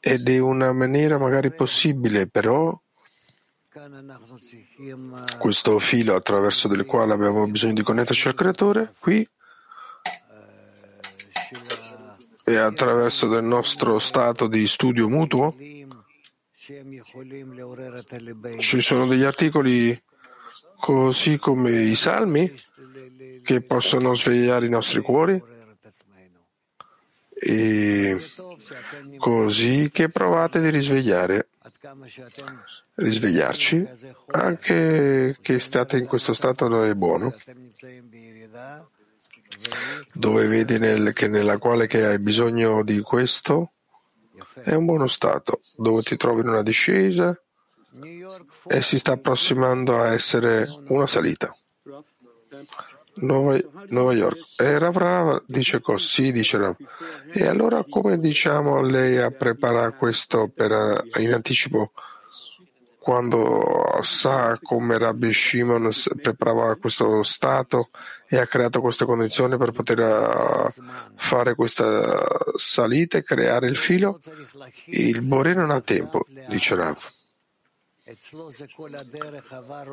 ed 0.00 0.28
è 0.28 0.38
una 0.38 0.72
maniera 0.72 1.16
magari 1.16 1.50
possibile, 1.50 2.26
però 2.26 2.78
questo 5.38 5.78
filo 5.78 6.14
attraverso 6.14 6.68
del 6.68 6.84
quale 6.84 7.14
abbiamo 7.14 7.46
bisogno 7.46 7.72
di 7.72 7.82
connetterci 7.82 8.28
al 8.28 8.34
creatore, 8.34 8.92
qui 8.98 9.26
e 12.50 12.56
attraverso 12.56 13.28
del 13.28 13.44
nostro 13.44 13.98
stato 13.98 14.46
di 14.46 14.66
studio 14.66 15.08
mutuo. 15.08 15.54
Ci 18.58 18.80
sono 18.80 19.06
degli 19.06 19.22
articoli 19.22 20.00
così 20.78 21.36
come 21.36 21.70
i 21.82 21.94
salmi 21.94 22.52
che 23.42 23.62
possono 23.62 24.14
svegliare 24.14 24.66
i 24.66 24.70
nostri 24.70 25.00
cuori 25.00 25.42
e 27.34 28.18
così 29.16 29.90
che 29.92 30.08
provate 30.08 30.60
di 30.60 30.70
risvegliare 30.70 31.48
risvegliarci, 32.94 33.88
anche 34.26 35.36
che 35.40 35.58
state 35.58 35.96
in 35.96 36.06
questo 36.06 36.32
stato 36.32 36.82
è 36.82 36.94
buono, 36.94 37.34
dove 40.12 40.46
vedi 40.46 40.78
nel, 40.78 41.12
che 41.12 41.28
nella 41.28 41.58
quale 41.58 41.86
che 41.86 42.04
hai 42.04 42.18
bisogno 42.18 42.82
di 42.82 43.00
questo, 43.00 43.72
è 44.62 44.74
un 44.74 44.84
buono 44.84 45.06
stato, 45.06 45.60
dove 45.76 46.02
ti 46.02 46.16
trovi 46.16 46.40
in 46.40 46.48
una 46.48 46.62
discesa, 46.62 47.38
e 48.66 48.82
si 48.82 48.98
sta 48.98 49.12
approssimando 49.12 50.00
a 50.00 50.12
essere 50.12 50.66
una 50.88 51.06
salita. 51.06 51.54
Nuova, 53.14 53.60
Nuova 53.88 54.12
York. 54.12 54.38
E 54.56 54.78
Rav 54.78 54.96
Rav 54.96 55.42
dice 55.46 55.80
così, 55.80 56.32
dice 56.32 56.56
Rav. 56.56 56.76
E 57.32 57.46
allora 57.46 57.84
come 57.88 58.18
diciamo 58.18 58.80
lei 58.80 59.18
a 59.18 59.30
preparare 59.30 59.96
questo 59.96 60.48
per, 60.48 61.04
in 61.18 61.32
anticipo 61.32 61.92
quando 62.98 63.98
sa 64.02 64.58
come 64.62 64.98
Rabbi 64.98 65.32
Shimon 65.32 65.88
preparava 66.20 66.76
questo 66.76 67.22
stato 67.22 67.88
e 68.32 68.38
ha 68.38 68.46
creato 68.46 68.78
queste 68.78 69.04
condizioni 69.04 69.56
per 69.56 69.72
poter 69.72 69.98
eh, 69.98 70.72
fare 71.16 71.56
questa 71.56 72.24
salita 72.54 73.18
e 73.18 73.24
creare 73.24 73.66
il 73.66 73.76
filo? 73.76 74.20
Il 74.84 75.26
Bore 75.26 75.52
non 75.52 75.72
ha 75.72 75.80
tempo, 75.80 76.24
dice 76.46 76.76
Rav. 76.76 76.96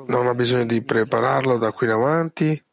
Non 0.05 0.27
ha 0.27 0.35
bisogno 0.35 0.65
di 0.65 0.83
prepararlo 0.83 1.57
da 1.57 1.71
qui 1.71 1.87
in 1.87 1.93
avanti 1.93 2.63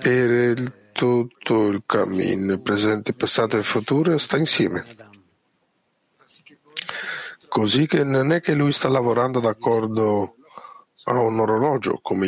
per 0.00 0.30
il, 0.30 0.90
tutto 0.90 1.68
il 1.68 1.84
cammino, 1.86 2.58
presente, 2.58 3.12
passato 3.12 3.58
e 3.58 3.62
futuro, 3.62 4.18
sta 4.18 4.36
insieme. 4.36 4.84
Così 7.46 7.86
che 7.86 8.02
non 8.02 8.32
è 8.32 8.40
che 8.40 8.54
lui 8.54 8.72
sta 8.72 8.88
lavorando 8.88 9.38
d'accordo 9.38 10.34
a 11.04 11.12
un 11.12 11.38
orologio 11.38 12.00
come 12.02 12.26